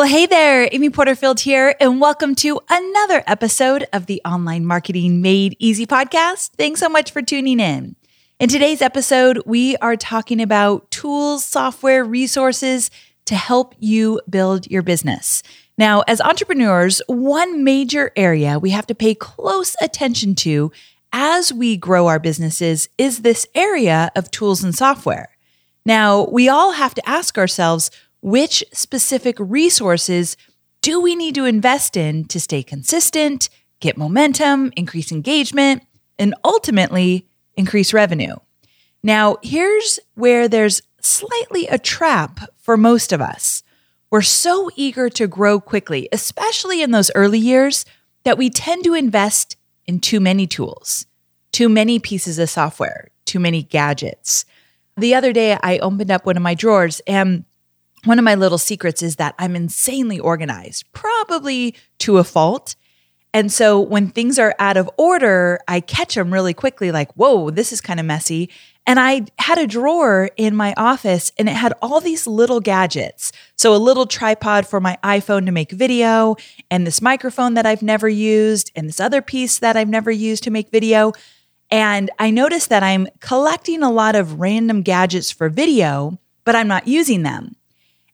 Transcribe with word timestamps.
Well, 0.00 0.08
hey 0.08 0.24
there, 0.24 0.66
Amy 0.72 0.88
Porterfield 0.88 1.40
here, 1.40 1.76
and 1.78 2.00
welcome 2.00 2.34
to 2.36 2.58
another 2.70 3.22
episode 3.26 3.86
of 3.92 4.06
the 4.06 4.22
Online 4.24 4.64
Marketing 4.64 5.20
Made 5.20 5.54
Easy 5.58 5.84
podcast. 5.84 6.52
Thanks 6.56 6.80
so 6.80 6.88
much 6.88 7.10
for 7.10 7.20
tuning 7.20 7.60
in. 7.60 7.96
In 8.38 8.48
today's 8.48 8.80
episode, 8.80 9.42
we 9.44 9.76
are 9.76 9.96
talking 9.96 10.40
about 10.40 10.90
tools, 10.90 11.44
software, 11.44 12.02
resources 12.02 12.90
to 13.26 13.34
help 13.34 13.74
you 13.78 14.22
build 14.30 14.66
your 14.68 14.80
business. 14.80 15.42
Now, 15.76 16.00
as 16.08 16.22
entrepreneurs, 16.22 17.02
one 17.06 17.62
major 17.62 18.10
area 18.16 18.58
we 18.58 18.70
have 18.70 18.86
to 18.86 18.94
pay 18.94 19.14
close 19.14 19.76
attention 19.82 20.34
to 20.36 20.72
as 21.12 21.52
we 21.52 21.76
grow 21.76 22.06
our 22.06 22.18
businesses 22.18 22.88
is 22.96 23.20
this 23.20 23.46
area 23.54 24.10
of 24.16 24.30
tools 24.30 24.64
and 24.64 24.74
software. 24.74 25.36
Now, 25.84 26.24
we 26.24 26.48
all 26.48 26.72
have 26.72 26.94
to 26.94 27.06
ask 27.06 27.36
ourselves, 27.36 27.90
which 28.20 28.64
specific 28.72 29.36
resources 29.38 30.36
do 30.82 31.00
we 31.00 31.14
need 31.14 31.34
to 31.34 31.44
invest 31.44 31.96
in 31.96 32.24
to 32.26 32.40
stay 32.40 32.62
consistent, 32.62 33.48
get 33.80 33.96
momentum, 33.96 34.72
increase 34.76 35.12
engagement, 35.12 35.82
and 36.18 36.34
ultimately 36.44 37.26
increase 37.56 37.92
revenue? 37.92 38.36
Now, 39.02 39.36
here's 39.42 39.98
where 40.14 40.48
there's 40.48 40.82
slightly 41.00 41.66
a 41.66 41.78
trap 41.78 42.40
for 42.58 42.76
most 42.76 43.12
of 43.12 43.20
us. 43.20 43.62
We're 44.10 44.22
so 44.22 44.70
eager 44.76 45.08
to 45.10 45.26
grow 45.26 45.60
quickly, 45.60 46.08
especially 46.12 46.82
in 46.82 46.90
those 46.90 47.10
early 47.14 47.38
years, 47.38 47.84
that 48.24 48.36
we 48.36 48.50
tend 48.50 48.84
to 48.84 48.94
invest 48.94 49.56
in 49.86 50.00
too 50.00 50.20
many 50.20 50.46
tools, 50.46 51.06
too 51.52 51.68
many 51.68 51.98
pieces 51.98 52.38
of 52.38 52.50
software, 52.50 53.08
too 53.24 53.40
many 53.40 53.62
gadgets. 53.62 54.44
The 54.96 55.14
other 55.14 55.32
day, 55.32 55.56
I 55.62 55.78
opened 55.78 56.10
up 56.10 56.26
one 56.26 56.36
of 56.36 56.42
my 56.42 56.54
drawers 56.54 57.00
and 57.06 57.44
one 58.04 58.18
of 58.18 58.24
my 58.24 58.34
little 58.34 58.58
secrets 58.58 59.02
is 59.02 59.16
that 59.16 59.34
I'm 59.38 59.56
insanely 59.56 60.18
organized, 60.18 60.90
probably 60.92 61.74
to 61.98 62.18
a 62.18 62.24
fault. 62.24 62.74
And 63.32 63.52
so 63.52 63.80
when 63.80 64.08
things 64.08 64.38
are 64.38 64.56
out 64.58 64.76
of 64.76 64.90
order, 64.96 65.60
I 65.68 65.80
catch 65.80 66.16
them 66.16 66.32
really 66.32 66.54
quickly, 66.54 66.90
like, 66.90 67.12
whoa, 67.12 67.50
this 67.50 67.72
is 67.72 67.80
kind 67.80 68.00
of 68.00 68.06
messy. 68.06 68.50
And 68.86 68.98
I 68.98 69.26
had 69.38 69.58
a 69.58 69.68
drawer 69.68 70.30
in 70.36 70.56
my 70.56 70.74
office 70.76 71.30
and 71.38 71.48
it 71.48 71.54
had 71.54 71.72
all 71.80 72.00
these 72.00 72.26
little 72.26 72.58
gadgets. 72.58 73.30
So 73.56 73.72
a 73.72 73.76
little 73.76 74.06
tripod 74.06 74.66
for 74.66 74.80
my 74.80 74.98
iPhone 75.04 75.46
to 75.46 75.52
make 75.52 75.70
video, 75.70 76.34
and 76.70 76.86
this 76.86 77.00
microphone 77.00 77.54
that 77.54 77.66
I've 77.66 77.82
never 77.82 78.08
used, 78.08 78.72
and 78.74 78.88
this 78.88 78.98
other 78.98 79.22
piece 79.22 79.60
that 79.60 79.76
I've 79.76 79.88
never 79.88 80.10
used 80.10 80.42
to 80.44 80.50
make 80.50 80.70
video. 80.70 81.12
And 81.70 82.10
I 82.18 82.32
noticed 82.32 82.68
that 82.70 82.82
I'm 82.82 83.06
collecting 83.20 83.84
a 83.84 83.92
lot 83.92 84.16
of 84.16 84.40
random 84.40 84.82
gadgets 84.82 85.30
for 85.30 85.48
video, 85.48 86.18
but 86.44 86.56
I'm 86.56 86.66
not 86.66 86.88
using 86.88 87.22
them. 87.22 87.54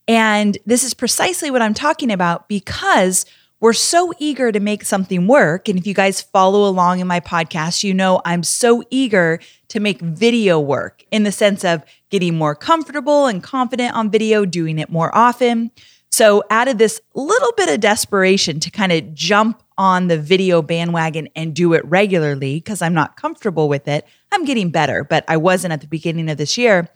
And 0.09 0.57
this 0.67 0.85
is 0.85 0.95
precisely 0.95 1.51
what 1.51 1.63
I'm 1.63 1.75
talking 1.75 2.11
about 2.11 2.49
because 2.49 3.27
we're 3.59 3.73
so 3.73 4.13
eager 4.19 4.53
to 4.53 4.61
make 4.61 4.85
something 4.85 5.27
work. 5.27 5.69
And 5.69 5.79
if 5.79 5.87
you 5.87 5.95
guys 5.95 6.21
follow 6.21 6.69
along 6.69 7.01
in 7.01 7.07
my 7.07 7.21
podcast, 7.21 7.83
you 7.83 7.95
know 7.95 8.21
I'm 8.25 8.43
so 8.43 8.83
eager 8.91 9.41
to 9.69 9.81
make 9.81 10.01
video 10.01 10.61
work 10.61 11.05
in 11.11 11.23
the 11.23 11.33
sense 11.33 11.65
of 11.65 11.83
getting 12.11 12.37
more 12.37 12.55
comfortable 12.55 13.27
and 13.27 13.43
confident 13.43 13.95
on 13.95 14.11
video, 14.11 14.45
doing 14.45 14.79
it 14.79 14.91
more 14.91 15.15
often. 15.17 15.71
So, 16.11 16.45
added 16.51 16.79
this 16.79 17.01
little 17.15 17.53
bit 17.57 17.69
of 17.69 17.81
desperation 17.81 18.61
to 18.61 18.71
kind 18.71 18.93
of 18.93 19.13
jump 19.13 19.63
on 19.77 20.07
the 20.07 20.19
video 20.19 20.63
bandwagon 20.63 21.29
and 21.37 21.55
do 21.55 21.75
it 21.75 21.85
regularly 21.85 22.57
because 22.57 22.81
I'm 22.81 22.95
not 22.95 23.17
comfortable 23.17 23.69
with 23.69 23.89
it. 23.89 24.07
I'm 24.33 24.45
getting 24.45 24.71
better, 24.71 25.05
but 25.05 25.25
I 25.29 25.37
wasn't 25.37 25.73
at 25.73 25.81
the 25.81 25.87
beginning 25.87 26.31
of 26.31 26.39
this 26.39 26.57
year. 26.57 26.89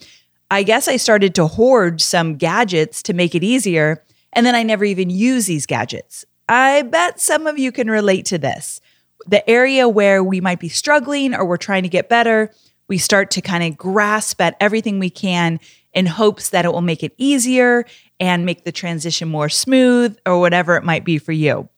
I 0.50 0.62
guess 0.65 0.88
I 0.88 0.97
started 0.97 1.34
to 1.37 1.47
hoard 1.47 2.00
some 2.00 2.37
gadgets 2.37 3.03
to 3.05 3.15
make 3.15 3.34
it 3.34 3.44
easier. 3.44 4.03
And 4.33 4.44
then 4.44 4.55
I 4.55 4.62
never 4.62 4.84
even 4.84 5.11
use 5.11 5.47
these 5.47 5.66
gadgets. 5.66 6.25
I 6.49 6.83
bet 6.83 7.21
some 7.21 7.47
of 7.47 7.59
you 7.59 7.71
can 7.71 7.88
relate 7.88 8.27
to 8.27 8.38
this. 8.38 8.81
The 9.27 9.49
area 9.49 9.89
where 9.89 10.25
we 10.25 10.41
might 10.41 10.60
be 10.60 10.69
struggling 10.69 11.34
or 11.34 11.44
we're 11.44 11.56
trying 11.56 11.84
to 11.84 11.89
get 11.89 12.09
better, 12.09 12.53
we 12.89 12.99
start 12.99 13.31
to 13.33 13.41
kind 13.41 13.62
of 13.62 13.77
grasp 13.77 14.41
at 14.41 14.56
everything 14.60 14.99
we 14.99 15.10
can 15.10 15.60
in 15.93 16.06
hopes 16.06 16.50
that 16.50 16.65
it 16.65 16.72
will 16.72 16.81
make 16.81 17.03
it 17.03 17.15
easier 17.19 17.84
and 18.19 18.44
make 18.44 18.65
the 18.65 18.72
transition 18.72 19.28
more 19.28 19.49
smooth 19.49 20.16
or 20.27 20.41
whatever 20.41 20.77
it 20.77 20.84
might 20.84 21.05
be 21.05 21.19
for 21.19 21.33
you. 21.33 21.69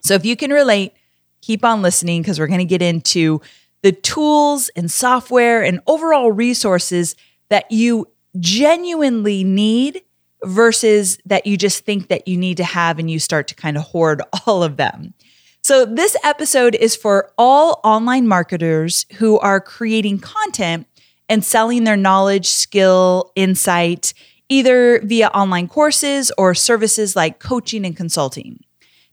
So 0.00 0.14
if 0.14 0.24
you 0.24 0.36
can 0.36 0.50
relate, 0.50 0.94
keep 1.42 1.64
on 1.64 1.82
listening 1.82 2.22
because 2.22 2.38
we're 2.38 2.46
going 2.46 2.58
to 2.58 2.64
get 2.64 2.82
into 2.82 3.40
the 3.82 3.92
tools 3.92 4.70
and 4.70 4.90
software 4.90 5.62
and 5.62 5.80
overall 5.86 6.32
resources 6.32 7.14
that 7.50 7.70
you 7.70 8.06
genuinely 8.38 9.44
need 9.44 10.02
versus 10.44 11.18
that 11.24 11.46
you 11.46 11.56
just 11.56 11.84
think 11.84 12.08
that 12.08 12.28
you 12.28 12.36
need 12.36 12.56
to 12.58 12.64
have 12.64 12.98
and 12.98 13.10
you 13.10 13.18
start 13.18 13.48
to 13.48 13.54
kind 13.54 13.76
of 13.76 13.84
hoard 13.84 14.22
all 14.46 14.62
of 14.62 14.76
them. 14.76 15.14
So, 15.62 15.84
this 15.84 16.16
episode 16.22 16.74
is 16.76 16.96
for 16.96 17.32
all 17.36 17.80
online 17.84 18.28
marketers 18.28 19.04
who 19.14 19.38
are 19.40 19.60
creating 19.60 20.20
content 20.20 20.86
and 21.28 21.44
selling 21.44 21.84
their 21.84 21.96
knowledge, 21.96 22.46
skill, 22.46 23.32
insight, 23.34 24.14
either 24.48 25.00
via 25.00 25.28
online 25.28 25.68
courses 25.68 26.32
or 26.38 26.54
services 26.54 27.14
like 27.14 27.38
coaching 27.38 27.84
and 27.84 27.96
consulting. 27.96 28.64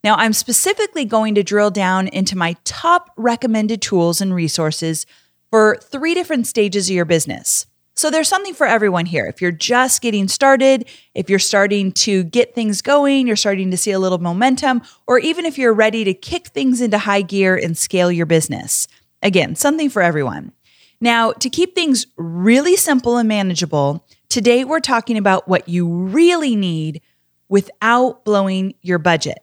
Now, 0.03 0.15
I'm 0.15 0.33
specifically 0.33 1.03
going 1.03 1.35
to 1.35 1.43
drill 1.43 1.71
down 1.71 2.07
into 2.07 2.37
my 2.37 2.55
top 2.63 3.11
recommended 3.17 3.81
tools 3.81 4.21
and 4.21 4.33
resources 4.33 5.05
for 5.49 5.77
three 5.81 6.13
different 6.13 6.47
stages 6.47 6.89
of 6.89 6.95
your 6.95 7.05
business. 7.05 7.65
So 7.95 8.09
there's 8.09 8.27
something 8.27 8.53
for 8.53 8.67
everyone 8.67 9.05
here. 9.05 9.25
If 9.25 9.41
you're 9.41 9.51
just 9.51 10.01
getting 10.01 10.27
started, 10.27 10.89
if 11.13 11.29
you're 11.29 11.39
starting 11.39 11.93
to 11.93 12.25
get 12.25 12.53
things 12.53 12.81
going, 12.81 13.25
you're 13.25 13.37
starting 13.37 13.71
to 13.71 13.77
see 13.77 13.91
a 13.91 13.99
little 13.99 14.17
momentum, 14.17 14.81
or 15.07 15.17
even 15.19 15.45
if 15.45 15.57
you're 15.57 15.73
ready 15.73 16.03
to 16.03 16.13
kick 16.13 16.47
things 16.47 16.81
into 16.81 16.97
high 16.97 17.21
gear 17.21 17.55
and 17.55 17.77
scale 17.77 18.11
your 18.11 18.25
business. 18.25 18.87
Again, 19.23 19.55
something 19.55 19.89
for 19.89 20.01
everyone. 20.01 20.51
Now, 20.99 21.31
to 21.33 21.49
keep 21.49 21.73
things 21.73 22.05
really 22.17 22.75
simple 22.75 23.17
and 23.17 23.29
manageable, 23.29 24.05
today 24.27 24.65
we're 24.65 24.81
talking 24.81 25.17
about 25.17 25.47
what 25.47 25.69
you 25.69 25.87
really 25.87 26.55
need 26.55 27.01
without 27.47 28.25
blowing 28.25 28.75
your 28.81 28.97
budget. 28.99 29.39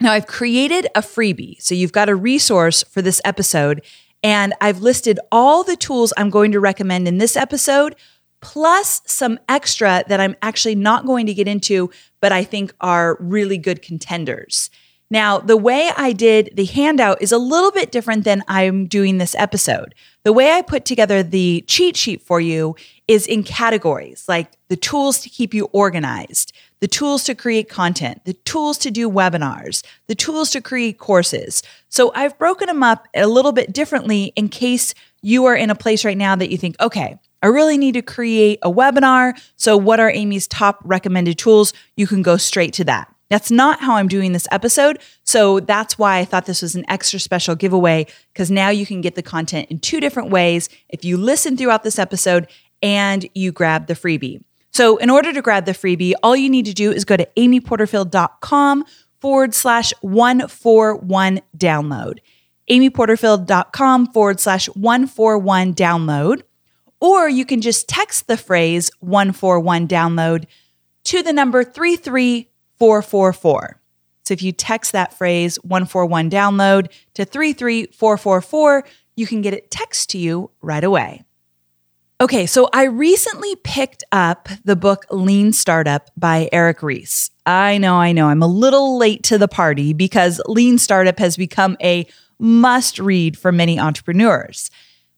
Now, 0.00 0.12
I've 0.12 0.26
created 0.26 0.86
a 0.94 1.00
freebie. 1.00 1.60
So 1.60 1.74
you've 1.74 1.92
got 1.92 2.08
a 2.08 2.16
resource 2.16 2.82
for 2.84 3.02
this 3.02 3.20
episode, 3.24 3.82
and 4.22 4.54
I've 4.60 4.80
listed 4.80 5.18
all 5.32 5.64
the 5.64 5.76
tools 5.76 6.12
I'm 6.16 6.30
going 6.30 6.52
to 6.52 6.60
recommend 6.60 7.08
in 7.08 7.18
this 7.18 7.36
episode, 7.36 7.96
plus 8.40 9.02
some 9.06 9.38
extra 9.48 10.04
that 10.08 10.20
I'm 10.20 10.36
actually 10.42 10.74
not 10.74 11.06
going 11.06 11.26
to 11.26 11.34
get 11.34 11.48
into, 11.48 11.90
but 12.20 12.32
I 12.32 12.44
think 12.44 12.74
are 12.80 13.16
really 13.20 13.58
good 13.58 13.82
contenders. 13.82 14.70
Now, 15.10 15.38
the 15.38 15.56
way 15.56 15.90
I 15.96 16.12
did 16.12 16.50
the 16.54 16.66
handout 16.66 17.20
is 17.20 17.32
a 17.32 17.38
little 17.38 17.72
bit 17.72 17.90
different 17.90 18.24
than 18.24 18.44
I'm 18.46 18.86
doing 18.86 19.18
this 19.18 19.34
episode. 19.34 19.94
The 20.22 20.32
way 20.32 20.52
I 20.52 20.62
put 20.62 20.84
together 20.84 21.22
the 21.22 21.64
cheat 21.66 21.96
sheet 21.96 22.22
for 22.22 22.40
you 22.40 22.76
is 23.08 23.26
in 23.26 23.42
categories 23.42 24.24
like 24.28 24.52
the 24.68 24.76
tools 24.76 25.18
to 25.20 25.28
keep 25.28 25.52
you 25.52 25.64
organized, 25.72 26.52
the 26.80 26.88
tools 26.88 27.24
to 27.24 27.34
create 27.34 27.68
content, 27.68 28.24
the 28.24 28.32
tools 28.32 28.78
to 28.78 28.90
do 28.90 29.10
webinars, 29.10 29.82
the 30.06 30.14
tools 30.14 30.50
to 30.50 30.60
create 30.60 30.98
courses. 30.98 31.62
So 31.88 32.12
I've 32.14 32.38
broken 32.38 32.66
them 32.66 32.82
up 32.82 33.06
a 33.14 33.26
little 33.26 33.52
bit 33.52 33.72
differently 33.72 34.32
in 34.36 34.48
case 34.48 34.94
you 35.22 35.44
are 35.44 35.54
in 35.54 35.70
a 35.70 35.74
place 35.74 36.04
right 36.04 36.16
now 36.16 36.36
that 36.36 36.50
you 36.50 36.56
think, 36.56 36.76
okay, 36.80 37.18
I 37.42 37.46
really 37.46 37.78
need 37.78 37.92
to 37.92 38.02
create 38.02 38.58
a 38.62 38.70
webinar. 38.70 39.40
So, 39.56 39.76
what 39.76 39.98
are 39.98 40.10
Amy's 40.10 40.46
top 40.46 40.78
recommended 40.84 41.38
tools? 41.38 41.72
You 41.96 42.06
can 42.06 42.20
go 42.20 42.36
straight 42.36 42.74
to 42.74 42.84
that. 42.84 43.14
That's 43.30 43.50
not 43.50 43.80
how 43.80 43.94
I'm 43.94 44.08
doing 44.08 44.32
this 44.32 44.48
episode. 44.50 44.98
So 45.22 45.60
that's 45.60 45.96
why 45.96 46.18
I 46.18 46.24
thought 46.24 46.46
this 46.46 46.62
was 46.62 46.74
an 46.74 46.84
extra 46.88 47.20
special 47.20 47.54
giveaway 47.54 48.06
because 48.32 48.50
now 48.50 48.70
you 48.70 48.84
can 48.84 49.00
get 49.00 49.14
the 49.14 49.22
content 49.22 49.70
in 49.70 49.78
two 49.78 50.00
different 50.00 50.30
ways 50.30 50.68
if 50.88 51.04
you 51.04 51.16
listen 51.16 51.56
throughout 51.56 51.84
this 51.84 51.98
episode 51.98 52.48
and 52.82 53.28
you 53.32 53.52
grab 53.52 53.86
the 53.86 53.94
freebie. 53.94 54.42
So, 54.72 54.98
in 54.98 55.10
order 55.10 55.32
to 55.32 55.42
grab 55.42 55.66
the 55.66 55.72
freebie, 55.72 56.12
all 56.22 56.36
you 56.36 56.48
need 56.48 56.66
to 56.66 56.72
do 56.72 56.92
is 56.92 57.04
go 57.04 57.16
to 57.16 57.26
amyporterfield.com 57.36 58.84
forward 59.20 59.52
slash 59.54 59.92
141 60.00 61.40
download. 61.56 62.18
amyporterfield.com 62.70 64.12
forward 64.12 64.38
slash 64.40 64.68
141 64.68 65.74
download. 65.74 66.42
Or 67.00 67.28
you 67.28 67.44
can 67.44 67.60
just 67.60 67.88
text 67.88 68.28
the 68.28 68.36
phrase 68.36 68.92
141 69.00 69.88
download 69.88 70.46
to 71.04 71.22
the 71.22 71.32
number 71.32 71.64
33444. 71.64 73.80
So 74.22 74.34
if 74.34 74.42
you 74.42 74.52
text 74.52 74.92
that 74.92 75.14
phrase 75.14 75.56
141 75.62 76.28
download 76.30 76.92
to 77.14 77.24
33444, 77.24 78.84
you 79.16 79.26
can 79.26 79.40
get 79.40 79.54
it 79.54 79.70
text 79.70 80.10
to 80.10 80.18
you 80.18 80.50
right 80.62 80.84
away. 80.84 81.24
Okay, 82.20 82.44
so 82.44 82.68
I 82.74 82.84
recently 82.84 83.56
picked 83.64 84.04
up 84.12 84.50
the 84.62 84.76
book 84.76 85.06
Lean 85.10 85.54
Startup 85.54 86.10
by 86.18 86.50
Eric 86.52 86.82
Ries. 86.82 87.30
I 87.46 87.78
know, 87.78 87.94
I 87.94 88.12
know, 88.12 88.26
I'm 88.26 88.42
a 88.42 88.46
little 88.46 88.98
late 88.98 89.22
to 89.24 89.38
the 89.38 89.48
party 89.48 89.94
because 89.94 90.38
Lean 90.44 90.76
Startup 90.76 91.18
has 91.18 91.38
become 91.38 91.78
a 91.82 92.06
must 92.38 92.98
read 92.98 93.38
for 93.38 93.52
many 93.52 93.80
entrepreneurs. 93.80 94.70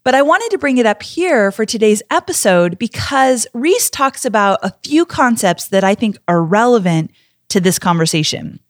But 0.05 0.15
I 0.15 0.23
wanted 0.23 0.51
to 0.53 0.59
bring 0.59 0.79
it 0.79 0.87
up 0.87 1.03
here 1.03 1.51
for 1.51 1.67
today's 1.67 2.05
episode 2.09 2.79
because 2.79 3.49
Ries 3.53 3.91
talks 3.91 4.25
about 4.25 4.61
a 4.63 4.73
few 4.85 5.05
concepts 5.05 5.67
that 5.69 5.83
I 5.83 5.97
think 5.97 6.19
are 6.29 6.45
relevant 6.45 7.11
to 7.49 7.59
this 7.59 7.81
conversation. 7.81 8.61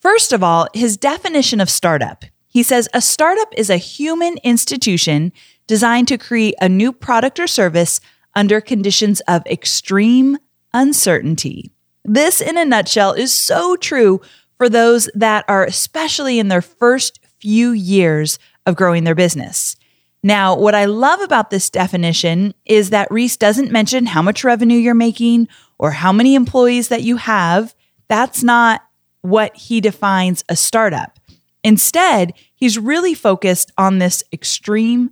First 0.00 0.32
of 0.32 0.42
all, 0.42 0.68
his 0.72 0.96
definition 0.96 1.60
of 1.60 1.68
startup. 1.68 2.24
He 2.48 2.62
says 2.62 2.88
a 2.94 3.02
startup 3.02 3.52
is 3.58 3.68
a 3.68 3.76
human 3.76 4.38
institution 4.38 5.32
designed 5.66 6.08
to 6.08 6.18
create 6.18 6.54
a 6.60 6.68
new 6.68 6.92
product 6.92 7.40
or 7.40 7.46
service 7.46 8.00
under 8.34 8.60
conditions 8.60 9.20
of 9.28 9.46
extreme 9.46 10.38
uncertainty. 10.72 11.72
This, 12.04 12.40
in 12.40 12.58
a 12.58 12.64
nutshell, 12.64 13.12
is 13.12 13.32
so 13.32 13.76
true 13.76 14.20
for 14.58 14.68
those 14.68 15.08
that 15.14 15.44
are 15.48 15.64
especially 15.64 16.38
in 16.38 16.48
their 16.48 16.62
first 16.62 17.20
few 17.38 17.70
years 17.72 18.38
of 18.66 18.76
growing 18.76 19.04
their 19.04 19.14
business. 19.14 19.76
Now, 20.22 20.56
what 20.56 20.74
I 20.74 20.86
love 20.86 21.20
about 21.20 21.50
this 21.50 21.68
definition 21.68 22.54
is 22.64 22.90
that 22.90 23.10
Ries 23.10 23.36
doesn't 23.36 23.70
mention 23.70 24.06
how 24.06 24.22
much 24.22 24.42
revenue 24.42 24.78
you're 24.78 24.94
making 24.94 25.48
or 25.78 25.90
how 25.90 26.12
many 26.12 26.34
employees 26.34 26.88
that 26.88 27.02
you 27.02 27.16
have. 27.16 27.74
That's 28.08 28.42
not 28.42 28.82
what 29.20 29.54
he 29.56 29.80
defines 29.80 30.42
a 30.48 30.56
startup. 30.56 31.18
Instead, 31.62 32.32
he's 32.54 32.78
really 32.78 33.14
focused 33.14 33.70
on 33.76 33.98
this 33.98 34.24
extreme 34.32 35.10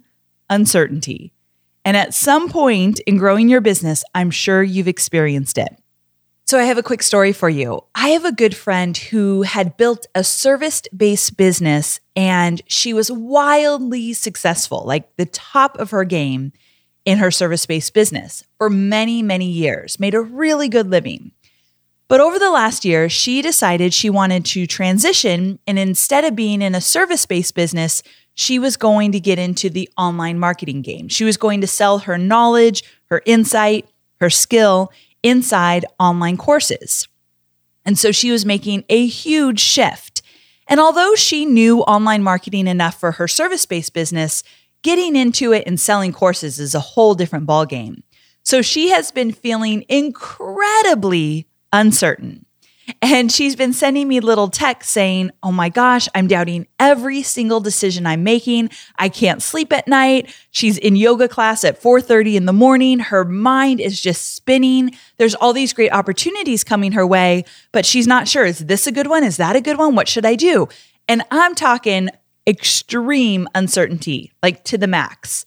uncertainty. 0.52 1.32
And 1.84 1.96
at 1.96 2.14
some 2.14 2.48
point 2.48 3.00
in 3.00 3.16
growing 3.16 3.48
your 3.48 3.60
business, 3.60 4.04
I'm 4.14 4.30
sure 4.30 4.62
you've 4.62 4.88
experienced 4.88 5.58
it. 5.58 5.76
So, 6.44 6.58
I 6.58 6.64
have 6.64 6.76
a 6.76 6.82
quick 6.82 7.02
story 7.02 7.32
for 7.32 7.48
you. 7.48 7.80
I 7.94 8.08
have 8.10 8.24
a 8.24 8.32
good 8.32 8.54
friend 8.54 8.96
who 8.96 9.42
had 9.42 9.76
built 9.76 10.06
a 10.14 10.22
service 10.22 10.82
based 10.94 11.36
business 11.36 11.98
and 12.14 12.60
she 12.66 12.92
was 12.92 13.10
wildly 13.10 14.12
successful, 14.12 14.84
like 14.84 15.16
the 15.16 15.26
top 15.26 15.78
of 15.78 15.90
her 15.90 16.04
game 16.04 16.52
in 17.04 17.18
her 17.18 17.30
service 17.30 17.64
based 17.66 17.94
business 17.94 18.44
for 18.58 18.68
many, 18.68 19.22
many 19.22 19.46
years, 19.46 19.98
made 19.98 20.14
a 20.14 20.20
really 20.20 20.68
good 20.68 20.90
living. 20.90 21.32
But 22.08 22.20
over 22.20 22.38
the 22.38 22.50
last 22.50 22.84
year, 22.84 23.08
she 23.08 23.40
decided 23.40 23.94
she 23.94 24.10
wanted 24.10 24.44
to 24.46 24.66
transition. 24.66 25.58
And 25.66 25.78
instead 25.78 26.24
of 26.24 26.36
being 26.36 26.60
in 26.60 26.74
a 26.74 26.80
service 26.80 27.24
based 27.24 27.54
business, 27.54 28.02
she 28.34 28.58
was 28.58 28.76
going 28.76 29.12
to 29.12 29.20
get 29.20 29.38
into 29.38 29.68
the 29.68 29.88
online 29.96 30.38
marketing 30.38 30.82
game. 30.82 31.08
She 31.08 31.24
was 31.24 31.36
going 31.36 31.60
to 31.60 31.66
sell 31.66 32.00
her 32.00 32.16
knowledge, 32.16 32.82
her 33.06 33.22
insight, 33.26 33.88
her 34.20 34.30
skill 34.30 34.90
inside 35.22 35.84
online 35.98 36.36
courses. 36.36 37.08
And 37.84 37.98
so 37.98 38.12
she 38.12 38.30
was 38.30 38.46
making 38.46 38.84
a 38.88 39.06
huge 39.06 39.60
shift. 39.60 40.22
And 40.68 40.80
although 40.80 41.14
she 41.14 41.44
knew 41.44 41.80
online 41.80 42.22
marketing 42.22 42.66
enough 42.66 42.98
for 42.98 43.12
her 43.12 43.28
service 43.28 43.66
based 43.66 43.92
business, 43.92 44.42
getting 44.82 45.16
into 45.16 45.52
it 45.52 45.64
and 45.66 45.78
selling 45.78 46.12
courses 46.12 46.58
is 46.58 46.74
a 46.74 46.80
whole 46.80 47.14
different 47.14 47.46
ballgame. 47.46 48.02
So 48.44 48.62
she 48.62 48.90
has 48.90 49.10
been 49.10 49.32
feeling 49.32 49.84
incredibly 49.88 51.46
uncertain. 51.72 52.46
And 53.00 53.30
she's 53.30 53.56
been 53.56 53.72
sending 53.72 54.08
me 54.08 54.20
little 54.20 54.48
texts 54.48 54.92
saying, 54.92 55.30
Oh 55.42 55.52
my 55.52 55.68
gosh, 55.68 56.08
I'm 56.14 56.26
doubting 56.26 56.66
every 56.78 57.22
single 57.22 57.60
decision 57.60 58.06
I'm 58.06 58.24
making. 58.24 58.70
I 58.96 59.08
can't 59.08 59.42
sleep 59.42 59.72
at 59.72 59.86
night. 59.86 60.34
She's 60.50 60.78
in 60.78 60.96
yoga 60.96 61.28
class 61.28 61.64
at 61.64 61.80
4:30 61.80 62.36
in 62.36 62.46
the 62.46 62.52
morning. 62.52 62.98
Her 62.98 63.24
mind 63.24 63.80
is 63.80 64.00
just 64.00 64.34
spinning. 64.34 64.92
There's 65.16 65.34
all 65.34 65.52
these 65.52 65.72
great 65.72 65.92
opportunities 65.92 66.64
coming 66.64 66.92
her 66.92 67.06
way, 67.06 67.44
but 67.70 67.86
she's 67.86 68.06
not 68.06 68.28
sure. 68.28 68.44
Is 68.44 68.58
this 68.58 68.86
a 68.86 68.92
good 68.92 69.06
one? 69.06 69.24
Is 69.24 69.36
that 69.36 69.56
a 69.56 69.60
good 69.60 69.78
one? 69.78 69.94
What 69.94 70.08
should 70.08 70.26
I 70.26 70.34
do? 70.34 70.68
And 71.08 71.22
I'm 71.30 71.54
talking 71.54 72.08
extreme 72.46 73.48
uncertainty, 73.54 74.32
like 74.42 74.64
to 74.64 74.78
the 74.78 74.86
max. 74.86 75.44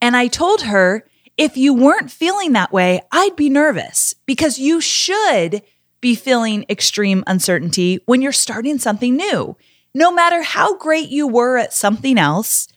And 0.00 0.16
I 0.16 0.26
told 0.26 0.62
her, 0.62 1.04
if 1.36 1.56
you 1.56 1.74
weren't 1.74 2.10
feeling 2.10 2.52
that 2.52 2.72
way, 2.72 3.00
I'd 3.10 3.36
be 3.36 3.48
nervous 3.48 4.14
because 4.26 4.58
you 4.58 4.80
should 4.80 5.62
be 6.04 6.14
feeling 6.14 6.66
extreme 6.68 7.24
uncertainty 7.26 7.98
when 8.04 8.20
you're 8.20 8.30
starting 8.30 8.78
something 8.78 9.16
new. 9.16 9.56
No 9.94 10.12
matter 10.12 10.42
how 10.42 10.76
great 10.76 11.08
you 11.08 11.26
were 11.26 11.56
at 11.56 11.72
something 11.72 12.18
else, 12.18 12.68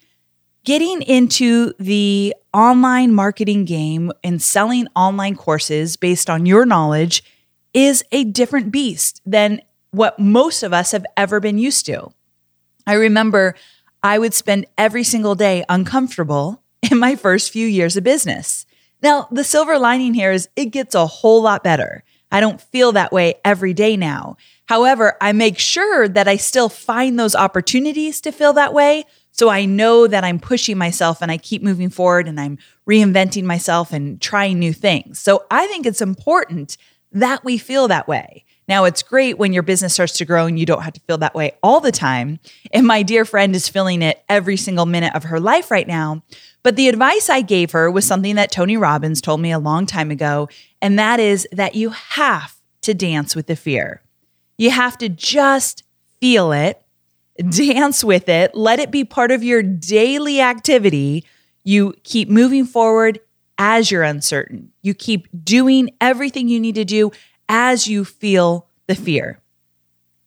getting 0.64 1.02
into 1.02 1.74
the 1.78 2.34
online 2.54 3.14
marketing 3.14 3.66
game 3.66 4.14
and 4.24 4.42
selling 4.42 4.88
online 4.96 5.36
courses 5.36 5.98
based 5.98 6.30
on 6.30 6.46
your 6.46 6.66
knowledge 6.66 7.22
is 7.74 8.02
a 8.14 8.24
different 8.24 8.72
beast 8.72 9.22
than 9.26 9.60
what 9.92 10.18
most 10.18 10.64
of 10.64 10.72
us 10.72 10.94
have 10.94 11.06
ever 11.18 11.42
been 11.42 11.58
used 11.58 11.86
to. 11.88 12.10
I 12.86 12.94
remember 12.94 13.56
I 14.02 14.20
would 14.20 14.34
spend 14.34 14.68
every 14.78 15.04
single 15.04 15.36
day 15.36 15.66
uncomfortable 15.68 16.64
in 16.90 16.98
my 16.98 17.18
first 17.18 17.52
few 17.52 17.68
years 17.68 17.98
of 17.98 18.06
business. 18.06 18.66
Now, 19.04 19.28
the 19.32 19.44
silver 19.44 19.78
lining 19.78 20.14
here 20.14 20.32
is 20.32 20.48
it 20.56 20.68
gets 20.68 20.96
a 20.96 21.06
whole 21.06 21.42
lot 21.42 21.62
better. 21.62 22.06
I 22.32 22.40
don't 22.40 22.62
feel 22.62 22.92
that 22.94 23.12
way 23.12 23.36
every 23.46 23.74
day 23.74 23.96
now. 23.98 24.38
However, 24.66 25.16
I 25.22 25.32
make 25.32 25.60
sure 25.60 26.08
that 26.08 26.28
I 26.28 26.36
still 26.38 26.70
find 26.70 27.20
those 27.20 27.36
opportunities 27.36 28.20
to 28.22 28.32
feel 28.32 28.54
that 28.54 28.74
way. 28.74 29.06
So 29.32 29.50
I 29.50 29.66
know 29.66 30.08
that 30.08 30.24
I'm 30.24 30.40
pushing 30.40 30.78
myself 30.78 31.22
and 31.22 31.32
I 31.32 31.38
keep 31.38 31.62
moving 31.62 31.90
forward 31.90 32.28
and 32.28 32.40
I'm 32.40 32.58
reinventing 32.90 33.44
myself 33.44 33.94
and 33.94 34.20
trying 34.20 34.60
new 34.60 34.74
things. 34.74 35.20
So 35.20 35.46
I 35.52 35.68
think 35.68 35.86
it's 35.86 36.02
important 36.02 36.78
that 37.12 37.44
we 37.46 37.58
feel 37.58 37.88
that 37.88 38.08
way. 38.08 38.44
Now, 38.68 38.84
it's 38.84 39.02
great 39.02 39.38
when 39.38 39.54
your 39.54 39.64
business 39.64 39.94
starts 39.94 40.14
to 40.18 40.26
grow 40.26 40.46
and 40.46 40.60
you 40.60 40.66
don't 40.66 40.82
have 40.82 40.94
to 40.94 41.00
feel 41.02 41.20
that 41.20 41.36
way 41.36 41.54
all 41.64 41.80
the 41.80 41.92
time. 41.92 42.40
And 42.74 42.86
my 42.86 43.02
dear 43.02 43.24
friend 43.24 43.56
is 43.56 43.70
feeling 43.70 44.02
it 44.02 44.22
every 44.28 44.58
single 44.58 44.86
minute 44.86 45.16
of 45.16 45.24
her 45.24 45.40
life 45.40 45.72
right 45.72 45.88
now. 45.88 46.24
But 46.68 46.75
the 46.75 46.90
advice 46.90 47.30
I 47.30 47.44
gave 47.44 47.72
her 47.72 47.90
was 47.90 48.06
something 48.06 48.36
that 48.36 48.52
Tony 48.52 48.75
Robbins 48.75 49.22
told 49.22 49.40
me 49.40 49.54
a 49.54 49.58
long 49.58 49.86
time 49.86 50.12
ago. 50.12 50.50
And 50.81 51.00
that 51.00 51.18
is 51.18 51.48
that 51.54 51.75
you 51.75 51.92
have 51.92 52.60
to 52.81 52.94
dance 52.94 53.38
with 53.38 53.48
the 53.48 53.56
fear. 53.56 54.02
You 54.58 54.72
have 54.72 54.98
to 54.98 55.08
just 55.08 55.84
feel 56.19 56.52
it, 56.52 56.81
dance 57.52 58.04
with 58.04 58.28
it, 58.28 58.54
let 58.54 58.80
it 58.80 58.92
be 58.92 59.06
part 59.06 59.31
of 59.31 59.46
your 59.46 59.64
daily 59.64 60.42
activity. 60.42 61.24
You 61.64 61.94
keep 62.04 62.28
moving 62.28 62.66
forward 62.66 63.21
as 63.57 63.90
you're 63.90 64.04
uncertain. 64.04 64.74
You 64.81 64.94
keep 64.94 65.30
doing 65.45 65.92
everything 66.02 66.50
you 66.50 66.59
need 66.59 66.76
to 66.76 66.83
do 66.83 67.14
as 67.47 67.88
you 67.88 68.04
feel 68.04 68.68
the 68.88 68.95
fear. 68.95 69.40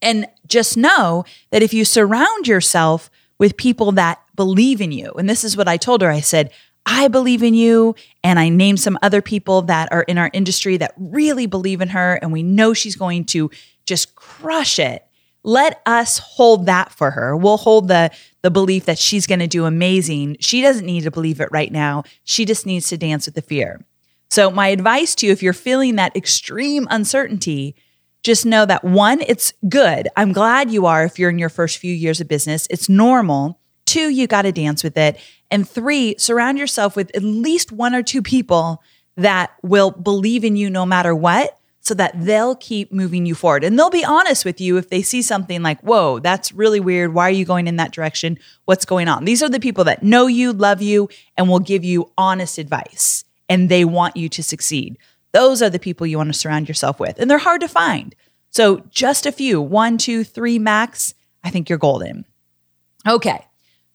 And 0.00 0.26
just 0.46 0.78
know 0.78 1.26
that 1.50 1.62
if 1.62 1.74
you 1.74 1.84
surround 1.84 2.48
yourself 2.48 3.10
with 3.36 3.58
people 3.58 3.92
that 3.92 4.22
believe 4.40 4.80
in 4.80 4.90
you, 4.90 5.12
and 5.18 5.28
this 5.28 5.44
is 5.44 5.54
what 5.54 5.68
I 5.68 5.76
told 5.76 6.00
her 6.00 6.10
I 6.10 6.20
said, 6.20 6.50
I 6.86 7.08
believe 7.08 7.42
in 7.42 7.52
you. 7.52 7.94
And 8.24 8.38
I 8.38 8.48
named 8.48 8.80
some 8.80 8.98
other 9.02 9.20
people 9.20 9.60
that 9.62 9.92
are 9.92 10.02
in 10.02 10.16
our 10.16 10.30
industry 10.32 10.78
that 10.78 10.94
really 10.96 11.44
believe 11.44 11.82
in 11.82 11.88
her. 11.88 12.14
And 12.14 12.32
we 12.32 12.42
know 12.42 12.72
she's 12.72 12.96
going 12.96 13.26
to 13.26 13.50
just 13.84 14.14
crush 14.14 14.78
it. 14.78 15.04
Let 15.44 15.82
us 15.84 16.18
hold 16.18 16.64
that 16.66 16.90
for 16.90 17.10
her. 17.10 17.36
We'll 17.36 17.58
hold 17.58 17.88
the, 17.88 18.10
the 18.40 18.50
belief 18.50 18.86
that 18.86 18.98
she's 18.98 19.26
going 19.26 19.40
to 19.40 19.46
do 19.46 19.66
amazing. 19.66 20.38
She 20.40 20.62
doesn't 20.62 20.86
need 20.86 21.02
to 21.02 21.10
believe 21.10 21.40
it 21.40 21.48
right 21.52 21.70
now. 21.70 22.04
She 22.24 22.46
just 22.46 22.64
needs 22.64 22.88
to 22.88 22.96
dance 22.96 23.26
with 23.26 23.34
the 23.34 23.42
fear. 23.42 23.84
So, 24.30 24.50
my 24.50 24.68
advice 24.68 25.14
to 25.16 25.26
you, 25.26 25.32
if 25.32 25.42
you're 25.42 25.52
feeling 25.52 25.96
that 25.96 26.16
extreme 26.16 26.86
uncertainty, 26.90 27.74
just 28.22 28.46
know 28.46 28.66
that 28.66 28.84
one, 28.84 29.22
it's 29.22 29.52
good. 29.68 30.08
I'm 30.16 30.32
glad 30.32 30.70
you 30.70 30.86
are 30.86 31.04
if 31.04 31.18
you're 31.18 31.30
in 31.30 31.38
your 31.38 31.48
first 31.48 31.78
few 31.78 31.92
years 31.92 32.20
of 32.20 32.28
business. 32.28 32.66
It's 32.70 32.88
normal. 32.88 33.59
Two, 33.90 34.08
you 34.08 34.28
got 34.28 34.42
to 34.42 34.52
dance 34.52 34.84
with 34.84 34.96
it. 34.96 35.18
And 35.50 35.68
three, 35.68 36.14
surround 36.16 36.58
yourself 36.58 36.94
with 36.94 37.10
at 37.16 37.24
least 37.24 37.72
one 37.72 37.92
or 37.92 38.04
two 38.04 38.22
people 38.22 38.84
that 39.16 39.50
will 39.64 39.90
believe 39.90 40.44
in 40.44 40.54
you 40.54 40.70
no 40.70 40.86
matter 40.86 41.12
what 41.12 41.58
so 41.80 41.92
that 41.94 42.12
they'll 42.14 42.54
keep 42.54 42.92
moving 42.92 43.26
you 43.26 43.34
forward. 43.34 43.64
And 43.64 43.76
they'll 43.76 43.90
be 43.90 44.04
honest 44.04 44.44
with 44.44 44.60
you 44.60 44.76
if 44.76 44.90
they 44.90 45.02
see 45.02 45.22
something 45.22 45.60
like, 45.64 45.80
whoa, 45.80 46.20
that's 46.20 46.52
really 46.52 46.78
weird. 46.78 47.14
Why 47.14 47.26
are 47.26 47.32
you 47.32 47.44
going 47.44 47.66
in 47.66 47.76
that 47.76 47.90
direction? 47.90 48.38
What's 48.66 48.84
going 48.84 49.08
on? 49.08 49.24
These 49.24 49.42
are 49.42 49.48
the 49.48 49.58
people 49.58 49.82
that 49.82 50.04
know 50.04 50.28
you, 50.28 50.52
love 50.52 50.80
you, 50.80 51.08
and 51.36 51.48
will 51.48 51.58
give 51.58 51.82
you 51.82 52.12
honest 52.16 52.58
advice 52.58 53.24
and 53.48 53.68
they 53.68 53.84
want 53.84 54.16
you 54.16 54.28
to 54.28 54.42
succeed. 54.44 54.98
Those 55.32 55.62
are 55.62 55.70
the 55.70 55.80
people 55.80 56.06
you 56.06 56.16
want 56.16 56.32
to 56.32 56.38
surround 56.38 56.68
yourself 56.68 57.00
with. 57.00 57.18
And 57.18 57.28
they're 57.28 57.38
hard 57.38 57.60
to 57.62 57.68
find. 57.68 58.14
So 58.50 58.84
just 58.90 59.26
a 59.26 59.32
few, 59.32 59.60
one, 59.60 59.98
two, 59.98 60.22
three 60.22 60.60
max, 60.60 61.12
I 61.42 61.50
think 61.50 61.68
you're 61.68 61.76
golden. 61.76 62.24
Okay. 63.04 63.44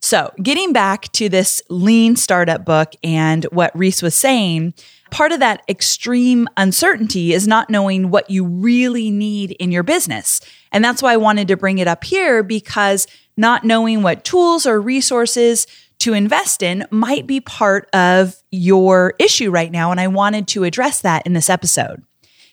So 0.01 0.31
getting 0.41 0.71
back 0.71 1.11
to 1.13 1.29
this 1.29 1.61
lean 1.69 2.15
startup 2.15 2.63
book 2.63 2.93
and 3.03 3.43
what 3.45 3.75
Ries 3.75 4.03
was 4.03 4.13
saying, 4.13 4.75
part 5.09 5.31
of 5.31 5.39
that 5.39 5.63
extreme 5.67 6.47
uncertainty 6.57 7.33
is 7.33 7.47
not 7.47 7.69
knowing 7.69 8.11
what 8.11 8.29
you 8.29 8.45
really 8.45 9.09
need 9.09 9.51
in 9.51 9.71
your 9.71 9.83
business. 9.83 10.41
And 10.71 10.83
that's 10.83 11.01
why 11.01 11.13
I 11.13 11.17
wanted 11.17 11.47
to 11.47 11.57
bring 11.57 11.79
it 11.79 11.87
up 11.87 12.03
here 12.03 12.43
because 12.43 13.07
not 13.37 13.63
knowing 13.63 14.01
what 14.03 14.23
tools 14.23 14.65
or 14.65 14.79
resources 14.79 15.67
to 15.99 16.13
invest 16.13 16.61
in 16.61 16.85
might 16.91 17.25
be 17.25 17.41
part 17.41 17.89
of 17.93 18.35
your 18.51 19.13
issue 19.19 19.49
right 19.49 19.71
now. 19.71 19.91
And 19.91 19.99
I 19.99 20.07
wanted 20.07 20.47
to 20.49 20.63
address 20.65 21.01
that 21.01 21.25
in 21.25 21.33
this 21.33 21.49
episode. 21.49 22.03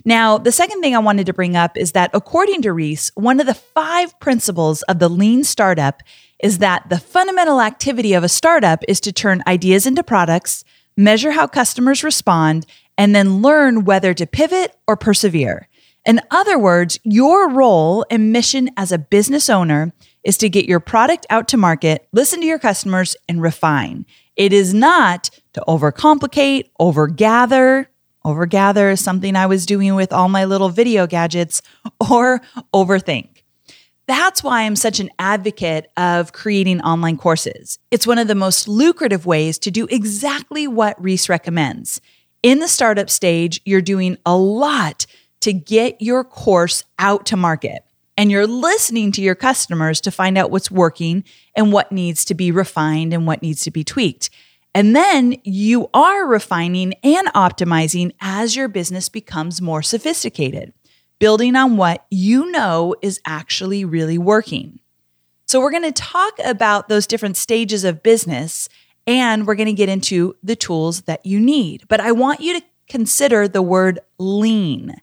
Now, 0.05 0.39
the 0.39 0.53
second 0.53 0.81
thing 0.81 0.97
I 0.97 1.01
wanted 1.01 1.27
to 1.27 1.33
bring 1.33 1.55
up 1.55 1.77
is 1.77 1.93
that 1.93 2.11
according 2.13 2.63
to 2.63 2.73
Ries, 2.73 3.13
one 3.15 3.41
of 3.41 3.47
the 3.47 3.55
five 3.55 4.19
principles 4.21 4.83
of 4.83 4.99
the 4.99 5.09
lean 5.09 5.45
startup 5.45 6.03
is 6.43 6.59
that 6.59 6.89
the 6.91 6.99
fundamental 6.99 7.61
activity 7.61 8.13
of 8.13 8.25
a 8.25 8.29
startup 8.29 8.83
is 8.89 9.01
to 9.01 9.13
turn 9.13 9.43
ideas 9.47 9.87
into 9.87 10.03
products, 10.03 10.65
measure 10.97 11.31
how 11.31 11.47
customers 11.47 12.05
respond, 12.05 12.67
and 12.99 13.15
then 13.15 13.41
learn 13.41 13.85
whether 13.85 14.13
to 14.13 14.27
pivot 14.27 14.77
or 14.87 14.97
persevere. 14.97 15.69
In 16.05 16.21
other 16.31 16.59
words, 16.59 16.99
your 17.05 17.49
role 17.49 18.05
and 18.11 18.33
mission 18.33 18.71
as 18.77 18.91
a 18.91 18.99
business 18.99 19.49
owner 19.49 19.93
is 20.25 20.37
to 20.39 20.49
get 20.49 20.67
your 20.67 20.81
product 20.81 21.27
out 21.31 21.49
to 21.49 21.57
market, 21.57 22.07
listen 22.13 22.41
to 22.41 22.47
your 22.47 22.59
customers, 22.59 23.17
and 23.29 23.41
refine. 23.41 24.05
It 24.35 24.53
is 24.53 24.75
not 24.75 25.31
to 25.53 25.63
overcomplicate, 25.69 26.71
overgather. 26.79 27.89
Overgather 28.25 28.91
is 28.91 29.03
something 29.03 29.37
I 29.37 29.47
was 29.47 29.67
doing 29.67 29.95
with 29.95 30.13
all 30.13 30.29
my 30.29 30.45
little 30.45 30.69
video 30.69 31.07
gadgets, 31.07 31.63
or 32.11 32.41
overthink. 32.75 33.42
That's 34.13 34.45
why 34.45 34.65
I'm 34.65 34.77
such 34.77 35.01
an 35.01 35.09
advocate 35.19 35.91
of 35.97 36.35
creating 36.35 36.83
online 36.83 37.17
courses. 37.17 37.79
It's 37.91 38.07
one 38.07 38.19
of 38.19 38.29
the 38.29 38.35
most 38.35 38.69
lucrative 38.69 39.25
ways 39.25 39.59
to 39.61 39.71
do 39.71 39.87
exactly 39.87 40.69
what 40.69 41.03
Ries 41.03 41.31
recommends. 41.31 41.99
In 42.43 42.59
the 42.59 42.69
startup 42.69 43.09
stage, 43.09 43.63
you're 43.65 43.81
doing 43.81 44.19
a 44.27 44.37
lot 44.37 45.07
to 45.41 45.55
get 45.55 46.03
your 46.03 46.25
course 46.25 46.85
out 46.99 47.25
to 47.25 47.39
market. 47.39 47.87
And 48.19 48.31
you're 48.31 48.47
listening 48.47 49.13
to 49.13 49.23
your 49.23 49.35
customers 49.35 49.99
to 50.03 50.11
find 50.11 50.37
out 50.37 50.51
what's 50.51 50.71
working 50.71 51.25
and 51.57 51.73
what 51.73 51.91
needs 51.91 52.27
to 52.27 52.35
be 52.35 52.51
refined 52.51 53.15
and 53.15 53.27
what 53.27 53.41
needs 53.41 53.63
to 53.63 53.71
be 53.71 53.83
tweaked. 53.83 54.29
And 54.75 54.95
then 54.95 55.37
you 55.43 55.89
are 55.95 56.27
refining 56.27 56.93
and 57.03 57.29
optimizing 57.29 58.13
as 58.21 58.57
your 58.57 58.69
business 58.69 59.09
becomes 59.09 59.63
more 59.63 59.81
sophisticated, 59.81 60.75
building 61.23 61.55
on 61.55 61.77
what 61.77 62.05
you 62.11 62.51
know 62.51 62.97
is 63.01 63.21
actually 63.25 63.85
really 63.85 64.19
working. 64.19 64.81
So, 65.47 65.61
we're 65.61 65.71
going 65.71 65.85
to 65.85 65.93
talk 65.93 66.37
about 66.45 66.89
those 66.89 67.07
different 67.07 67.37
stages 67.37 67.85
of 67.85 68.03
business 68.03 68.69
and 69.07 69.47
we're 69.47 69.55
going 69.55 69.69
to 69.69 69.73
get 69.73 69.89
into 69.89 70.35
the 70.43 70.57
tools 70.57 71.03
that 71.03 71.25
you 71.25 71.39
need. 71.39 71.87
But 71.87 72.01
I 72.01 72.11
want 72.11 72.41
you 72.41 72.59
to 72.59 72.67
consider 72.89 73.47
the 73.47 73.63
word 73.63 74.01
lean. 74.19 74.97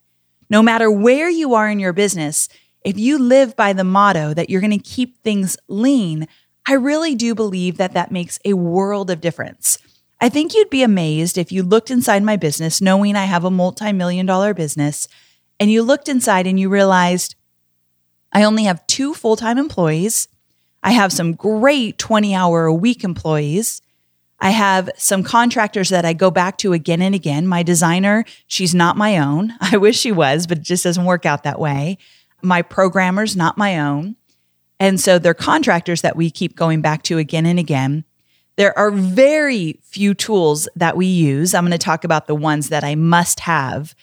No 0.50 0.62
matter 0.62 0.92
where 0.92 1.30
you 1.30 1.54
are 1.54 1.70
in 1.70 1.80
your 1.80 1.94
business, 1.94 2.50
if 2.84 3.00
you 3.00 3.18
live 3.18 3.56
by 3.56 3.72
the 3.72 3.86
motto 3.86 4.34
that 4.34 4.50
you're 4.50 4.60
going 4.60 4.78
to 4.78 4.78
keep 4.78 5.24
things 5.24 5.56
lean, 5.70 6.28
I 6.68 6.74
really 6.74 7.16
do 7.16 7.34
believe 7.34 7.78
that 7.78 7.94
that 7.94 8.12
makes 8.12 8.40
a 8.44 8.56
world 8.56 9.10
of 9.10 9.22
difference. 9.22 9.78
I 10.20 10.28
think 10.28 10.54
you'd 10.54 10.70
be 10.70 10.84
amazed 10.84 11.38
if 11.38 11.50
you 11.50 11.64
looked 11.64 11.90
inside 11.90 12.24
my 12.24 12.36
business, 12.36 12.82
knowing 12.82 13.16
I 13.16 13.24
have 13.24 13.46
a 13.46 13.50
multi 13.50 13.94
million 13.94 14.26
dollar 14.26 14.54
business, 14.54 15.08
and 15.60 15.72
you 15.72 15.84
looked 15.84 16.08
inside 16.08 16.48
and 16.48 16.60
you 16.60 16.70
realized 16.70 17.36
I 18.32 18.44
only 18.44 18.64
have 18.64 18.86
two 18.88 19.14
full 19.14 19.36
time 19.36 19.58
employees. 19.58 20.28
I 20.82 20.92
have 20.92 21.12
some 21.12 21.34
great 21.34 21.98
20 21.98 22.34
hour 22.34 22.66
a 22.66 22.74
week 22.74 23.04
employees. 23.04 23.82
I 24.42 24.52
have 24.52 24.90
some 24.96 25.24
contractors 25.24 25.90
that 25.90 26.06
I 26.06 26.14
go 26.14 26.32
back 26.32 26.58
to 26.60 26.72
again 26.72 27.02
and 27.02 27.14
again. 27.14 27.46
My 27.46 27.62
designer, 27.62 28.24
she's 28.48 28.74
not 28.74 28.96
my 28.96 29.18
own. 29.18 29.54
I 29.62 29.78
wish 29.78 30.00
she 30.00 30.12
was, 30.12 30.48
but 30.48 30.60
it 30.60 30.64
just 30.64 30.84
doesn't 30.84 31.06
work 31.06 31.26
out 31.26 31.44
that 31.44 31.60
way. 31.60 31.98
My 32.42 32.62
programmer's 32.62 33.36
not 33.36 33.58
my 33.58 33.80
own. 33.80 34.16
And 34.80 35.00
so 35.00 35.20
they're 35.20 35.34
contractors 35.34 36.02
that 36.02 36.16
we 36.16 36.32
keep 36.32 36.56
going 36.56 36.80
back 36.82 37.04
to 37.04 37.18
again 37.18 37.46
and 37.46 37.60
again. 37.60 38.06
There 38.56 38.78
are 38.78 38.92
very 38.92 39.80
few 39.84 40.14
tools 40.14 40.70
that 40.76 40.96
we 40.96 41.06
use. 41.06 41.54
I'm 41.54 41.64
going 41.64 41.72
to 41.72 41.78
talk 41.78 42.06
about 42.06 42.28
the 42.28 42.36
ones 42.36 42.70
that 42.70 42.84
I 42.84 42.96
must 42.96 43.42
have, 43.42 43.94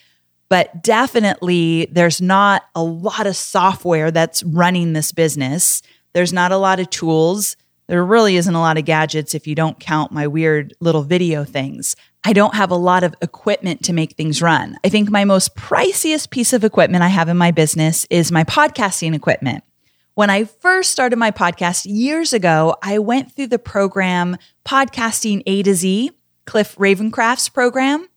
but 0.49 0.83
definitely 0.83 1.89
there's 1.91 2.21
not 2.21 2.63
a 2.75 2.83
lot 2.83 3.27
of 3.27 3.37
software 3.37 4.11
that's 4.11 4.43
running 4.45 4.93
this 4.93 5.13
business. 5.13 5.83
There's 6.13 6.33
not 6.33 6.53
a 6.53 6.57
lot 6.57 6.81
of 6.81 6.91
tools. 6.91 7.57
There 7.89 8.05
really 8.05 8.37
isn't 8.37 8.55
a 8.55 8.61
lot 8.61 8.79
of 8.79 8.85
gadgets 8.85 9.35
if 9.35 9.47
you 9.47 9.55
don't 9.55 9.79
count 9.79 10.11
my 10.13 10.27
weird 10.27 10.75
little 10.81 11.03
video 11.03 11.45
things. 11.45 11.95
I 12.25 12.33
don't 12.33 12.55
have 12.55 12.73
a 12.73 12.77
lot 12.77 13.05
of 13.05 13.15
equipment 13.23 13.85
to 13.85 13.93
make 13.93 14.15
things 14.15 14.43
run. 14.43 14.77
I 14.85 14.89
think 14.89 15.11
my 15.11 15.25
most 15.25 15.55
priciest 15.55 16.31
piece 16.31 16.53
of 16.53 16.65
equipment 16.65 17.05
I 17.05 17.09
have 17.09 17.29
in 17.29 17.37
my 17.37 17.53
business 17.53 18.07
is 18.11 18.33
my 18.33 18.43
podcasting 18.43 19.15
equipment. 19.15 19.63
When 20.15 20.31
I 20.31 20.45
first 20.45 20.91
started 20.91 21.17
my 21.17 21.31
podcast 21.31 21.85
years 21.85 22.33
ago, 22.33 22.75
I 22.83 22.99
went 22.99 23.33
through 23.33 23.49
the 23.49 23.59
program 23.59 24.39
Podcasting 24.65 25.43
A 25.47 25.63
to 25.63 25.75
Z, 25.75 26.11
Cliff 26.47 26.75
Ravenscraft's 26.77 27.51
program, 27.51 28.09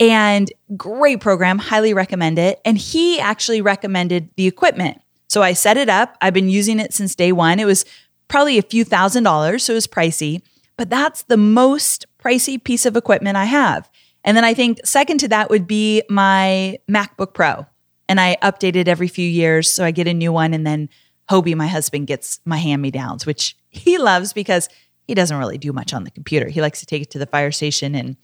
and 0.00 0.50
great 0.76 1.20
program, 1.20 1.58
highly 1.58 1.94
recommend 1.94 2.38
it. 2.38 2.60
And 2.64 2.78
he 2.78 3.18
actually 3.18 3.60
recommended 3.60 4.30
the 4.36 4.46
equipment. 4.46 5.00
So 5.28 5.42
I 5.42 5.52
set 5.52 5.76
it 5.76 5.88
up. 5.88 6.16
I've 6.20 6.34
been 6.34 6.48
using 6.48 6.80
it 6.80 6.94
since 6.94 7.14
day 7.14 7.32
one. 7.32 7.58
It 7.58 7.66
was 7.66 7.84
probably 8.28 8.58
a 8.58 8.62
few 8.62 8.84
thousand 8.84 9.24
dollars, 9.24 9.64
so 9.64 9.72
it 9.72 9.76
was 9.76 9.86
pricey, 9.86 10.42
but 10.76 10.90
that's 10.90 11.22
the 11.24 11.36
most 11.36 12.06
pricey 12.22 12.62
piece 12.62 12.86
of 12.86 12.96
equipment 12.96 13.36
I 13.36 13.44
have. 13.44 13.90
And 14.24 14.36
then 14.36 14.44
I 14.44 14.54
think 14.54 14.80
second 14.84 15.18
to 15.20 15.28
that 15.28 15.50
would 15.50 15.66
be 15.66 16.02
my 16.08 16.78
MacBook 16.90 17.34
Pro. 17.34 17.66
And 18.08 18.20
I 18.20 18.36
update 18.42 18.76
it 18.76 18.88
every 18.88 19.08
few 19.08 19.28
years. 19.28 19.70
So 19.70 19.84
I 19.84 19.90
get 19.90 20.08
a 20.08 20.14
new 20.14 20.32
one. 20.32 20.54
And 20.54 20.66
then 20.66 20.88
Hobie, 21.30 21.54
my 21.54 21.66
husband, 21.66 22.06
gets 22.06 22.40
my 22.44 22.56
hand 22.56 22.82
me 22.82 22.90
downs, 22.90 23.26
which 23.26 23.56
he 23.68 23.98
loves 23.98 24.32
because 24.32 24.68
he 25.06 25.14
doesn't 25.14 25.36
really 25.36 25.58
do 25.58 25.72
much 25.72 25.92
on 25.92 26.04
the 26.04 26.10
computer. 26.10 26.48
He 26.48 26.60
likes 26.60 26.80
to 26.80 26.86
take 26.86 27.02
it 27.02 27.10
to 27.12 27.18
the 27.18 27.26
fire 27.26 27.52
station 27.52 27.94
and 27.94 28.16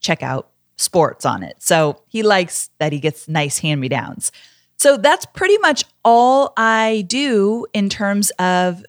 check 0.00 0.22
out 0.22 0.50
sports 0.80 1.24
on 1.26 1.42
it. 1.42 1.56
So 1.62 2.02
he 2.08 2.22
likes 2.22 2.70
that 2.78 2.92
he 2.92 3.00
gets 3.00 3.28
nice 3.28 3.58
hand 3.58 3.80
me 3.80 3.88
downs. 3.88 4.32
So 4.78 4.96
that's 4.96 5.26
pretty 5.26 5.58
much 5.58 5.84
all 6.04 6.52
I 6.56 7.04
do 7.06 7.66
in 7.74 7.88
terms 7.88 8.30
of 8.38 8.84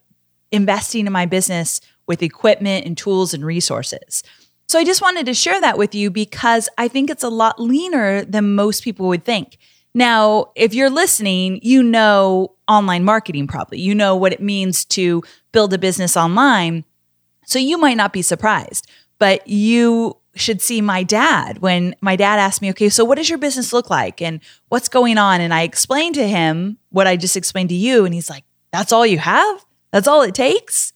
investing 0.52 1.06
in 1.06 1.12
my 1.12 1.26
business 1.26 1.82
with 2.08 2.24
equipment 2.24 2.86
and 2.86 2.98
tools 2.98 3.34
and 3.34 3.46
resources. 3.46 4.24
So 4.70 4.80
I 4.80 4.86
just 4.86 5.02
wanted 5.02 5.26
to 5.26 5.34
share 5.34 5.60
that 5.60 5.78
with 5.78 5.94
you 5.94 6.10
because 6.10 6.70
I 6.78 6.88
think 6.88 7.10
it's 7.10 7.24
a 7.24 7.30
lot 7.30 7.60
leaner 7.60 8.24
than 8.24 8.56
most 8.56 8.84
people 8.84 9.10
would 9.10 9.26
think. 9.26 9.58
Now, 9.94 10.52
if 10.56 10.74
you're 10.74 10.90
listening, 10.90 11.60
you 11.62 11.84
know 11.84 12.56
online 12.70 13.04
marketing 13.04 13.48
probably. 13.48 13.82
You 13.82 13.94
know 13.94 14.16
what 14.16 14.32
it 14.32 14.42
means 14.42 14.86
to 14.86 15.24
build 15.52 15.74
a 15.74 15.78
business 15.78 16.16
online. 16.16 16.86
So 17.46 17.60
you 17.60 17.78
might 17.78 17.98
not 17.98 18.14
be 18.14 18.22
surprised, 18.22 18.90
but 19.20 19.46
you 19.46 20.16
should 20.36 20.62
see 20.62 20.82
my 20.82 21.04
dad 21.04 21.60
when 21.60 21.96
my 22.02 22.16
dad 22.16 22.40
asked 22.40 22.62
me, 22.62 22.70
okay, 22.70 22.90
so 22.90 23.04
what 23.04 23.18
does 23.18 23.30
your 23.30 23.38
business 23.38 23.74
look 23.74 23.90
like 23.90 24.22
and 24.22 24.40
what's 24.70 24.88
going 24.88 25.18
on? 25.18 25.42
And 25.42 25.54
I 25.54 25.64
explained 25.64 26.16
to 26.16 26.28
him 26.28 26.78
what 26.90 27.08
I 27.08 27.18
just 27.18 27.36
explained 27.36 27.70
to 27.70 27.76
you. 27.76 28.06
And 28.06 28.14
he's 28.14 28.30
like, 28.30 28.46
that's 28.72 28.94
all 28.94 29.06
you 29.06 29.20
have? 29.20 29.66
That's 29.92 30.08
all 30.08 30.22
it 30.22 30.34
takes? 30.34 30.94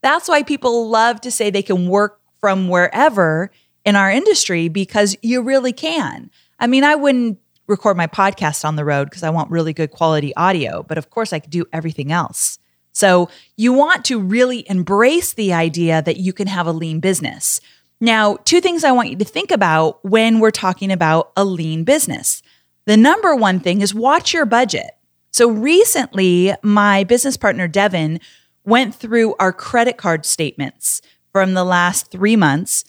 That's 0.00 0.28
why 0.28 0.42
people 0.42 0.88
love 0.88 1.20
to 1.22 1.30
say 1.30 1.50
they 1.50 1.62
can 1.62 1.88
work 1.88 2.20
from 2.40 2.68
wherever 2.68 3.50
in 3.84 3.96
our 3.96 4.10
industry 4.10 4.68
because 4.68 5.16
you 5.22 5.42
really 5.42 5.72
can. 5.72 6.30
I 6.58 6.66
mean, 6.66 6.84
I 6.84 6.94
wouldn't 6.94 7.38
record 7.66 7.96
my 7.96 8.06
podcast 8.06 8.64
on 8.64 8.76
the 8.76 8.84
road 8.84 9.04
because 9.04 9.22
I 9.22 9.30
want 9.30 9.50
really 9.50 9.72
good 9.72 9.90
quality 9.90 10.34
audio, 10.36 10.82
but 10.82 10.98
of 10.98 11.10
course 11.10 11.32
I 11.32 11.38
could 11.38 11.50
do 11.50 11.66
everything 11.72 12.10
else. 12.10 12.58
So 12.92 13.28
you 13.56 13.72
want 13.72 14.04
to 14.06 14.18
really 14.18 14.68
embrace 14.68 15.34
the 15.34 15.52
idea 15.52 16.02
that 16.02 16.16
you 16.16 16.32
can 16.32 16.48
have 16.48 16.66
a 16.66 16.72
lean 16.72 17.00
business. 17.00 17.60
Now, 18.00 18.36
two 18.44 18.60
things 18.60 18.84
I 18.84 18.92
want 18.92 19.10
you 19.10 19.16
to 19.16 19.24
think 19.24 19.50
about 19.50 20.04
when 20.04 20.38
we're 20.38 20.52
talking 20.52 20.92
about 20.92 21.32
a 21.36 21.44
lean 21.44 21.84
business. 21.84 22.42
The 22.86 22.96
number 22.96 23.34
one 23.34 23.60
thing 23.60 23.80
is 23.80 23.94
watch 23.94 24.32
your 24.32 24.46
budget. 24.46 24.90
So 25.32 25.50
recently, 25.50 26.54
my 26.62 27.04
business 27.04 27.36
partner, 27.36 27.66
Devin, 27.66 28.20
went 28.64 28.94
through 28.94 29.34
our 29.40 29.52
credit 29.52 29.96
card 29.96 30.24
statements 30.24 31.02
from 31.32 31.54
the 31.54 31.64
last 31.64 32.10
three 32.10 32.36
months 32.36 32.84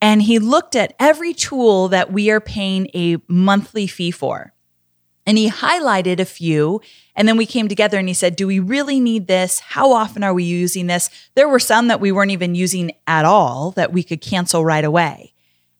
and 0.00 0.22
he 0.22 0.38
looked 0.38 0.76
at 0.76 0.94
every 0.98 1.32
tool 1.32 1.88
that 1.88 2.12
we 2.12 2.30
are 2.30 2.40
paying 2.40 2.88
a 2.94 3.16
monthly 3.28 3.86
fee 3.86 4.10
for. 4.10 4.53
And 5.26 5.38
he 5.38 5.50
highlighted 5.50 6.20
a 6.20 6.24
few. 6.24 6.80
And 7.16 7.26
then 7.26 7.36
we 7.36 7.46
came 7.46 7.68
together 7.68 7.98
and 7.98 8.08
he 8.08 8.14
said, 8.14 8.36
Do 8.36 8.46
we 8.46 8.58
really 8.58 9.00
need 9.00 9.26
this? 9.26 9.60
How 9.60 9.92
often 9.92 10.22
are 10.22 10.34
we 10.34 10.44
using 10.44 10.86
this? 10.86 11.08
There 11.34 11.48
were 11.48 11.60
some 11.60 11.88
that 11.88 12.00
we 12.00 12.12
weren't 12.12 12.30
even 12.30 12.54
using 12.54 12.92
at 13.06 13.24
all 13.24 13.70
that 13.72 13.92
we 13.92 14.02
could 14.02 14.20
cancel 14.20 14.64
right 14.64 14.84
away. 14.84 15.32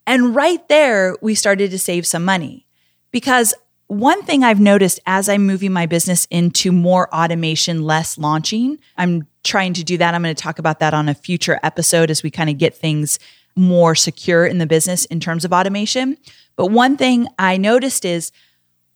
And 0.07 0.35
right 0.35 0.67
there, 0.69 1.17
we 1.21 1.35
started 1.35 1.71
to 1.71 1.79
save 1.79 2.07
some 2.07 2.25
money 2.25 2.67
because 3.11 3.55
one 3.87 4.23
thing 4.23 4.43
I've 4.43 4.61
noticed 4.61 5.01
as 5.07 5.29
I'm 5.29 5.47
moving 5.47 5.73
my 5.73 5.87
business 5.87 6.27
into 6.31 6.73
more 6.73 7.15
automation, 7.15 7.83
less 7.83 8.17
launching, 8.17 8.79
I'm 8.97 9.27
trying 9.43 9.75
to 9.75 9.85
do 9.85 9.99
that. 9.99 10.15
I'm 10.15 10.23
going 10.23 10.35
to 10.35 10.43
talk 10.43 10.59
about 10.59 10.81
that 10.81 10.95
on 10.95 11.09
a 11.09 11.15
future 11.15 11.61
episode 11.63 12.11
as 12.11 12.23
we 12.23 12.31
kind 12.31 12.49
of 12.49 12.59
get 12.59 12.75
things 12.75 13.19
more 13.57 13.95
secure 13.95 14.47
in 14.47 14.59
the 14.59 14.67
business 14.67 15.05
in 15.07 15.21
terms 15.21 15.45
of 15.45 15.53
automation. 15.53 16.17
But 16.57 16.67
one 16.67 16.97
thing 16.97 17.29
I 17.39 17.57
noticed 17.57 18.05
is 18.05 18.33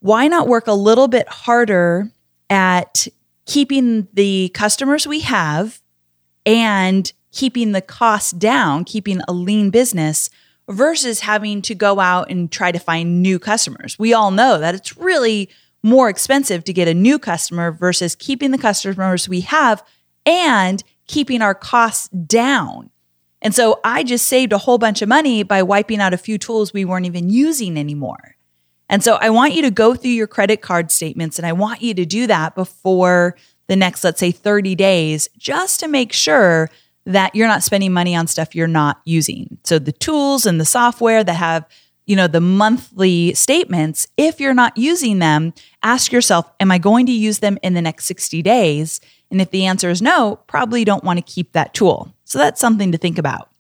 why 0.01 0.29
not 0.29 0.49
work 0.49 0.67
a 0.67 0.73
little 0.73 1.09
bit 1.09 1.29
harder 1.29 2.11
at 2.51 3.09
keeping 3.47 4.09
the 4.13 4.51
customers 4.51 5.07
we 5.07 5.21
have 5.21 5.81
and 6.47 7.13
keeping 7.33 7.73
the 7.73 7.81
costs 7.81 8.33
down, 8.33 8.85
keeping 8.85 9.21
a 9.29 9.33
lean 9.33 9.71
business 9.71 10.31
versus 10.69 11.21
having 11.21 11.63
to 11.63 11.75
go 11.75 11.99
out 11.99 12.31
and 12.31 12.53
try 12.53 12.71
to 12.71 12.79
find 12.79 13.23
new 13.23 13.39
customers. 13.39 13.99
We 13.99 14.13
all 14.13 14.31
know 14.31 14.59
that 14.59 14.75
it's 14.75 14.97
really 14.97 15.49
more 15.83 16.09
expensive 16.09 16.65
to 16.65 16.73
get 16.73 16.89
a 16.89 16.95
new 16.95 17.19
customer 17.19 17.73
versus 17.73 18.15
keeping 18.15 18.51
the 18.51 18.59
customers 18.59 19.29
we 19.29 19.41
have 19.43 19.83
and 20.27 20.83
keeping 21.07 21.41
our 21.41 21.55
costs 21.55 22.09
down. 22.09 22.91
And 23.41 23.55
so 23.55 23.81
I 23.85 24.03
just 24.03 24.27
saved 24.27 24.53
a 24.53 24.59
whole 24.59 24.79
bunch 24.79 25.01
of 25.01 25.09
money 25.09 25.43
by 25.43 25.63
wiping 25.63 26.01
out 26.01 26.13
a 26.13 26.19
few 26.19 26.39
tools 26.39 26.73
we 26.73 26.85
weren't 26.85 27.07
even 27.07 27.31
using 27.31 27.79
anymore. 27.79 28.37
And 28.89 29.05
so 29.05 29.17
I 29.17 29.31
want 29.31 29.55
you 29.55 29.63
to 29.63 29.71
go 29.71 29.95
through 29.95 30.13
your 30.13 30.27
credit 30.27 30.63
card 30.63 30.91
statements 30.91 31.39
and 31.39 31.47
I 31.47 31.53
want 31.53 31.83
you 31.83 31.95
to 31.95 32.05
do 32.05 32.27
that 32.27 32.55
before 32.55 33.37
the 33.67 33.77
next, 33.77 34.03
let's 34.03 34.19
say, 34.19 34.31
30 34.31 34.75
days, 34.75 35.29
just 35.37 35.81
to 35.81 35.89
make 35.89 36.13
sure 36.13 36.71
that 37.05 37.35
you're 37.35 37.49
not 37.49 37.63
spending 37.63 37.93
money 37.93 38.15
on 38.15 38.27
stuff 38.27 38.55
you're 38.55 38.67
not 38.67 39.01
using. 39.05 39.59
So 39.65 39.79
the 39.79 39.93
tools 39.93 40.47
and 40.47 40.61
the 40.61 40.65
software 40.65 41.23
that 41.23 41.35
have, 41.35 41.67
you 42.07 42.17
know, 42.17 42.27
the 42.27 42.41
monthly 42.41 43.35
statements, 43.35 44.07
if 44.17 44.41
you're 44.41 44.55
not 44.55 44.77
using 44.77 45.19
them, 45.19 45.53
ask 45.83 46.13
yourself, 46.13 46.51
am 46.61 46.71
I 46.71 46.79
going 46.79 47.07
to 47.07 47.13
use 47.13 47.41
them 47.41 47.59
in 47.63 47.75
the 47.75 47.83
next 47.83 48.07
60 48.07 48.43
days? 48.43 49.01
And 49.31 49.41
if 49.41 49.51
the 49.51 49.67
answer 49.67 49.91
is 49.91 50.01
no, 50.01 50.41
probably 50.47 50.85
don't 50.85 51.05
want 51.05 51.19
to 51.19 51.33
keep 51.33 51.53
that 51.53 51.75
tool. 51.75 52.15
So 52.25 52.39
that's 52.39 52.61
something 52.61 52.93
to 52.93 52.99
think 52.99 53.19
about. 53.19 53.51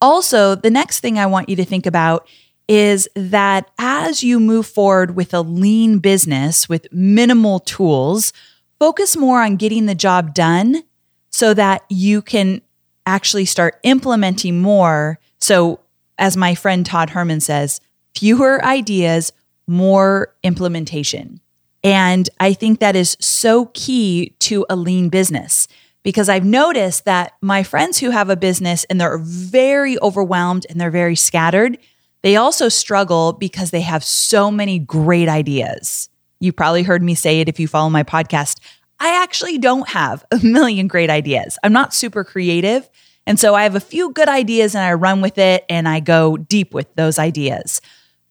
Also, 0.00 0.54
the 0.54 0.70
next 0.70 1.00
thing 1.00 1.18
I 1.18 1.26
want 1.26 1.48
you 1.48 1.56
to 1.56 1.64
think 1.64 1.86
about 1.86 2.28
is 2.68 3.08
that 3.14 3.70
as 3.78 4.22
you 4.22 4.40
move 4.40 4.66
forward 4.66 5.14
with 5.16 5.34
a 5.34 5.40
lean 5.42 5.98
business 5.98 6.68
with 6.68 6.90
minimal 6.92 7.60
tools, 7.60 8.32
focus 8.78 9.16
more 9.16 9.42
on 9.42 9.56
getting 9.56 9.86
the 9.86 9.94
job 9.94 10.34
done 10.34 10.82
so 11.30 11.52
that 11.54 11.82
you 11.88 12.22
can 12.22 12.62
actually 13.06 13.44
start 13.44 13.78
implementing 13.82 14.60
more. 14.60 15.18
So, 15.40 15.80
as 16.16 16.36
my 16.36 16.54
friend 16.54 16.86
Todd 16.86 17.10
Herman 17.10 17.40
says, 17.40 17.80
fewer 18.14 18.64
ideas, 18.64 19.32
more 19.66 20.34
implementation. 20.42 21.40
And 21.82 22.30
I 22.40 22.52
think 22.52 22.80
that 22.80 22.96
is 22.96 23.16
so 23.20 23.66
key 23.74 24.34
to 24.40 24.64
a 24.70 24.76
lean 24.76 25.08
business 25.08 25.68
because 26.02 26.28
I've 26.28 26.44
noticed 26.44 27.04
that 27.04 27.32
my 27.40 27.62
friends 27.62 27.98
who 27.98 28.10
have 28.10 28.30
a 28.30 28.36
business 28.36 28.84
and 28.84 29.00
they're 29.00 29.18
very 29.18 30.00
overwhelmed 30.00 30.66
and 30.70 30.80
they're 30.80 30.90
very 30.90 31.16
scattered, 31.16 31.78
they 32.24 32.36
also 32.36 32.70
struggle 32.70 33.34
because 33.34 33.70
they 33.70 33.82
have 33.82 34.02
so 34.02 34.50
many 34.50 34.78
great 34.78 35.28
ideas. 35.28 36.08
You 36.40 36.54
probably 36.54 36.82
heard 36.82 37.02
me 37.02 37.14
say 37.14 37.40
it 37.40 37.50
if 37.50 37.60
you 37.60 37.68
follow 37.68 37.90
my 37.90 38.02
podcast. 38.02 38.60
I 38.98 39.22
actually 39.22 39.58
don't 39.58 39.86
have 39.90 40.24
a 40.30 40.38
million 40.42 40.88
great 40.88 41.10
ideas. 41.10 41.58
I'm 41.62 41.74
not 41.74 41.92
super 41.92 42.24
creative. 42.24 42.88
And 43.26 43.38
so 43.38 43.54
I 43.54 43.64
have 43.64 43.74
a 43.74 43.80
few 43.80 44.10
good 44.10 44.30
ideas 44.30 44.74
and 44.74 44.82
I 44.82 44.94
run 44.94 45.20
with 45.20 45.36
it 45.36 45.66
and 45.68 45.86
I 45.86 46.00
go 46.00 46.38
deep 46.38 46.72
with 46.72 46.94
those 46.94 47.18
ideas. 47.18 47.82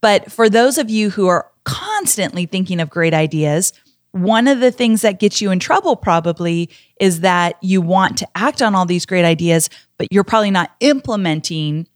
But 0.01 0.31
for 0.31 0.49
those 0.49 0.79
of 0.79 0.89
you 0.89 1.11
who 1.11 1.27
are 1.27 1.51
constantly 1.63 2.47
thinking 2.47 2.79
of 2.79 2.89
great 2.89 3.13
ideas, 3.13 3.73
one 4.11 4.47
of 4.47 4.59
the 4.59 4.71
things 4.71 5.03
that 5.03 5.19
gets 5.19 5.39
you 5.39 5.51
in 5.51 5.59
trouble 5.59 5.95
probably 5.95 6.71
is 6.99 7.19
that 7.19 7.57
you 7.61 7.79
want 7.79 8.17
to 8.17 8.27
act 8.33 8.63
on 8.63 8.73
all 8.73 8.87
these 8.87 9.05
great 9.05 9.25
ideas, 9.25 9.69
but 9.99 10.07
you're 10.11 10.23
probably 10.23 10.51
not 10.51 10.71
implementing 10.79 11.87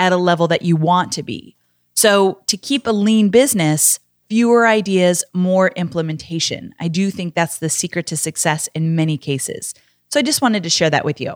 at 0.00 0.12
a 0.12 0.16
level 0.16 0.48
that 0.48 0.62
you 0.62 0.74
want 0.74 1.12
to 1.12 1.22
be. 1.22 1.54
So, 1.94 2.40
to 2.46 2.56
keep 2.56 2.86
a 2.86 2.92
lean 2.92 3.28
business, 3.28 4.00
fewer 4.30 4.66
ideas, 4.66 5.22
more 5.34 5.68
implementation. 5.76 6.74
I 6.80 6.88
do 6.88 7.10
think 7.10 7.34
that's 7.34 7.58
the 7.58 7.68
secret 7.68 8.06
to 8.06 8.16
success 8.16 8.68
in 8.74 8.96
many 8.96 9.18
cases. 9.18 9.74
So, 10.08 10.18
I 10.18 10.22
just 10.22 10.40
wanted 10.40 10.62
to 10.62 10.70
share 10.70 10.88
that 10.90 11.04
with 11.04 11.20
you. 11.20 11.34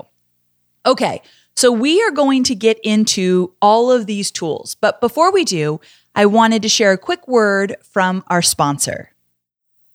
Okay, 0.87 1.21
so 1.55 1.71
we 1.71 2.03
are 2.03 2.11
going 2.11 2.43
to 2.45 2.55
get 2.55 2.79
into 2.83 3.53
all 3.61 3.93
of 3.93 4.07
these 4.07 4.31
tools. 4.31 4.77
But 4.81 5.01
before 5.01 5.31
we 5.31 5.45
do, 5.45 5.81
I 6.15 6.27
wanted 6.27 6.63
to 6.63 6.69
share 6.69 6.93
a 6.93 6.99
quick 6.99 7.29
word 7.29 7.77
from 7.83 8.25
our 8.29 8.43
sponsor. 8.43 9.11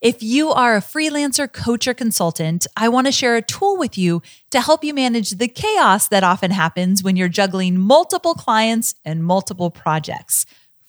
If 0.01 0.23
you 0.23 0.51
are 0.51 0.77
a 0.77 0.81
freelancer, 0.81 1.51
coach, 1.51 1.85
or 1.85 1.93
consultant, 1.93 2.65
I 2.77 2.87
want 2.87 3.07
to 3.07 3.11
share 3.11 3.35
a 3.35 3.41
tool 3.41 3.75
with 3.77 3.97
you 3.97 4.21
to 4.49 4.61
help 4.61 4.81
you 4.81 4.93
manage 4.93 5.31
the 5.31 5.49
chaos 5.49 6.07
that 6.07 6.23
often 6.23 6.51
happens 6.51 7.03
when 7.03 7.17
you're 7.17 7.27
juggling 7.27 7.77
multiple 7.77 8.33
clients 8.33 8.95
and 9.03 9.25
multiple 9.25 9.69
projects. 9.69 10.45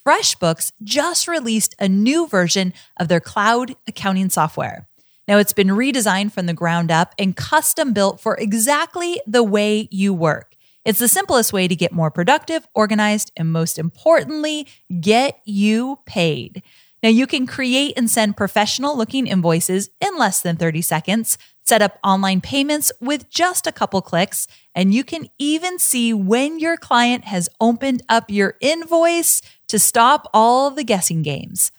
FreshBooks 0.06 0.70
just 0.84 1.26
released 1.26 1.74
a 1.80 1.88
new 1.88 2.28
version 2.28 2.72
of 2.98 3.08
their 3.08 3.18
cloud 3.18 3.74
accounting 3.88 4.30
software. 4.30 4.86
Now, 5.26 5.38
it's 5.38 5.52
been 5.52 5.68
redesigned 5.68 6.30
from 6.30 6.46
the 6.46 6.54
ground 6.54 6.92
up 6.92 7.12
and 7.18 7.36
custom 7.36 7.92
built 7.92 8.20
for 8.20 8.36
exactly 8.36 9.20
the 9.26 9.42
way 9.42 9.88
you 9.90 10.14
work. 10.14 10.54
It's 10.84 11.00
the 11.00 11.08
simplest 11.08 11.52
way 11.52 11.66
to 11.66 11.74
get 11.74 11.90
more 11.90 12.12
productive, 12.12 12.66
organized, 12.74 13.32
and 13.36 13.50
most 13.50 13.76
importantly, 13.76 14.68
get 15.00 15.40
you 15.44 15.98
paid. 16.06 16.62
Now 17.02 17.08
you 17.08 17.26
can 17.26 17.46
create 17.46 17.94
and 17.96 18.10
send 18.10 18.36
professional 18.36 18.96
looking 18.96 19.26
invoices 19.26 19.88
in 20.00 20.18
less 20.18 20.40
than 20.42 20.56
30 20.56 20.82
seconds, 20.82 21.38
set 21.62 21.80
up 21.80 21.98
online 22.04 22.40
payments 22.40 22.92
with 23.00 23.30
just 23.30 23.66
a 23.66 23.72
couple 23.72 24.02
clicks, 24.02 24.46
and 24.74 24.92
you 24.92 25.02
can 25.02 25.28
even 25.38 25.78
see 25.78 26.12
when 26.12 26.58
your 26.58 26.76
client 26.76 27.24
has 27.24 27.48
opened 27.60 28.02
up 28.08 28.30
your 28.30 28.56
invoice 28.60 29.40
to 29.68 29.78
stop 29.78 30.28
all 30.34 30.70
the 30.70 30.84
guessing 30.84 31.22
games. 31.22 31.72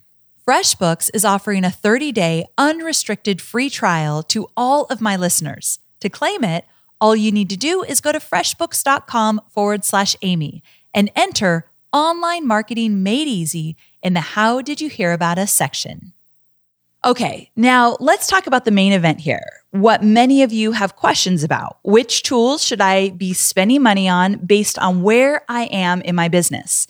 FreshBooks 0.48 1.12
is 1.14 1.24
offering 1.24 1.64
a 1.64 1.70
30 1.70 2.12
day 2.12 2.46
unrestricted 2.58 3.42
free 3.42 3.70
trial 3.70 4.24
to 4.24 4.48
all 4.58 4.86
of 4.86 5.02
my 5.02 5.16
listeners. 5.16 5.78
To 6.00 6.10
claim 6.10 6.44
it, 6.44 6.66
all 7.00 7.16
you 7.16 7.32
need 7.32 7.50
to 7.50 7.58
do 7.58 7.84
is 7.84 8.02
go 8.02 8.12
to 8.12 8.20
freshbooks.com 8.20 9.42
forward 9.50 9.86
slash 9.86 10.16
Amy 10.24 10.64
and 10.94 11.12
enter 11.16 11.66
online 11.94 12.48
marketing 12.48 13.04
made 13.04 13.28
easy 13.28 13.76
in 14.04 14.14
the 14.14 14.22
How 14.22 14.62
Did 14.62 14.82
You 14.82 14.90
Hear 14.90 15.14
About 15.14 15.38
Us 15.38 15.54
section. 15.54 16.14
Okay, 17.04 17.50
now 17.56 17.98
let's 18.00 18.28
talk 18.28 18.46
about 18.46 18.66
the 18.66 18.72
main 18.72 18.94
event 18.94 19.20
here. 19.20 19.42
What 19.72 20.04
many 20.04 20.44
of 20.44 20.54
you 20.54 20.74
have 20.74 20.96
questions 20.96 21.44
about. 21.44 21.80
Which 21.84 22.22
tools 22.22 22.64
should 22.64 22.82
I 22.82 23.10
be 23.10 23.34
spending 23.34 23.82
money 23.82 24.08
on 24.08 24.36
based 24.38 24.78
on 24.78 25.02
where 25.02 25.44
I 25.50 25.64
am 25.66 26.02
in 26.02 26.16
my 26.16 26.28
business? 26.28 26.86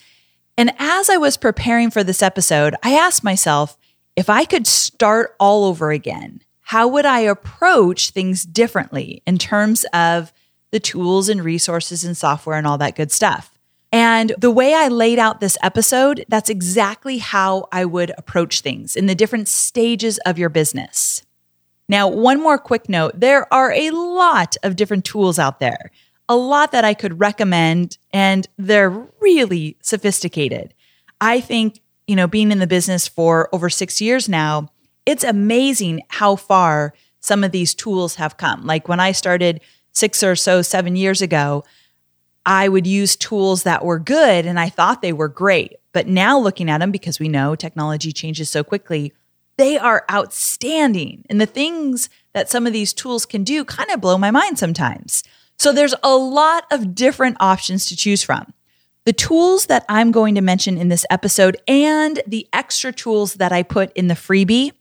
And 0.57 0.73
as 0.79 1.09
I 1.09 1.17
was 1.17 1.37
preparing 1.37 1.91
for 1.91 2.03
this 2.03 2.21
episode, 2.21 2.75
I 2.83 2.95
asked 2.95 3.23
myself 3.23 3.77
if 4.15 4.29
I 4.29 4.43
could 4.43 4.67
start 4.67 5.35
all 5.39 5.65
over 5.65 5.91
again, 5.91 6.41
how 6.59 6.87
would 6.87 7.05
I 7.05 7.21
approach 7.21 8.09
things 8.09 8.43
differently 8.43 9.23
in 9.25 9.37
terms 9.37 9.85
of 9.93 10.33
the 10.71 10.79
tools 10.79 11.29
and 11.29 11.43
resources 11.43 12.03
and 12.03 12.17
software 12.17 12.57
and 12.57 12.67
all 12.67 12.77
that 12.79 12.95
good 12.95 13.11
stuff? 13.11 13.50
And 13.91 14.33
the 14.37 14.51
way 14.51 14.73
I 14.73 14.87
laid 14.87 15.19
out 15.19 15.41
this 15.41 15.57
episode, 15.61 16.25
that's 16.29 16.49
exactly 16.49 17.17
how 17.17 17.67
I 17.71 17.83
would 17.85 18.11
approach 18.17 18.61
things 18.61 18.95
in 18.95 19.07
the 19.07 19.15
different 19.15 19.49
stages 19.49 20.17
of 20.19 20.39
your 20.39 20.49
business. 20.49 21.23
Now, 21.89 22.07
one 22.07 22.41
more 22.41 22.57
quick 22.57 22.87
note 22.87 23.19
there 23.19 23.53
are 23.53 23.73
a 23.73 23.89
lot 23.89 24.55
of 24.63 24.77
different 24.77 25.03
tools 25.03 25.37
out 25.37 25.59
there, 25.59 25.91
a 26.29 26.37
lot 26.37 26.71
that 26.71 26.85
I 26.85 26.93
could 26.93 27.19
recommend, 27.19 27.97
and 28.13 28.47
they're 28.57 29.07
really 29.19 29.75
sophisticated. 29.81 30.73
I 31.19 31.41
think, 31.41 31.81
you 32.07 32.15
know, 32.15 32.27
being 32.27 32.51
in 32.51 32.59
the 32.59 32.67
business 32.67 33.09
for 33.09 33.49
over 33.53 33.69
six 33.69 33.99
years 33.99 34.29
now, 34.29 34.69
it's 35.05 35.25
amazing 35.25 36.01
how 36.07 36.37
far 36.37 36.93
some 37.19 37.43
of 37.43 37.51
these 37.51 37.75
tools 37.75 38.15
have 38.15 38.37
come. 38.37 38.65
Like 38.65 38.87
when 38.87 39.01
I 39.01 39.11
started 39.11 39.59
six 39.91 40.23
or 40.23 40.37
so, 40.37 40.61
seven 40.61 40.95
years 40.95 41.21
ago, 41.21 41.65
I 42.45 42.69
would 42.69 42.87
use 42.87 43.15
tools 43.15 43.63
that 43.63 43.85
were 43.85 43.99
good 43.99 44.45
and 44.45 44.59
I 44.59 44.69
thought 44.69 45.01
they 45.01 45.13
were 45.13 45.27
great. 45.27 45.77
But 45.93 46.07
now 46.07 46.39
looking 46.39 46.69
at 46.69 46.79
them, 46.79 46.91
because 46.91 47.19
we 47.19 47.27
know 47.27 47.55
technology 47.55 48.11
changes 48.11 48.49
so 48.49 48.63
quickly, 48.63 49.13
they 49.57 49.77
are 49.77 50.05
outstanding. 50.11 51.25
And 51.29 51.39
the 51.39 51.45
things 51.45 52.09
that 52.33 52.49
some 52.49 52.65
of 52.65 52.73
these 52.73 52.93
tools 52.93 53.25
can 53.25 53.43
do 53.43 53.63
kind 53.65 53.89
of 53.91 54.01
blow 54.01 54.17
my 54.17 54.31
mind 54.31 54.57
sometimes. 54.57 55.23
So 55.59 55.71
there's 55.71 55.93
a 56.01 56.15
lot 56.15 56.65
of 56.71 56.95
different 56.95 57.37
options 57.39 57.85
to 57.87 57.95
choose 57.95 58.23
from. 58.23 58.53
The 59.05 59.13
tools 59.13 59.65
that 59.65 59.85
I'm 59.89 60.11
going 60.11 60.35
to 60.35 60.41
mention 60.41 60.77
in 60.77 60.89
this 60.89 61.05
episode 61.09 61.57
and 61.67 62.21
the 62.25 62.47
extra 62.53 62.91
tools 62.91 63.35
that 63.35 63.51
I 63.51 63.63
put 63.63 63.91
in 63.93 64.07
the 64.07 64.13
freebie, 64.13 64.71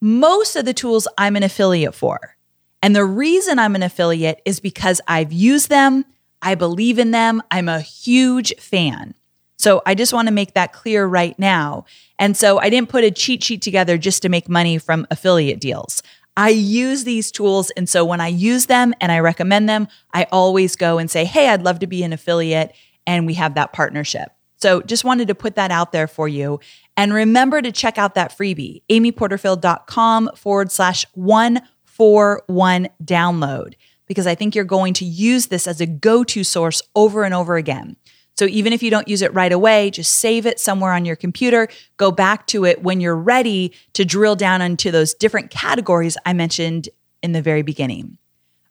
most 0.00 0.56
of 0.56 0.64
the 0.64 0.74
tools 0.74 1.06
I'm 1.18 1.36
an 1.36 1.42
affiliate 1.42 1.94
for. 1.94 2.36
And 2.82 2.96
the 2.96 3.04
reason 3.04 3.58
I'm 3.58 3.74
an 3.74 3.82
affiliate 3.82 4.40
is 4.44 4.60
because 4.60 5.00
I've 5.06 5.32
used 5.32 5.68
them. 5.68 6.04
I 6.42 6.54
believe 6.54 6.98
in 6.98 7.10
them. 7.10 7.42
I'm 7.50 7.68
a 7.68 7.80
huge 7.80 8.54
fan. 8.58 9.14
So 9.58 9.82
I 9.84 9.94
just 9.94 10.14
want 10.14 10.28
to 10.28 10.32
make 10.32 10.54
that 10.54 10.72
clear 10.72 11.06
right 11.06 11.38
now. 11.38 11.84
And 12.18 12.36
so 12.36 12.58
I 12.58 12.70
didn't 12.70 12.88
put 12.88 13.04
a 13.04 13.10
cheat 13.10 13.44
sheet 13.44 13.60
together 13.60 13.98
just 13.98 14.22
to 14.22 14.30
make 14.30 14.48
money 14.48 14.78
from 14.78 15.06
affiliate 15.10 15.60
deals. 15.60 16.02
I 16.36 16.48
use 16.48 17.04
these 17.04 17.30
tools. 17.30 17.70
And 17.72 17.86
so 17.86 18.04
when 18.04 18.20
I 18.20 18.28
use 18.28 18.66
them 18.66 18.94
and 19.00 19.12
I 19.12 19.18
recommend 19.18 19.68
them, 19.68 19.88
I 20.14 20.26
always 20.32 20.76
go 20.76 20.96
and 20.96 21.10
say, 21.10 21.26
Hey, 21.26 21.48
I'd 21.48 21.62
love 21.62 21.80
to 21.80 21.86
be 21.86 22.02
an 22.02 22.14
affiliate. 22.14 22.74
And 23.06 23.26
we 23.26 23.34
have 23.34 23.54
that 23.54 23.74
partnership. 23.74 24.30
So 24.56 24.82
just 24.82 25.04
wanted 25.04 25.28
to 25.28 25.34
put 25.34 25.56
that 25.56 25.70
out 25.70 25.92
there 25.92 26.06
for 26.06 26.28
you. 26.28 26.60
And 26.96 27.12
remember 27.14 27.62
to 27.62 27.72
check 27.72 27.98
out 27.98 28.14
that 28.14 28.36
freebie, 28.36 28.82
amyporterfield.com 28.90 30.30
forward 30.36 30.70
slash 30.70 31.06
141 31.14 32.88
download, 33.02 33.74
because 34.10 34.26
I 34.26 34.34
think 34.34 34.56
you're 34.56 34.64
going 34.64 34.92
to 34.94 35.04
use 35.04 35.46
this 35.46 35.68
as 35.68 35.80
a 35.80 35.86
go 35.86 36.24
to 36.24 36.42
source 36.42 36.82
over 36.96 37.22
and 37.22 37.32
over 37.32 37.54
again. 37.54 37.94
So 38.36 38.46
even 38.46 38.72
if 38.72 38.82
you 38.82 38.90
don't 38.90 39.06
use 39.06 39.22
it 39.22 39.32
right 39.32 39.52
away, 39.52 39.88
just 39.92 40.16
save 40.16 40.46
it 40.46 40.58
somewhere 40.58 40.90
on 40.90 41.04
your 41.04 41.14
computer, 41.14 41.68
go 41.96 42.10
back 42.10 42.48
to 42.48 42.64
it 42.64 42.82
when 42.82 43.00
you're 43.00 43.14
ready 43.14 43.72
to 43.92 44.04
drill 44.04 44.34
down 44.34 44.62
into 44.62 44.90
those 44.90 45.14
different 45.14 45.52
categories 45.52 46.16
I 46.26 46.32
mentioned 46.32 46.88
in 47.22 47.30
the 47.30 47.40
very 47.40 47.62
beginning. 47.62 48.18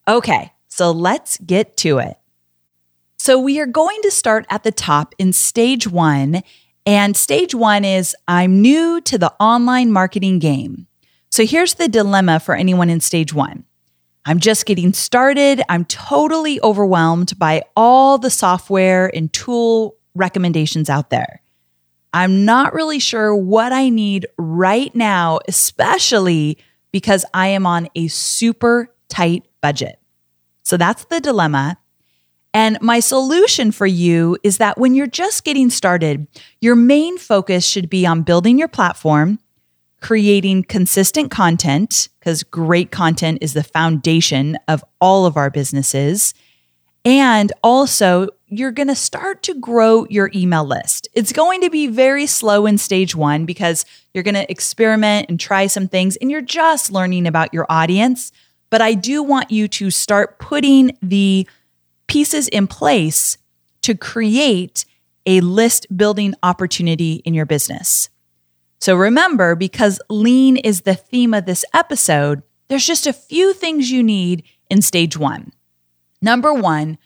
Okay, 0.10 0.52
so 0.68 0.92
let's 0.92 1.38
get 1.38 1.78
to 1.78 2.00
it. 2.00 2.18
So 3.18 3.40
we 3.40 3.62
are 3.62 3.66
going 3.66 4.02
to 4.02 4.12
start 4.12 4.46
at 4.50 4.64
the 4.64 4.74
top 4.74 5.16
in 5.18 5.32
stage 5.32 5.88
one. 5.88 6.44
And 6.86 7.16
stage 7.16 7.56
one 7.56 7.86
is 7.86 8.14
I'm 8.28 8.62
new 8.62 9.00
to 9.00 9.18
the 9.18 9.34
online 9.40 9.94
marketing 9.94 10.40
game. 10.40 10.88
So 11.30 11.46
here's 11.46 11.76
the 11.76 11.88
dilemma 11.88 12.42
for 12.42 12.56
anyone 12.56 12.90
in 12.90 13.00
stage 13.00 13.34
one 13.34 13.64
I'm 14.30 14.40
just 14.40 14.68
getting 14.68 14.94
started. 14.94 15.64
I'm 15.70 15.86
totally 15.86 16.62
overwhelmed 16.62 17.40
by 17.40 17.64
all 17.76 18.20
the 18.20 18.30
software 18.30 19.10
and 19.16 19.34
tool 19.34 19.96
recommendations 20.14 20.88
out 20.88 21.10
there. 21.10 21.42
I'm 22.14 22.46
not 22.46 22.76
really 22.76 23.00
sure 23.00 23.36
what 23.36 23.74
I 23.74 23.90
need 23.90 24.28
right 24.38 24.94
now, 24.94 25.40
especially 25.48 26.60
because 26.92 27.26
I 27.34 27.48
am 27.48 27.66
on 27.66 27.90
a 27.96 28.08
super 28.08 28.94
tight 29.08 29.48
budget. 29.62 30.00
So 30.62 30.78
that's 30.78 31.06
the 31.06 31.20
dilemma. 31.20 31.80
And 32.54 32.78
my 32.82 33.00
solution 33.00 33.72
for 33.72 33.88
you 33.88 34.38
is 34.44 34.60
that 34.60 34.78
when 34.78 34.94
you're 34.94 35.08
just 35.08 35.44
getting 35.44 35.72
started, 35.72 36.28
your 36.62 36.76
main 36.76 37.18
focus 37.18 37.66
should 37.66 37.90
be 37.90 38.06
on 38.06 38.22
building 38.22 38.60
your 38.60 38.68
platform, 38.68 39.40
creating 40.02 40.64
consistent 40.64 41.32
content, 41.32 42.10
because 42.20 42.44
great 42.44 42.92
content 42.92 43.40
is 43.42 43.54
the 43.54 43.64
foundation 43.64 44.58
of 44.68 44.84
all 45.02 45.26
of 45.26 45.38
our 45.38 45.50
businesses. 45.50 46.34
And 47.06 47.52
also, 47.64 48.28
you're 48.48 48.72
going 48.72 48.88
to 48.88 48.96
start 48.96 49.44
to 49.44 49.54
grow 49.54 50.06
your 50.10 50.32
email 50.34 50.66
list. 50.66 51.08
It's 51.14 51.32
going 51.32 51.62
to 51.62 51.70
be 51.70 51.88
very 51.88 52.26
slow 52.26 52.66
in 52.66 52.78
stage 52.78 53.16
one 53.16 53.46
because 53.46 53.86
you're 54.14 54.24
going 54.24 54.36
to 54.36 54.50
experiment 54.52 55.30
and 55.30 55.40
try 55.40 55.68
some 55.68 55.88
things 55.88 56.18
and 56.18 56.30
you're 56.32 56.42
just 56.42 56.92
learning 56.92 57.28
about 57.28 57.54
your 57.54 57.66
audience. 57.70 58.32
But 58.70 58.82
I 58.82 58.94
do 58.94 59.24
want 59.24 59.52
you 59.52 59.68
to 59.68 59.92
start 59.92 60.40
putting 60.40 60.98
the 61.02 61.48
pieces 62.08 62.48
in 62.48 62.68
place 62.68 63.38
to 63.84 63.96
create 63.96 64.86
a 65.26 65.42
list 65.42 65.86
building 65.96 66.34
opportunity 66.44 67.22
in 67.26 67.34
your 67.34 67.46
business. 67.46 68.10
So 68.80 68.96
remember, 68.96 69.56
because 69.56 70.00
lean 70.10 70.58
is 70.58 70.82
the 70.82 70.96
theme 70.96 71.34
of 71.34 71.46
this 71.46 71.66
episode, 71.74 72.44
there's 72.70 72.86
just 72.86 73.08
a 73.08 73.14
few 73.14 73.54
things 73.54 73.92
you 73.92 74.02
need 74.04 74.44
in 74.70 74.82
stage 74.82 75.18
one. 75.18 75.52
Number 76.22 76.54
one, 76.54 76.98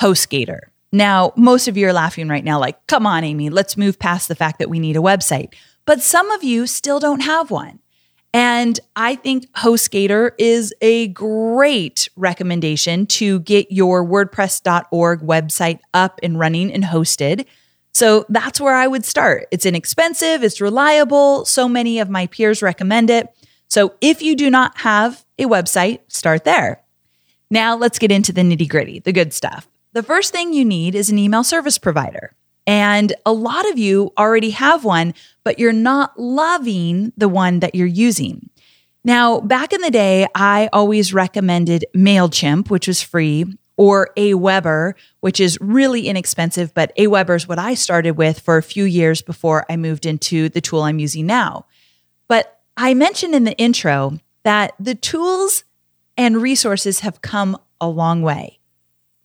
HostGator. 0.00 0.60
Now, 0.92 1.32
most 1.36 1.68
of 1.68 1.76
you 1.76 1.86
are 1.88 1.92
laughing 1.92 2.28
right 2.28 2.44
now, 2.44 2.58
like, 2.58 2.84
come 2.86 3.06
on, 3.06 3.22
Amy, 3.22 3.50
let's 3.50 3.76
move 3.76 3.98
past 3.98 4.28
the 4.28 4.34
fact 4.34 4.58
that 4.58 4.70
we 4.70 4.78
need 4.78 4.96
a 4.96 5.00
website. 5.00 5.54
But 5.84 6.00
some 6.00 6.30
of 6.30 6.42
you 6.42 6.66
still 6.66 6.98
don't 6.98 7.20
have 7.20 7.50
one. 7.50 7.80
And 8.32 8.78
I 8.94 9.16
think 9.16 9.50
HostGator 9.54 10.32
is 10.38 10.72
a 10.80 11.08
great 11.08 12.08
recommendation 12.16 13.06
to 13.06 13.40
get 13.40 13.72
your 13.72 14.04
WordPress.org 14.06 15.20
website 15.20 15.80
up 15.92 16.20
and 16.22 16.38
running 16.38 16.72
and 16.72 16.84
hosted. 16.84 17.46
So 17.92 18.24
that's 18.28 18.60
where 18.60 18.74
I 18.74 18.86
would 18.86 19.04
start. 19.04 19.48
It's 19.50 19.66
inexpensive, 19.66 20.42
it's 20.42 20.60
reliable. 20.60 21.44
So 21.44 21.68
many 21.68 21.98
of 21.98 22.08
my 22.08 22.26
peers 22.26 22.62
recommend 22.62 23.10
it. 23.10 23.28
So 23.68 23.94
if 24.00 24.22
you 24.22 24.36
do 24.36 24.50
not 24.50 24.78
have 24.78 25.24
a 25.38 25.44
website, 25.44 26.00
start 26.08 26.44
there. 26.44 26.82
Now 27.50 27.76
let's 27.76 27.98
get 27.98 28.12
into 28.12 28.32
the 28.32 28.42
nitty 28.42 28.68
gritty, 28.68 29.00
the 29.00 29.12
good 29.12 29.32
stuff. 29.32 29.68
The 29.92 30.02
first 30.02 30.32
thing 30.32 30.52
you 30.52 30.64
need 30.64 30.94
is 30.94 31.10
an 31.10 31.18
email 31.18 31.42
service 31.42 31.78
provider. 31.78 32.34
And 32.66 33.12
a 33.26 33.32
lot 33.32 33.68
of 33.68 33.78
you 33.78 34.12
already 34.16 34.50
have 34.50 34.84
one, 34.84 35.14
but 35.42 35.58
you're 35.58 35.72
not 35.72 36.18
loving 36.18 37.12
the 37.16 37.28
one 37.28 37.60
that 37.60 37.74
you're 37.74 37.86
using. 37.86 38.50
Now, 39.02 39.40
back 39.40 39.72
in 39.72 39.80
the 39.80 39.90
day, 39.90 40.26
I 40.34 40.68
always 40.72 41.14
recommended 41.14 41.86
MailChimp, 41.96 42.70
which 42.70 42.86
was 42.86 43.02
free, 43.02 43.46
or 43.80 44.10
Aweber, 44.14 44.92
which 45.20 45.40
is 45.40 45.56
really 45.58 46.06
inexpensive, 46.06 46.74
but 46.74 46.94
Aweber 46.98 47.34
is 47.34 47.48
what 47.48 47.58
I 47.58 47.72
started 47.72 48.10
with 48.10 48.38
for 48.38 48.58
a 48.58 48.62
few 48.62 48.84
years 48.84 49.22
before 49.22 49.64
I 49.70 49.78
moved 49.78 50.04
into 50.04 50.50
the 50.50 50.60
tool 50.60 50.82
I'm 50.82 50.98
using 50.98 51.24
now. 51.24 51.64
But 52.28 52.60
I 52.76 52.92
mentioned 52.92 53.34
in 53.34 53.44
the 53.44 53.56
intro 53.56 54.18
that 54.42 54.74
the 54.78 54.94
tools 54.94 55.64
and 56.18 56.42
resources 56.42 57.00
have 57.00 57.22
come 57.22 57.56
a 57.80 57.88
long 57.88 58.20
way. 58.20 58.58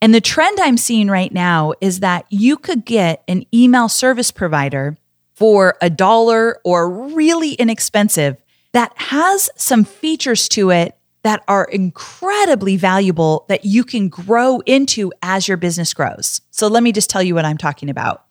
And 0.00 0.14
the 0.14 0.22
trend 0.22 0.58
I'm 0.58 0.78
seeing 0.78 1.08
right 1.08 1.34
now 1.34 1.74
is 1.82 2.00
that 2.00 2.24
you 2.30 2.56
could 2.56 2.86
get 2.86 3.24
an 3.28 3.44
email 3.52 3.90
service 3.90 4.30
provider 4.30 4.96
for 5.34 5.76
a 5.82 5.90
dollar 5.90 6.60
or 6.64 6.88
really 6.88 7.52
inexpensive 7.52 8.42
that 8.72 8.94
has 8.96 9.50
some 9.54 9.84
features 9.84 10.48
to 10.48 10.70
it 10.70 10.96
that 11.26 11.42
are 11.48 11.64
incredibly 11.64 12.76
valuable 12.76 13.46
that 13.48 13.64
you 13.64 13.82
can 13.82 14.08
grow 14.08 14.60
into 14.60 15.12
as 15.22 15.48
your 15.48 15.56
business 15.56 15.92
grows. 15.92 16.40
So 16.52 16.68
let 16.68 16.84
me 16.84 16.92
just 16.92 17.10
tell 17.10 17.20
you 17.20 17.34
what 17.34 17.44
I'm 17.44 17.58
talking 17.58 17.90
about. 17.90 18.26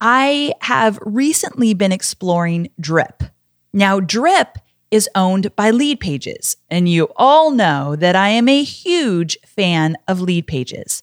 I 0.00 0.52
have 0.60 0.98
recently 1.02 1.74
been 1.74 1.92
exploring 1.92 2.70
Drip. 2.80 3.22
Now, 3.72 4.00
Drip 4.00 4.58
is 4.90 5.08
owned 5.14 5.54
by 5.54 5.70
Leadpages, 5.70 6.56
and 6.68 6.88
you 6.88 7.08
all 7.14 7.52
know 7.52 7.94
that 7.94 8.16
I 8.16 8.30
am 8.30 8.48
a 8.48 8.64
huge 8.64 9.38
fan 9.46 9.96
of 10.08 10.18
Leadpages. 10.18 11.02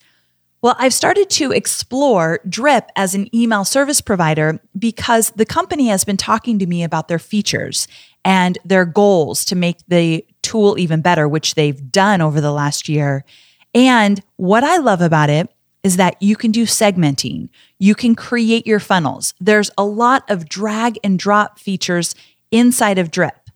Well, 0.61 0.75
I've 0.79 0.93
started 0.93 1.29
to 1.29 1.53
explore 1.53 2.41
Drip 2.47 2.91
as 2.97 3.15
an 3.15 3.33
email 3.33 3.63
service 3.63 4.01
provider 4.01 4.59
because 4.77 5.29
the 5.31 5.45
company 5.45 5.87
has 5.87 6.03
been 6.03 6.17
talking 6.17 6.59
to 6.59 6.67
me 6.67 6.83
about 6.83 7.07
their 7.07 7.19
features 7.19 7.87
and 8.25 8.57
their 8.65 8.85
goals 8.85 9.45
to 9.45 9.55
make 9.55 9.77
the 9.87 10.25
tool 10.51 10.77
even 10.77 11.01
better, 11.01 11.27
which 11.27 11.55
they've 11.55 11.91
done 11.91 12.21
over 12.21 12.41
the 12.41 12.51
last 12.51 12.89
year. 12.89 13.23
And 13.73 14.21
what 14.35 14.63
I 14.63 14.77
love 14.77 15.01
about 15.01 15.29
it 15.29 15.49
is 15.83 15.97
that 15.97 16.21
you 16.21 16.35
can 16.35 16.51
do 16.51 16.65
segmenting, 16.65 17.49
you 17.79 17.95
can 17.95 18.15
create 18.15 18.67
your 18.67 18.79
funnels. 18.79 19.33
There's 19.39 19.71
a 19.77 19.85
lot 19.85 20.29
of 20.29 20.47
drag 20.47 20.99
and 21.03 21.17
drop 21.17 21.57
features 21.57 22.13
inside 22.51 22.99
of 22.99 23.09
Drip. 23.09 23.49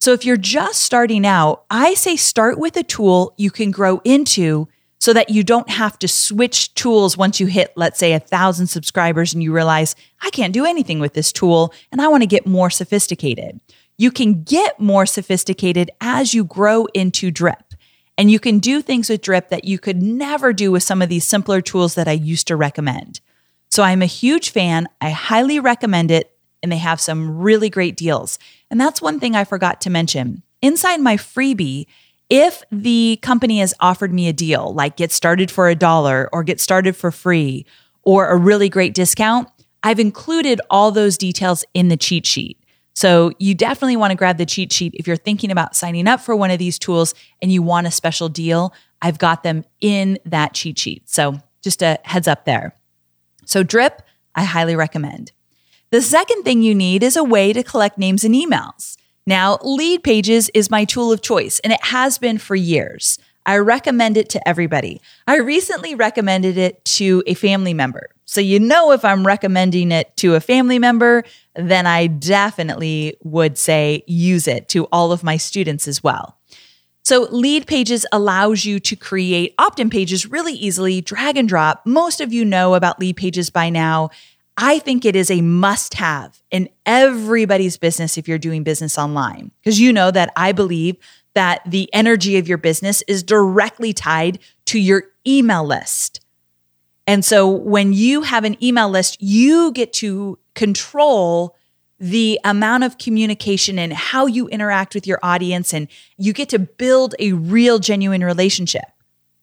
So 0.00 0.12
if 0.12 0.24
you're 0.24 0.36
just 0.36 0.82
starting 0.82 1.24
out, 1.24 1.64
I 1.70 1.94
say 1.94 2.16
start 2.16 2.58
with 2.58 2.76
a 2.76 2.82
tool 2.82 3.34
you 3.36 3.50
can 3.50 3.70
grow 3.70 4.00
into 4.04 4.66
so 4.98 5.12
that 5.12 5.30
you 5.30 5.44
don't 5.44 5.68
have 5.68 5.98
to 5.98 6.08
switch 6.08 6.74
tools 6.74 7.16
once 7.16 7.38
you 7.38 7.46
hit, 7.46 7.72
let's 7.76 7.98
say, 7.98 8.12
a 8.12 8.20
thousand 8.20 8.68
subscribers 8.68 9.34
and 9.34 9.42
you 9.42 9.52
realize, 9.52 9.94
I 10.22 10.30
can't 10.30 10.52
do 10.52 10.64
anything 10.64 10.98
with 10.98 11.12
this 11.12 11.30
tool 11.30 11.72
and 11.92 12.00
I 12.00 12.08
want 12.08 12.22
to 12.22 12.26
get 12.28 12.46
more 12.46 12.70
sophisticated. 12.70 13.60
You 13.98 14.10
can 14.10 14.42
get 14.42 14.80
more 14.80 15.06
sophisticated 15.06 15.90
as 16.00 16.34
you 16.34 16.44
grow 16.44 16.86
into 16.94 17.30
drip. 17.30 17.74
And 18.18 18.30
you 18.30 18.38
can 18.38 18.58
do 18.58 18.82
things 18.82 19.08
with 19.08 19.22
drip 19.22 19.48
that 19.48 19.64
you 19.64 19.78
could 19.78 20.02
never 20.02 20.52
do 20.52 20.70
with 20.70 20.82
some 20.82 21.02
of 21.02 21.08
these 21.08 21.26
simpler 21.26 21.60
tools 21.60 21.94
that 21.94 22.08
I 22.08 22.12
used 22.12 22.46
to 22.48 22.56
recommend. 22.56 23.20
So 23.70 23.82
I'm 23.82 24.02
a 24.02 24.06
huge 24.06 24.50
fan. 24.50 24.88
I 25.00 25.10
highly 25.10 25.58
recommend 25.58 26.10
it. 26.10 26.30
And 26.62 26.70
they 26.70 26.76
have 26.76 27.00
some 27.00 27.38
really 27.38 27.70
great 27.70 27.96
deals. 27.96 28.38
And 28.70 28.80
that's 28.80 29.02
one 29.02 29.18
thing 29.18 29.34
I 29.34 29.44
forgot 29.44 29.80
to 29.80 29.90
mention. 29.90 30.42
Inside 30.60 31.00
my 31.00 31.16
freebie, 31.16 31.86
if 32.30 32.62
the 32.70 33.18
company 33.20 33.58
has 33.58 33.74
offered 33.80 34.12
me 34.12 34.28
a 34.28 34.32
deal, 34.32 34.72
like 34.72 34.96
get 34.96 35.10
started 35.10 35.50
for 35.50 35.68
a 35.68 35.74
dollar 35.74 36.28
or 36.32 36.44
get 36.44 36.60
started 36.60 36.94
for 36.96 37.10
free 37.10 37.66
or 38.04 38.28
a 38.28 38.36
really 38.36 38.68
great 38.68 38.94
discount, 38.94 39.48
I've 39.82 39.98
included 39.98 40.60
all 40.70 40.92
those 40.92 41.18
details 41.18 41.64
in 41.74 41.88
the 41.88 41.96
cheat 41.96 42.24
sheet. 42.26 42.61
So 42.94 43.32
you 43.38 43.54
definitely 43.54 43.96
want 43.96 44.10
to 44.10 44.16
grab 44.16 44.38
the 44.38 44.46
cheat 44.46 44.72
sheet 44.72 44.94
if 44.94 45.06
you're 45.06 45.16
thinking 45.16 45.50
about 45.50 45.74
signing 45.74 46.06
up 46.06 46.20
for 46.20 46.36
one 46.36 46.50
of 46.50 46.58
these 46.58 46.78
tools 46.78 47.14
and 47.40 47.50
you 47.50 47.62
want 47.62 47.86
a 47.86 47.90
special 47.90 48.28
deal. 48.28 48.74
I've 49.00 49.18
got 49.18 49.42
them 49.42 49.64
in 49.80 50.18
that 50.26 50.54
cheat 50.54 50.78
sheet. 50.78 51.08
So 51.08 51.38
just 51.62 51.82
a 51.82 51.98
heads 52.04 52.28
up 52.28 52.44
there. 52.44 52.76
So 53.44 53.62
Drip, 53.62 54.02
I 54.34 54.44
highly 54.44 54.76
recommend. 54.76 55.32
The 55.90 56.02
second 56.02 56.42
thing 56.42 56.62
you 56.62 56.74
need 56.74 57.02
is 57.02 57.16
a 57.16 57.24
way 57.24 57.52
to 57.52 57.62
collect 57.62 57.98
names 57.98 58.24
and 58.24 58.34
emails. 58.34 58.96
Now, 59.26 59.58
Lead 59.62 60.02
Pages 60.02 60.50
is 60.54 60.70
my 60.70 60.84
tool 60.84 61.12
of 61.12 61.22
choice, 61.22 61.60
and 61.60 61.72
it 61.72 61.84
has 61.84 62.18
been 62.18 62.38
for 62.38 62.56
years. 62.56 63.18
I 63.44 63.58
recommend 63.58 64.16
it 64.16 64.28
to 64.30 64.48
everybody. 64.48 65.00
I 65.26 65.36
recently 65.38 65.94
recommended 65.94 66.56
it 66.56 66.84
to 66.86 67.22
a 67.26 67.34
family 67.34 67.74
member. 67.74 68.10
So, 68.24 68.40
you 68.40 68.60
know, 68.60 68.92
if 68.92 69.04
I'm 69.04 69.26
recommending 69.26 69.92
it 69.92 70.16
to 70.18 70.34
a 70.34 70.40
family 70.40 70.78
member, 70.78 71.24
then 71.54 71.86
I 71.86 72.06
definitely 72.06 73.16
would 73.22 73.58
say 73.58 74.04
use 74.06 74.46
it 74.46 74.68
to 74.70 74.84
all 74.86 75.12
of 75.12 75.22
my 75.22 75.36
students 75.36 75.88
as 75.88 76.02
well. 76.02 76.38
So, 77.04 77.26
lead 77.30 77.66
pages 77.66 78.06
allows 78.12 78.64
you 78.64 78.78
to 78.80 78.94
create 78.94 79.54
opt 79.58 79.80
in 79.80 79.90
pages 79.90 80.26
really 80.26 80.54
easily, 80.54 81.00
drag 81.00 81.36
and 81.36 81.48
drop. 81.48 81.84
Most 81.84 82.20
of 82.20 82.32
you 82.32 82.44
know 82.44 82.74
about 82.74 83.00
lead 83.00 83.16
pages 83.16 83.50
by 83.50 83.70
now. 83.70 84.10
I 84.56 84.78
think 84.78 85.04
it 85.04 85.16
is 85.16 85.30
a 85.30 85.40
must 85.40 85.94
have 85.94 86.40
in 86.50 86.68
everybody's 86.86 87.76
business 87.76 88.18
if 88.18 88.28
you're 88.28 88.38
doing 88.38 88.62
business 88.62 88.98
online, 88.98 89.50
because 89.60 89.80
you 89.80 89.92
know 89.92 90.10
that 90.10 90.30
I 90.36 90.52
believe 90.52 90.96
that 91.34 91.62
the 91.66 91.92
energy 91.92 92.36
of 92.36 92.46
your 92.46 92.58
business 92.58 93.02
is 93.08 93.22
directly 93.22 93.92
tied 93.92 94.38
to 94.66 94.78
your 94.78 95.04
email 95.26 95.66
list. 95.66 96.20
And 97.06 97.24
so 97.24 97.48
when 97.48 97.92
you 97.92 98.22
have 98.22 98.44
an 98.44 98.62
email 98.62 98.88
list, 98.88 99.20
you 99.20 99.72
get 99.72 99.92
to 99.94 100.38
control 100.54 101.56
the 101.98 102.40
amount 102.44 102.84
of 102.84 102.98
communication 102.98 103.78
and 103.78 103.92
how 103.92 104.26
you 104.26 104.48
interact 104.48 104.94
with 104.94 105.06
your 105.06 105.20
audience, 105.22 105.72
and 105.72 105.86
you 106.16 106.32
get 106.32 106.48
to 106.48 106.58
build 106.58 107.14
a 107.20 107.32
real, 107.32 107.78
genuine 107.78 108.24
relationship. 108.24 108.84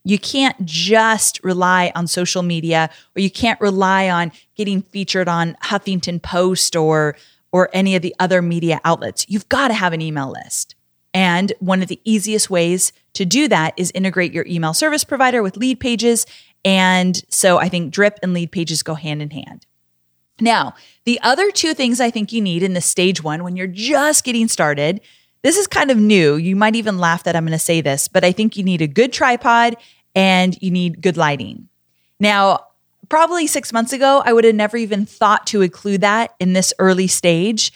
You 0.04 0.19
can't 0.19 0.65
just 0.65 1.39
rely 1.43 1.91
on 1.95 2.08
social 2.08 2.43
media 2.43 2.89
or 3.15 3.22
you 3.22 3.32
can't 3.32 3.60
rely 3.62 4.10
on 4.10 4.32
getting 4.56 4.82
featured 4.82 5.30
on 5.30 5.56
Huffington 5.63 6.22
Post 6.22 6.76
or 6.76 7.15
or 7.52 7.69
any 7.74 7.95
of 7.95 8.02
the 8.02 8.15
other 8.19 8.41
media 8.41 8.80
outlets. 8.84 9.26
You've 9.28 9.50
got 9.50 9.69
to 9.69 9.74
have 9.74 9.93
an 9.93 10.02
email 10.02 10.32
list. 10.32 10.76
And 11.13 11.52
one 11.60 11.82
of 11.82 11.88
the 11.88 12.00
easiest 12.06 12.50
ways 12.50 12.93
to 13.13 13.26
do 13.26 13.48
that 13.48 13.74
is 13.78 13.91
integrate 13.91 14.32
your 14.32 14.45
email 14.48 14.74
service 14.74 15.04
provider 15.04 15.41
with 15.41 15.58
lead 15.58 15.80
pages. 15.80 16.26
And 16.65 17.22
so 17.30 17.58
I 17.58 17.69
think 17.69 17.93
drip 17.93 18.19
and 18.22 18.34
lead 18.34 18.52
pages 18.52 18.84
go 18.84 18.95
hand 18.95 19.22
in 19.22 19.32
hand. 19.32 19.65
Now, 20.41 20.74
the 21.06 21.19
other 21.22 21.52
two 21.52 21.74
things 21.74 22.00
I 22.00 22.12
think 22.12 22.32
you 22.32 22.41
need 22.41 22.63
in 22.63 22.74
the 22.74 22.82
stage 22.82 23.24
one 23.24 23.43
when 23.43 23.56
you're 23.56 23.67
just 23.67 24.24
getting 24.24 24.48
started, 24.48 25.02
this 25.41 25.58
is 25.58 25.67
kind 25.67 25.91
of 25.91 25.98
new. 25.98 26.36
You 26.36 26.56
might 26.56 26.76
even 26.76 26.98
laugh 26.98 27.24
that 27.24 27.36
I'm 27.36 27.45
going 27.45 27.52
to 27.52 27.60
say 27.60 27.82
this, 27.82 28.08
but 28.08 28.24
I 28.24 28.32
think 28.32 28.58
you 28.58 28.63
need 28.63 28.82
a 28.82 28.88
good 28.88 29.13
tripod 29.13 29.76
and 30.15 30.58
you 30.62 30.72
need 30.72 31.02
good 31.02 31.17
lighting. 31.17 31.67
Now, 32.19 32.65
probably 33.10 33.48
six 33.48 33.72
months 33.74 33.93
ago, 33.93 34.22
I 34.26 34.34
would 34.34 34.43
have 34.43 34.56
never 34.56 34.78
even 34.78 35.06
thought 35.06 35.48
to 35.48 35.62
include 35.62 36.02
that 36.02 36.36
in 36.39 36.54
this 36.54 36.74
early 36.80 37.08
stage. 37.08 37.72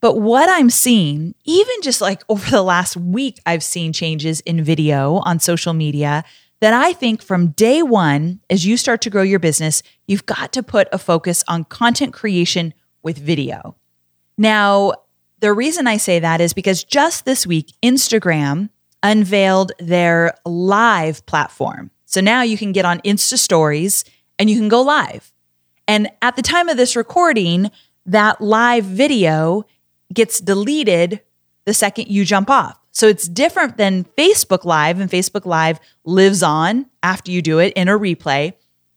But 0.00 0.18
what 0.18 0.48
I'm 0.48 0.70
seeing, 0.70 1.34
even 1.44 1.74
just 1.82 2.00
like 2.00 2.22
over 2.28 2.50
the 2.50 2.62
last 2.62 2.96
week, 2.96 3.40
I've 3.46 3.62
seen 3.62 3.92
changes 3.92 4.40
in 4.40 4.62
video 4.64 5.16
on 5.18 5.38
social 5.38 5.72
media 5.72 6.24
that 6.62 6.72
I 6.72 6.92
think 6.92 7.22
from 7.22 7.48
day 7.48 7.82
one, 7.82 8.38
as 8.48 8.64
you 8.64 8.76
start 8.76 9.00
to 9.02 9.10
grow 9.10 9.22
your 9.22 9.40
business, 9.40 9.82
you've 10.06 10.26
got 10.26 10.52
to 10.52 10.62
put 10.62 10.86
a 10.92 10.98
focus 10.98 11.42
on 11.48 11.64
content 11.64 12.12
creation 12.12 12.72
with 13.02 13.18
video. 13.18 13.74
Now, 14.38 14.92
the 15.40 15.52
reason 15.52 15.88
I 15.88 15.96
say 15.96 16.20
that 16.20 16.40
is 16.40 16.54
because 16.54 16.84
just 16.84 17.24
this 17.24 17.48
week, 17.48 17.72
Instagram 17.82 18.70
unveiled 19.02 19.72
their 19.80 20.34
live 20.46 21.26
platform. 21.26 21.90
So 22.04 22.20
now 22.20 22.42
you 22.42 22.56
can 22.56 22.70
get 22.70 22.84
on 22.84 23.00
Insta 23.00 23.38
stories 23.38 24.04
and 24.38 24.48
you 24.48 24.56
can 24.56 24.68
go 24.68 24.82
live. 24.82 25.34
And 25.88 26.10
at 26.22 26.36
the 26.36 26.42
time 26.42 26.68
of 26.68 26.76
this 26.76 26.94
recording, 26.94 27.72
that 28.06 28.40
live 28.40 28.84
video 28.84 29.64
gets 30.14 30.38
deleted 30.38 31.22
the 31.64 31.74
second 31.74 32.06
you 32.06 32.24
jump 32.24 32.48
off. 32.48 32.78
So 32.92 33.08
it's 33.08 33.26
different 33.26 33.78
than 33.78 34.04
Facebook 34.16 34.64
Live, 34.64 35.00
and 35.00 35.10
Facebook 35.10 35.46
Live 35.46 35.80
lives 36.04 36.42
on 36.42 36.86
after 37.02 37.30
you 37.30 37.42
do 37.42 37.58
it 37.58 37.72
in 37.74 37.88
a 37.88 37.98
replay. 37.98 38.52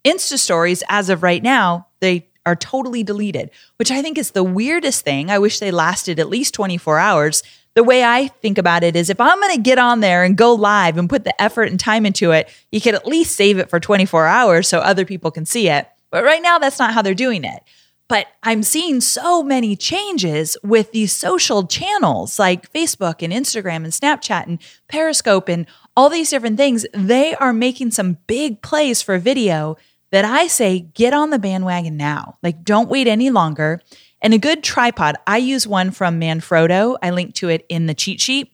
Insta 0.06 0.38
stories, 0.38 0.84
as 0.90 1.10
of 1.10 1.24
right 1.24 1.42
now, 1.42 1.88
they 2.02 2.28
are 2.46 2.56
totally 2.56 3.04
deleted, 3.04 3.50
which 3.78 3.90
I 3.90 4.02
think 4.02 4.18
is 4.18 4.32
the 4.32 4.44
weirdest 4.44 5.04
thing. 5.04 5.32
I 5.32 5.40
wish 5.40 5.60
they 5.60 5.72
lasted 5.72 6.20
at 6.20 6.30
least 6.30 6.54
24 6.54 7.00
hours. 7.00 7.42
The 7.74 7.84
way 7.84 8.04
I 8.04 8.28
think 8.28 8.58
about 8.58 8.84
it 8.84 8.96
is 8.96 9.10
if 9.10 9.20
I'm 9.20 9.40
going 9.40 9.56
to 9.56 9.62
get 9.62 9.80
on 9.80 10.02
there 10.02 10.24
and 10.24 10.38
go 10.38 10.54
live 10.54 10.98
and 10.98 11.10
put 11.10 11.24
the 11.24 11.42
effort 11.42 11.70
and 11.70 11.80
time 11.80 12.06
into 12.06 12.32
it, 12.32 12.50
you 12.72 12.80
could 12.80 12.94
at 12.96 13.08
least 13.08 13.36
save 13.36 13.58
it 13.58 13.70
for 13.70 13.80
24 13.80 14.28
hours 14.28 14.68
so 14.68 14.80
other 14.80 15.06
people 15.06 15.32
can 15.32 15.46
see 15.46 15.70
it. 15.70 15.88
But 16.12 16.24
right 16.24 16.42
now, 16.42 16.60
that's 16.60 16.80
not 16.80 16.94
how 16.94 17.02
they're 17.02 17.14
doing 17.14 17.44
it. 17.44 17.64
But 18.08 18.28
I'm 18.44 18.62
seeing 18.62 19.02
so 19.02 19.42
many 19.42 19.76
changes 19.76 20.58
with 20.64 20.92
these 20.92 21.12
social 21.12 21.66
channels 21.66 22.38
like 22.38 22.72
Facebook 22.72 23.24
and 23.24 23.34
Instagram 23.34 23.78
and 23.78 23.88
Snapchat 23.88 24.46
and 24.46 24.62
Periscope 24.88 25.50
and 25.50 25.66
all 25.98 26.10
these 26.10 26.30
different 26.30 26.58
things. 26.58 26.86
They 26.94 27.34
are 27.36 27.54
making 27.54 27.92
some 27.92 28.20
big 28.28 28.62
plays 28.62 29.02
for 29.02 29.18
video 29.18 29.78
that 30.12 30.24
I 30.24 30.48
say 30.48 30.82
get 30.94 31.14
on 31.14 31.32
the 31.32 31.40
bandwagon 31.40 31.98
now. 31.98 32.38
Like, 32.44 32.64
don't 32.64 32.90
wait 32.90 33.08
any 33.08 33.32
longer. 33.32 33.82
And 34.22 34.34
a 34.34 34.38
good 34.38 34.64
tripod, 34.64 35.16
I 35.26 35.38
use 35.38 35.68
one 35.68 35.92
from 35.92 36.22
Manfrotto. 36.22 36.98
I 37.02 37.10
link 37.10 37.34
to 37.36 37.50
it 37.50 37.66
in 37.70 37.88
the 37.88 37.94
cheat 37.94 38.22
sheet. 38.22 38.52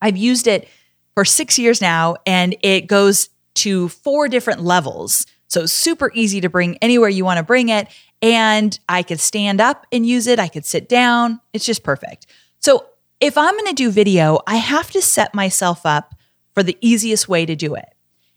I've 0.00 0.16
used 0.16 0.46
it 0.48 0.68
for 1.14 1.24
six 1.24 1.58
years 1.58 1.80
now, 1.80 2.16
and 2.26 2.56
it 2.62 2.88
goes 2.88 3.28
to 3.54 3.88
four 3.88 4.28
different 4.28 4.62
levels. 4.62 5.26
So 5.48 5.66
super 5.66 6.10
easy 6.14 6.40
to 6.40 6.48
bring 6.48 6.78
anywhere 6.78 7.08
you 7.08 7.24
want 7.24 7.38
to 7.38 7.44
bring 7.44 7.68
it. 7.68 7.86
And 8.22 8.78
I 8.88 9.02
could 9.02 9.20
stand 9.20 9.60
up 9.60 9.86
and 9.92 10.06
use 10.06 10.28
it. 10.28 10.38
I 10.38 10.48
could 10.48 10.64
sit 10.64 10.88
down. 10.88 11.40
It's 11.52 11.66
just 11.66 11.82
perfect. 11.82 12.26
So 12.60 12.86
if 13.20 13.36
I'm 13.36 13.54
going 13.54 13.66
to 13.66 13.74
do 13.74 13.90
video, 13.90 14.38
I 14.46 14.56
have 14.56 14.90
to 14.92 15.02
set 15.02 15.34
myself 15.34 15.84
up 15.84 16.14
for 16.54 16.62
the 16.62 16.78
easiest 16.80 17.28
way 17.28 17.44
to 17.44 17.56
do 17.56 17.74
it. 17.74 17.88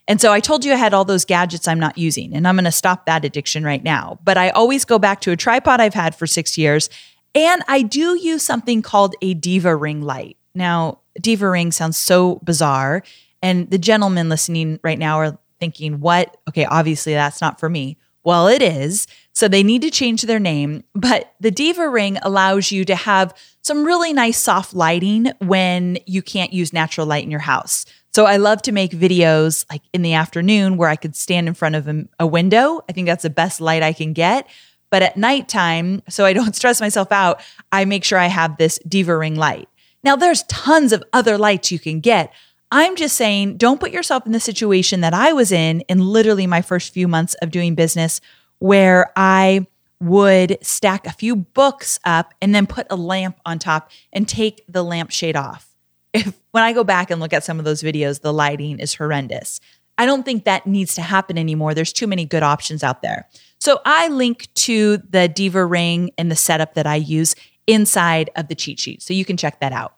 And 0.08 0.20
so 0.20 0.32
I 0.32 0.40
told 0.40 0.64
you 0.64 0.72
I 0.72 0.76
had 0.76 0.94
all 0.94 1.04
those 1.04 1.24
gadgets 1.24 1.66
I'm 1.66 1.80
not 1.80 1.98
using, 1.98 2.34
and 2.34 2.46
I'm 2.46 2.54
going 2.54 2.64
to 2.64 2.72
stop 2.72 3.06
that 3.06 3.24
addiction 3.24 3.64
right 3.64 3.82
now. 3.82 4.20
But 4.22 4.38
I 4.38 4.50
always 4.50 4.84
go 4.84 4.98
back 4.98 5.20
to 5.22 5.32
a 5.32 5.36
tripod 5.36 5.80
I've 5.80 5.94
had 5.94 6.14
for 6.14 6.26
six 6.26 6.56
years. 6.56 6.88
And 7.34 7.62
I 7.68 7.82
do 7.82 8.16
use 8.18 8.42
something 8.42 8.82
called 8.82 9.14
a 9.20 9.34
Diva 9.34 9.74
Ring 9.74 10.02
light. 10.02 10.36
Now, 10.54 11.00
Diva 11.20 11.50
Ring 11.50 11.72
sounds 11.72 11.96
so 11.96 12.36
bizarre. 12.44 13.02
And 13.42 13.70
the 13.70 13.78
gentlemen 13.78 14.28
listening 14.28 14.80
right 14.82 14.98
now 14.98 15.18
are 15.18 15.38
thinking, 15.60 16.00
what? 16.00 16.36
Okay, 16.48 16.64
obviously 16.64 17.12
that's 17.12 17.40
not 17.40 17.60
for 17.60 17.68
me. 17.68 17.98
Well, 18.24 18.48
it 18.48 18.62
is. 18.62 19.06
So 19.36 19.48
they 19.48 19.62
need 19.62 19.82
to 19.82 19.90
change 19.90 20.22
their 20.22 20.40
name. 20.40 20.82
But 20.94 21.34
the 21.40 21.50
Diva 21.50 21.90
Ring 21.90 22.16
allows 22.22 22.72
you 22.72 22.86
to 22.86 22.94
have 22.94 23.34
some 23.60 23.84
really 23.84 24.14
nice 24.14 24.38
soft 24.38 24.72
lighting 24.72 25.30
when 25.40 25.98
you 26.06 26.22
can't 26.22 26.54
use 26.54 26.72
natural 26.72 27.06
light 27.06 27.22
in 27.22 27.30
your 27.30 27.40
house. 27.40 27.84
So 28.14 28.24
I 28.24 28.38
love 28.38 28.62
to 28.62 28.72
make 28.72 28.92
videos 28.92 29.66
like 29.70 29.82
in 29.92 30.00
the 30.00 30.14
afternoon 30.14 30.78
where 30.78 30.88
I 30.88 30.96
could 30.96 31.14
stand 31.14 31.48
in 31.48 31.52
front 31.52 31.74
of 31.74 31.86
a, 32.18 32.26
window. 32.26 32.80
I 32.88 32.92
think 32.92 33.06
that's 33.06 33.24
the 33.24 33.30
best 33.30 33.60
light 33.60 33.82
I 33.82 33.92
can 33.92 34.14
get. 34.14 34.48
But 34.90 35.02
at 35.02 35.18
nighttime, 35.18 36.00
so 36.08 36.24
I 36.24 36.32
don't 36.32 36.56
stress 36.56 36.80
myself 36.80 37.12
out, 37.12 37.42
I 37.70 37.84
make 37.84 38.04
sure 38.04 38.18
I 38.18 38.28
have 38.28 38.56
this 38.56 38.78
Diva 38.88 39.18
Ring 39.18 39.36
light. 39.36 39.68
Now, 40.02 40.16
there's 40.16 40.44
tons 40.44 40.94
of 40.94 41.04
other 41.12 41.36
lights 41.36 41.70
you 41.70 41.78
can 41.78 42.00
get. 42.00 42.32
I'm 42.72 42.96
just 42.96 43.16
saying, 43.16 43.58
don't 43.58 43.80
put 43.80 43.90
yourself 43.90 44.24
in 44.24 44.32
the 44.32 44.40
situation 44.40 45.02
that 45.02 45.12
I 45.12 45.34
was 45.34 45.52
in 45.52 45.82
in 45.82 45.98
literally 45.98 46.46
my 46.46 46.62
first 46.62 46.94
few 46.94 47.06
months 47.06 47.34
of 47.42 47.50
doing 47.50 47.74
business, 47.74 48.22
where 48.58 49.12
I 49.16 49.66
would 50.00 50.58
stack 50.62 51.06
a 51.06 51.12
few 51.12 51.36
books 51.36 51.98
up 52.04 52.34
and 52.42 52.54
then 52.54 52.66
put 52.66 52.86
a 52.90 52.96
lamp 52.96 53.38
on 53.46 53.58
top 53.58 53.90
and 54.12 54.28
take 54.28 54.62
the 54.68 54.82
lampshade 54.82 55.36
off. 55.36 55.72
If 56.14 56.32
when 56.52 56.64
I 56.64 56.72
go 56.72 56.82
back 56.82 57.10
and 57.10 57.20
look 57.20 57.34
at 57.34 57.44
some 57.44 57.58
of 57.58 57.66
those 57.66 57.82
videos, 57.82 58.22
the 58.22 58.32
lighting 58.32 58.78
is 58.78 58.94
horrendous. 58.94 59.60
I 59.98 60.06
don't 60.06 60.22
think 60.22 60.44
that 60.44 60.66
needs 60.66 60.94
to 60.94 61.02
happen 61.02 61.36
anymore. 61.36 61.74
There's 61.74 61.92
too 61.92 62.06
many 62.06 62.24
good 62.24 62.42
options 62.42 62.82
out 62.82 63.02
there. 63.02 63.28
So 63.58 63.80
I 63.84 64.08
link 64.08 64.48
to 64.54 64.96
the 64.98 65.28
Diva 65.28 65.66
ring 65.66 66.10
and 66.16 66.30
the 66.30 66.36
setup 66.36 66.72
that 66.72 66.86
I 66.86 66.96
use 66.96 67.34
inside 67.66 68.30
of 68.34 68.48
the 68.48 68.54
cheat 68.54 68.80
sheet. 68.80 69.02
So 69.02 69.12
you 69.12 69.26
can 69.26 69.36
check 69.36 69.60
that 69.60 69.72
out. 69.72 69.94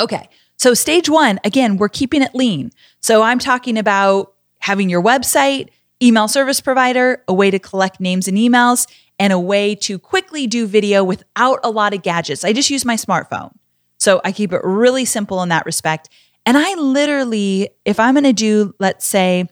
Okay. 0.00 0.28
So, 0.58 0.74
stage 0.74 1.08
one, 1.08 1.38
again, 1.44 1.76
we're 1.76 1.88
keeping 1.88 2.22
it 2.22 2.34
lean. 2.34 2.70
So, 3.00 3.22
I'm 3.22 3.38
talking 3.38 3.78
about 3.78 4.34
having 4.60 4.88
your 4.88 5.02
website, 5.02 5.68
email 6.02 6.28
service 6.28 6.60
provider, 6.60 7.22
a 7.28 7.34
way 7.34 7.50
to 7.50 7.58
collect 7.58 8.00
names 8.00 8.28
and 8.28 8.36
emails, 8.36 8.86
and 9.18 9.32
a 9.32 9.38
way 9.38 9.74
to 9.74 9.98
quickly 9.98 10.46
do 10.46 10.66
video 10.66 11.02
without 11.02 11.58
a 11.64 11.70
lot 11.70 11.94
of 11.94 12.02
gadgets. 12.02 12.44
I 12.44 12.52
just 12.52 12.70
use 12.70 12.84
my 12.84 12.96
smartphone. 12.96 13.52
So, 13.98 14.20
I 14.24 14.32
keep 14.32 14.52
it 14.52 14.60
really 14.62 15.04
simple 15.04 15.42
in 15.42 15.48
that 15.48 15.64
respect. 15.64 16.08
And 16.44 16.56
I 16.56 16.74
literally, 16.74 17.70
if 17.84 17.98
I'm 17.98 18.14
going 18.14 18.24
to 18.24 18.32
do, 18.32 18.74
let's 18.78 19.06
say, 19.06 19.48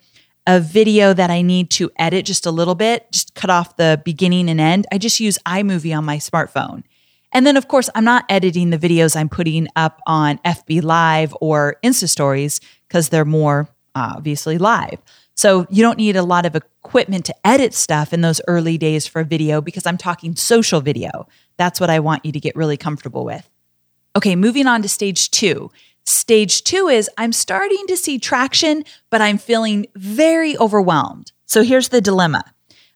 a 0.47 0.61
video 0.61 1.15
that 1.15 1.31
I 1.31 1.43
need 1.43 1.71
to 1.71 1.91
edit 1.99 2.27
just 2.27 2.47
a 2.47 2.51
little 2.51 2.75
bit, 2.75 3.11
just 3.11 3.35
cut 3.35 3.51
off 3.51 3.77
the 3.77 4.01
beginning 4.05 4.49
and 4.51 4.61
end, 4.61 4.87
I 4.93 4.99
just 4.99 5.19
use 5.19 5.39
iMovie 5.47 5.97
on 5.97 6.05
my 6.05 6.19
smartphone. 6.19 6.83
And 7.33 7.47
then, 7.47 7.57
of 7.57 7.67
course, 7.67 7.91
I'm 7.95 8.05
not 8.05 8.25
editing 8.29 8.71
the 8.71 8.79
videos 8.79 9.17
I'm 9.17 9.29
putting 9.29 9.67
up 9.75 10.01
on 10.07 10.39
FB 10.39 10.85
Live 10.85 11.35
or 11.41 11.77
Insta 11.83 12.09
Stories 12.09 12.61
because 12.87 13.09
they're 13.09 13.25
more 13.25 13.69
obviously 13.97 14.59
live. 14.59 14.99
So 15.35 15.67
you 15.69 15.83
don't 15.83 15.99
need 15.99 16.17
a 16.17 16.23
lot 16.23 16.47
of 16.47 16.55
equipment 16.55 17.25
to 17.27 17.35
edit 17.45 17.75
stuff 17.75 18.13
in 18.13 18.21
those 18.21 18.41
early 18.47 18.79
days 18.79 19.07
for 19.07 19.25
video 19.25 19.61
because 19.61 19.87
I'm 19.87 19.99
talking 19.99 20.37
social 20.37 20.81
video. 20.81 21.27
That's 21.57 21.81
what 21.81 21.91
I 21.91 22.01
want 22.01 22.25
you 22.25 22.33
to 22.33 22.41
get 22.41 22.57
really 22.57 22.77
comfortable 22.77 23.25
with. 23.25 23.49
Okay, 24.17 24.37
moving 24.37 24.67
on 24.67 24.81
to 24.83 24.89
stage 24.89 25.31
two. 25.31 25.71
Stage 26.05 26.63
two 26.63 26.89
is 26.89 27.11
I'm 27.19 27.33
starting 27.33 27.85
to 27.89 27.97
see 27.97 28.19
traction, 28.19 28.85
but 29.11 29.21
I'm 29.21 29.39
feeling 29.39 29.87
very 29.97 30.57
overwhelmed. 30.59 31.33
So 31.47 31.63
here's 31.63 31.89
the 31.89 32.01
dilemma 32.01 32.45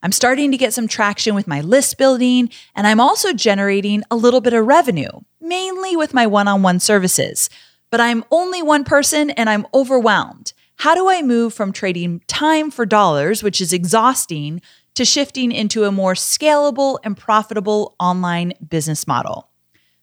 I'm 0.01 0.13
starting 0.13 0.53
to 0.53 0.57
get 0.57 0.73
some 0.73 0.87
traction 0.87 1.35
with 1.35 1.49
my 1.49 1.61
list 1.61 1.99
building, 1.99 2.51
and 2.77 2.87
I'm 2.87 3.01
also 3.01 3.33
generating 3.33 4.05
a 4.13 4.17
little 4.17 4.41
bit 4.41 4.53
of 4.53 4.65
revenue, 4.65 5.11
mainly 5.41 5.97
with 5.97 6.15
my 6.15 6.27
one 6.27 6.47
on 6.47 6.63
one 6.63 6.79
services. 6.79 7.51
but 7.91 8.01
I'm 8.01 8.25
only 8.31 8.63
one 8.63 8.85
person 8.85 9.31
and 9.31 9.49
I'm 9.49 9.67
overwhelmed. 9.73 10.53
How 10.79 10.95
do 10.95 11.09
I 11.09 11.23
move 11.23 11.55
from 11.55 11.73
trading 11.73 12.23
time 12.29 12.71
for 12.71 12.87
dollars, 12.87 13.43
which 13.43 13.61
is 13.61 13.73
exhausting, 13.73 14.61
to 14.95 15.05
shifting 15.05 15.51
into 15.51 15.83
a 15.83 15.91
more 15.91 16.15
scalable 16.15 17.01
and 17.03 17.17
profitable 17.17 17.97
online 17.99 18.53
business 18.69 19.05
model? 19.05 19.51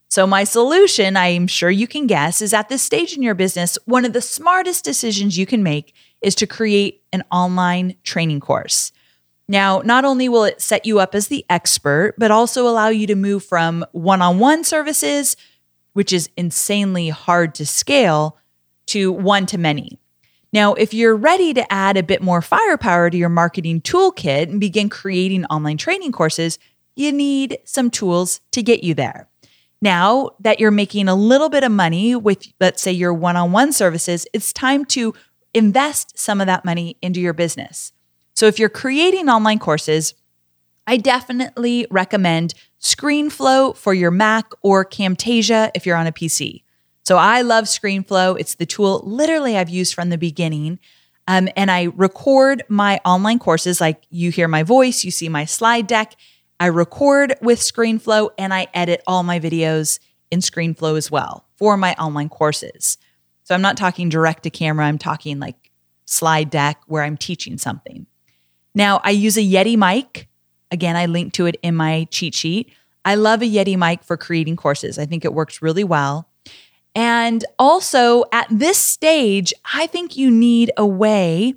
So, 0.09 0.27
my 0.27 0.43
solution, 0.43 1.15
I'm 1.15 1.47
sure 1.47 1.69
you 1.71 1.87
can 1.87 2.07
guess, 2.07 2.41
is 2.41 2.53
at 2.53 2.67
this 2.67 2.81
stage 2.81 3.15
in 3.15 3.23
your 3.23 3.35
business, 3.35 3.77
one 3.85 4.03
of 4.03 4.11
the 4.11 4.21
smartest 4.21 4.83
decisions 4.83 5.37
you 5.37 5.45
can 5.45 5.63
make 5.63 5.93
is 6.21 6.35
to 6.35 6.45
create 6.45 7.03
an 7.13 7.23
online 7.31 7.95
training 8.03 8.41
course. 8.41 8.91
Now, 9.47 9.81
not 9.85 10.03
only 10.03 10.27
will 10.27 10.43
it 10.43 10.61
set 10.61 10.85
you 10.85 10.99
up 10.99 11.15
as 11.15 11.29
the 11.29 11.45
expert, 11.49 12.15
but 12.17 12.31
also 12.31 12.67
allow 12.67 12.89
you 12.89 13.07
to 13.07 13.15
move 13.15 13.45
from 13.45 13.85
one 13.93 14.21
on 14.21 14.39
one 14.39 14.65
services, 14.65 15.37
which 15.93 16.11
is 16.11 16.29
insanely 16.35 17.07
hard 17.07 17.55
to 17.55 17.65
scale, 17.65 18.37
to 18.87 19.13
one 19.13 19.45
to 19.45 19.57
many. 19.57 19.99
Now, 20.55 20.73
if 20.73 20.93
you're 20.93 21.17
ready 21.17 21.53
to 21.53 21.69
add 21.69 21.97
a 21.97 22.01
bit 22.01 22.21
more 22.21 22.41
firepower 22.41 23.09
to 23.09 23.17
your 23.17 23.27
marketing 23.27 23.81
toolkit 23.81 24.43
and 24.43 24.57
begin 24.57 24.87
creating 24.87 25.43
online 25.47 25.75
training 25.75 26.13
courses, 26.13 26.59
you 26.95 27.11
need 27.11 27.57
some 27.65 27.89
tools 27.89 28.39
to 28.53 28.63
get 28.63 28.81
you 28.81 28.93
there. 28.93 29.27
Now 29.81 30.29
that 30.39 30.61
you're 30.61 30.71
making 30.71 31.09
a 31.09 31.13
little 31.13 31.49
bit 31.49 31.65
of 31.65 31.73
money 31.73 32.15
with, 32.15 32.47
let's 32.61 32.81
say, 32.81 32.93
your 32.93 33.13
one 33.13 33.35
on 33.35 33.51
one 33.51 33.73
services, 33.73 34.25
it's 34.31 34.53
time 34.53 34.85
to 34.85 35.13
invest 35.53 36.17
some 36.17 36.39
of 36.39 36.47
that 36.47 36.63
money 36.63 36.95
into 37.01 37.19
your 37.19 37.33
business. 37.33 37.91
So 38.33 38.45
if 38.45 38.57
you're 38.57 38.69
creating 38.69 39.27
online 39.27 39.59
courses, 39.59 40.13
I 40.87 40.95
definitely 40.95 41.85
recommend 41.91 42.53
ScreenFlow 42.79 43.75
for 43.75 43.93
your 43.93 44.11
Mac 44.11 44.45
or 44.61 44.85
Camtasia 44.85 45.71
if 45.75 45.85
you're 45.85 45.97
on 45.97 46.07
a 46.07 46.13
PC. 46.13 46.61
So 47.05 47.17
I 47.17 47.41
love 47.41 47.65
ScreenFlow. 47.65 48.39
It's 48.39 48.55
the 48.55 48.65
tool 48.65 49.01
literally 49.05 49.57
I've 49.57 49.69
used 49.69 49.93
from 49.93 50.09
the 50.09 50.17
beginning. 50.17 50.79
Um, 51.27 51.49
and 51.55 51.71
I 51.71 51.85
record 51.95 52.63
my 52.67 52.99
online 53.05 53.39
courses 53.39 53.79
like 53.81 54.03
you 54.09 54.31
hear 54.31 54.47
my 54.47 54.63
voice, 54.63 55.03
you 55.03 55.11
see 55.11 55.29
my 55.29 55.45
slide 55.45 55.87
deck. 55.87 56.15
I 56.59 56.67
record 56.67 57.35
with 57.41 57.59
ScreenFlow 57.59 58.29
and 58.37 58.53
I 58.53 58.67
edit 58.73 59.01
all 59.07 59.23
my 59.23 59.39
videos 59.39 59.99
in 60.31 60.39
ScreenFlow 60.39 60.97
as 60.97 61.11
well 61.11 61.45
for 61.55 61.77
my 61.77 61.93
online 61.95 62.29
courses. 62.29 62.97
So 63.43 63.53
I'm 63.53 63.61
not 63.61 63.77
talking 63.77 64.09
direct 64.09 64.43
to 64.43 64.49
camera, 64.49 64.85
I'm 64.85 64.97
talking 64.97 65.39
like 65.39 65.71
slide 66.05 66.49
deck 66.49 66.81
where 66.87 67.03
I'm 67.03 67.17
teaching 67.17 67.57
something. 67.57 68.05
Now, 68.73 68.99
I 69.03 69.11
use 69.11 69.37
a 69.37 69.41
Yeti 69.41 69.77
mic. 69.77 70.27
Again, 70.71 70.95
I 70.95 71.05
link 71.05 71.33
to 71.33 71.45
it 71.45 71.55
in 71.61 71.75
my 71.75 72.07
cheat 72.11 72.35
sheet. 72.35 72.71
I 73.03 73.15
love 73.15 73.41
a 73.41 73.45
Yeti 73.45 73.77
mic 73.77 74.03
for 74.03 74.17
creating 74.17 74.55
courses. 74.55 74.97
I 74.97 75.05
think 75.05 75.23
it 75.23 75.33
works 75.33 75.61
really 75.61 75.83
well. 75.83 76.29
And 76.95 77.43
also, 77.59 78.23
at 78.31 78.47
this 78.49 78.77
stage, 78.77 79.53
I 79.73 79.85
think 79.85 80.15
you 80.15 80.31
need 80.31 80.71
a 80.77 80.85
way 80.85 81.55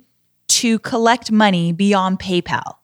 to 0.49 0.79
collect 0.79 1.31
money 1.31 1.71
beyond 1.71 2.19
PayPal. 2.19 2.75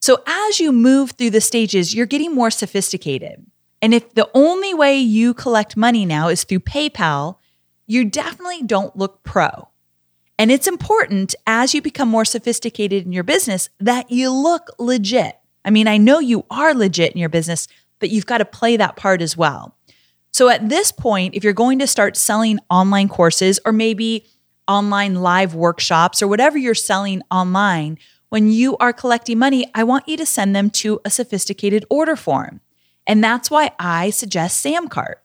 So, 0.00 0.22
as 0.26 0.58
you 0.58 0.72
move 0.72 1.12
through 1.12 1.30
the 1.30 1.40
stages, 1.40 1.94
you're 1.94 2.06
getting 2.06 2.34
more 2.34 2.50
sophisticated. 2.50 3.46
And 3.80 3.94
if 3.94 4.14
the 4.14 4.28
only 4.34 4.74
way 4.74 4.98
you 4.98 5.34
collect 5.34 5.76
money 5.76 6.04
now 6.04 6.28
is 6.28 6.42
through 6.44 6.60
PayPal, 6.60 7.36
you 7.86 8.04
definitely 8.04 8.62
don't 8.62 8.96
look 8.96 9.22
pro. 9.22 9.68
And 10.38 10.50
it's 10.50 10.66
important 10.66 11.34
as 11.46 11.74
you 11.74 11.82
become 11.82 12.08
more 12.08 12.24
sophisticated 12.24 13.04
in 13.06 13.12
your 13.12 13.22
business 13.22 13.68
that 13.78 14.10
you 14.10 14.30
look 14.30 14.68
legit. 14.78 15.38
I 15.64 15.70
mean, 15.70 15.86
I 15.86 15.96
know 15.96 16.18
you 16.18 16.44
are 16.50 16.74
legit 16.74 17.12
in 17.12 17.18
your 17.18 17.28
business, 17.28 17.68
but 18.00 18.10
you've 18.10 18.26
got 18.26 18.38
to 18.38 18.44
play 18.44 18.76
that 18.76 18.96
part 18.96 19.22
as 19.22 19.36
well. 19.36 19.76
So 20.34 20.48
at 20.48 20.68
this 20.68 20.90
point, 20.90 21.36
if 21.36 21.44
you're 21.44 21.52
going 21.52 21.78
to 21.78 21.86
start 21.86 22.16
selling 22.16 22.58
online 22.68 23.08
courses 23.08 23.60
or 23.64 23.70
maybe 23.70 24.26
online 24.66 25.14
live 25.14 25.54
workshops 25.54 26.20
or 26.20 26.26
whatever 26.26 26.58
you're 26.58 26.74
selling 26.74 27.22
online, 27.30 27.98
when 28.30 28.50
you 28.50 28.76
are 28.78 28.92
collecting 28.92 29.38
money, 29.38 29.70
I 29.76 29.84
want 29.84 30.08
you 30.08 30.16
to 30.16 30.26
send 30.26 30.56
them 30.56 30.70
to 30.70 31.00
a 31.04 31.10
sophisticated 31.10 31.84
order 31.88 32.16
form. 32.16 32.60
And 33.06 33.22
that's 33.22 33.48
why 33.48 33.70
I 33.78 34.10
suggest 34.10 34.64
Samcart. 34.64 35.20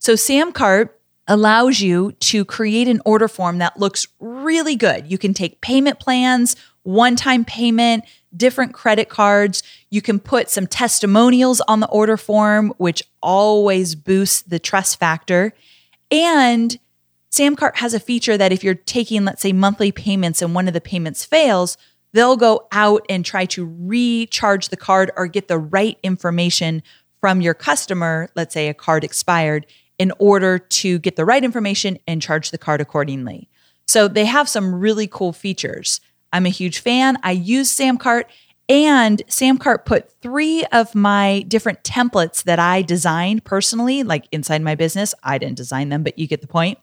So 0.00 0.14
Samcart 0.14 0.88
allows 1.28 1.80
you 1.80 2.10
to 2.18 2.44
create 2.44 2.88
an 2.88 3.00
order 3.04 3.28
form 3.28 3.58
that 3.58 3.78
looks 3.78 4.08
really 4.18 4.74
good. 4.74 5.08
You 5.08 5.18
can 5.18 5.34
take 5.34 5.60
payment 5.60 6.00
plans, 6.00 6.56
one 6.82 7.14
time 7.14 7.44
payment, 7.44 8.02
different 8.36 8.74
credit 8.74 9.08
cards. 9.08 9.62
You 9.90 10.02
can 10.02 10.18
put 10.18 10.50
some 10.50 10.66
testimonials 10.66 11.60
on 11.62 11.80
the 11.80 11.88
order 11.88 12.16
form, 12.16 12.72
which 12.78 13.02
always 13.22 13.94
boosts 13.94 14.42
the 14.42 14.58
trust 14.58 14.98
factor. 14.98 15.52
And 16.10 16.78
Samcart 17.30 17.76
has 17.76 17.94
a 17.94 18.00
feature 18.00 18.36
that 18.36 18.52
if 18.52 18.64
you're 18.64 18.74
taking, 18.74 19.24
let's 19.24 19.42
say, 19.42 19.52
monthly 19.52 19.92
payments 19.92 20.42
and 20.42 20.54
one 20.54 20.68
of 20.68 20.74
the 20.74 20.80
payments 20.80 21.24
fails, 21.24 21.76
they'll 22.12 22.36
go 22.36 22.66
out 22.72 23.04
and 23.08 23.24
try 23.24 23.44
to 23.46 23.66
recharge 23.80 24.70
the 24.70 24.76
card 24.76 25.10
or 25.16 25.26
get 25.26 25.48
the 25.48 25.58
right 25.58 25.98
information 26.02 26.82
from 27.20 27.40
your 27.40 27.54
customer. 27.54 28.30
Let's 28.34 28.54
say 28.54 28.68
a 28.68 28.74
card 28.74 29.04
expired 29.04 29.66
in 29.98 30.12
order 30.18 30.58
to 30.58 30.98
get 31.00 31.16
the 31.16 31.24
right 31.24 31.42
information 31.42 31.98
and 32.06 32.22
charge 32.22 32.50
the 32.50 32.58
card 32.58 32.80
accordingly. 32.80 33.48
So 33.86 34.06
they 34.06 34.26
have 34.26 34.48
some 34.48 34.74
really 34.74 35.06
cool 35.06 35.32
features. 35.32 36.00
I'm 36.32 36.46
a 36.46 36.50
huge 36.50 36.80
fan. 36.80 37.16
I 37.22 37.32
use 37.32 37.74
Samcart 37.74 38.24
and 38.68 39.22
Samcart 39.28 39.86
put 39.86 40.12
three 40.20 40.64
of 40.72 40.94
my 40.94 41.44
different 41.48 41.82
templates 41.84 42.42
that 42.44 42.58
I 42.58 42.82
designed 42.82 43.44
personally, 43.44 44.02
like 44.02 44.28
inside 44.30 44.60
my 44.60 44.74
business. 44.74 45.14
I 45.22 45.38
didn't 45.38 45.56
design 45.56 45.88
them, 45.88 46.02
but 46.02 46.18
you 46.18 46.26
get 46.26 46.42
the 46.42 46.46
point. 46.46 46.78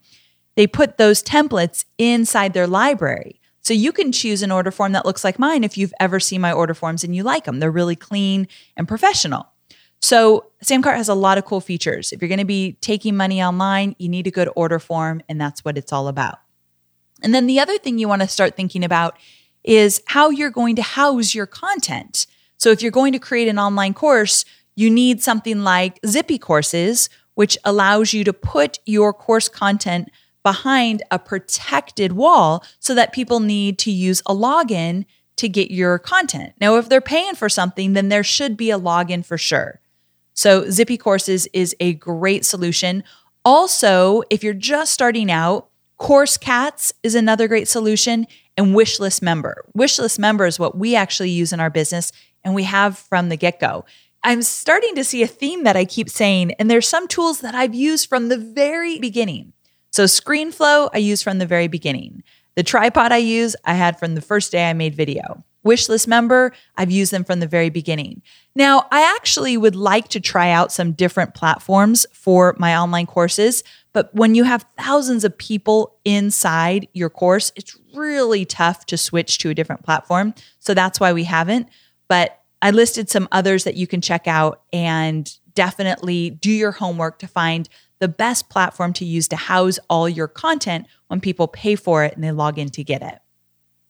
They 0.56 0.66
put 0.66 0.98
those 0.98 1.22
templates 1.22 1.84
inside 1.96 2.54
their 2.54 2.66
library. 2.66 3.40
So 3.62 3.74
you 3.74 3.92
can 3.92 4.12
choose 4.12 4.42
an 4.42 4.52
order 4.52 4.70
form 4.70 4.92
that 4.92 5.04
looks 5.04 5.24
like 5.24 5.38
mine 5.38 5.64
if 5.64 5.76
you've 5.76 5.94
ever 6.00 6.18
seen 6.18 6.40
my 6.40 6.52
order 6.52 6.74
forms 6.74 7.04
and 7.04 7.14
you 7.14 7.22
like 7.22 7.44
them. 7.44 7.58
They're 7.60 7.70
really 7.70 7.96
clean 7.96 8.48
and 8.76 8.88
professional. 8.88 9.48
So 10.00 10.50
Samcart 10.64 10.96
has 10.96 11.08
a 11.08 11.14
lot 11.14 11.38
of 11.38 11.44
cool 11.44 11.60
features. 11.60 12.12
If 12.12 12.20
you're 12.20 12.28
going 12.28 12.38
to 12.38 12.44
be 12.44 12.74
taking 12.80 13.16
money 13.16 13.42
online, 13.42 13.96
you 13.98 14.08
need 14.08 14.26
a 14.26 14.30
good 14.30 14.48
order 14.54 14.78
form, 14.78 15.22
and 15.28 15.40
that's 15.40 15.64
what 15.64 15.78
it's 15.78 15.92
all 15.92 16.06
about. 16.08 16.38
And 17.22 17.34
then 17.34 17.46
the 17.46 17.60
other 17.60 17.78
thing 17.78 17.98
you 17.98 18.08
want 18.08 18.22
to 18.22 18.28
start 18.28 18.56
thinking 18.56 18.84
about 18.84 19.18
is 19.66 20.00
how 20.06 20.30
you're 20.30 20.50
going 20.50 20.76
to 20.76 20.82
house 20.82 21.34
your 21.34 21.46
content. 21.46 22.26
So 22.56 22.70
if 22.70 22.80
you're 22.80 22.90
going 22.90 23.12
to 23.12 23.18
create 23.18 23.48
an 23.48 23.58
online 23.58 23.92
course, 23.92 24.44
you 24.76 24.88
need 24.88 25.22
something 25.22 25.62
like 25.62 25.98
Zippy 26.06 26.38
Courses, 26.38 27.10
which 27.34 27.58
allows 27.64 28.12
you 28.12 28.24
to 28.24 28.32
put 28.32 28.78
your 28.86 29.12
course 29.12 29.48
content 29.48 30.10
behind 30.42 31.02
a 31.10 31.18
protected 31.18 32.12
wall 32.12 32.64
so 32.78 32.94
that 32.94 33.12
people 33.12 33.40
need 33.40 33.78
to 33.80 33.90
use 33.90 34.22
a 34.26 34.34
login 34.34 35.04
to 35.36 35.48
get 35.48 35.70
your 35.70 35.98
content. 35.98 36.54
Now, 36.60 36.76
if 36.76 36.88
they're 36.88 37.00
paying 37.00 37.34
for 37.34 37.48
something, 37.48 37.92
then 37.92 38.08
there 38.08 38.22
should 38.22 38.56
be 38.56 38.70
a 38.70 38.78
login 38.78 39.24
for 39.24 39.36
sure. 39.36 39.80
So, 40.34 40.70
Zippy 40.70 40.96
Courses 40.96 41.48
is 41.52 41.74
a 41.80 41.94
great 41.94 42.44
solution. 42.44 43.04
Also, 43.44 44.22
if 44.30 44.44
you're 44.44 44.54
just 44.54 44.92
starting 44.92 45.30
out, 45.30 45.68
Course 45.98 46.36
Cats 46.36 46.92
is 47.02 47.14
another 47.14 47.48
great 47.48 47.68
solution, 47.68 48.26
and 48.56 48.74
Wishlist 48.74 49.22
Member. 49.22 49.64
Wishlist 49.76 50.18
Member 50.18 50.44
is 50.44 50.58
what 50.58 50.76
we 50.76 50.94
actually 50.94 51.30
use 51.30 51.52
in 51.52 51.60
our 51.60 51.70
business, 51.70 52.12
and 52.44 52.54
we 52.54 52.64
have 52.64 52.98
from 52.98 53.30
the 53.30 53.36
get 53.36 53.58
go. 53.60 53.84
I'm 54.22 54.42
starting 54.42 54.94
to 54.96 55.04
see 55.04 55.22
a 55.22 55.26
theme 55.26 55.64
that 55.64 55.76
I 55.76 55.84
keep 55.84 56.10
saying, 56.10 56.52
and 56.52 56.70
there's 56.70 56.88
some 56.88 57.08
tools 57.08 57.40
that 57.40 57.54
I've 57.54 57.74
used 57.74 58.08
from 58.08 58.28
the 58.28 58.36
very 58.36 58.98
beginning. 58.98 59.54
So, 59.90 60.04
ScreenFlow, 60.04 60.90
I 60.92 60.98
use 60.98 61.22
from 61.22 61.38
the 61.38 61.46
very 61.46 61.68
beginning. 61.68 62.22
The 62.56 62.62
tripod 62.62 63.12
I 63.12 63.18
use, 63.18 63.56
I 63.64 63.74
had 63.74 63.98
from 63.98 64.14
the 64.14 64.20
first 64.20 64.52
day 64.52 64.68
I 64.68 64.74
made 64.74 64.94
video. 64.94 65.44
Wishlist 65.64 66.06
member, 66.06 66.52
I've 66.76 66.90
used 66.90 67.12
them 67.12 67.24
from 67.24 67.40
the 67.40 67.46
very 67.46 67.70
beginning. 67.70 68.22
Now, 68.54 68.86
I 68.92 69.14
actually 69.16 69.56
would 69.56 69.74
like 69.74 70.08
to 70.08 70.20
try 70.20 70.50
out 70.50 70.72
some 70.72 70.92
different 70.92 71.34
platforms 71.34 72.06
for 72.12 72.54
my 72.58 72.76
online 72.76 73.06
courses, 73.06 73.64
but 73.96 74.14
when 74.14 74.34
you 74.34 74.44
have 74.44 74.66
thousands 74.78 75.24
of 75.24 75.38
people 75.38 75.96
inside 76.04 76.86
your 76.92 77.08
course, 77.08 77.50
it's 77.56 77.78
really 77.94 78.44
tough 78.44 78.84
to 78.84 78.98
switch 78.98 79.38
to 79.38 79.48
a 79.48 79.54
different 79.54 79.84
platform. 79.84 80.34
So 80.58 80.74
that's 80.74 81.00
why 81.00 81.14
we 81.14 81.24
haven't. 81.24 81.70
But 82.06 82.38
I 82.60 82.72
listed 82.72 83.08
some 83.08 83.26
others 83.32 83.64
that 83.64 83.74
you 83.74 83.86
can 83.86 84.02
check 84.02 84.28
out 84.28 84.64
and 84.70 85.32
definitely 85.54 86.28
do 86.28 86.50
your 86.50 86.72
homework 86.72 87.18
to 87.20 87.26
find 87.26 87.70
the 87.98 88.06
best 88.06 88.50
platform 88.50 88.92
to 88.92 89.06
use 89.06 89.28
to 89.28 89.36
house 89.36 89.78
all 89.88 90.10
your 90.10 90.28
content 90.28 90.88
when 91.06 91.18
people 91.18 91.48
pay 91.48 91.74
for 91.74 92.04
it 92.04 92.14
and 92.14 92.22
they 92.22 92.32
log 92.32 92.58
in 92.58 92.68
to 92.68 92.84
get 92.84 93.00
it. 93.00 93.18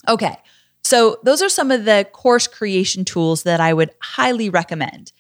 Okay. 0.07 0.37
So, 0.85 1.19
those 1.25 1.43
are 1.43 1.49
some 1.49 1.73
of 1.73 1.85
the 1.85 2.07
course 2.13 2.47
creation 2.47 3.05
tools 3.05 3.43
that 3.43 3.61
I 3.61 3.75
would 3.75 3.91
highly 4.01 4.51
recommend. 4.51 5.11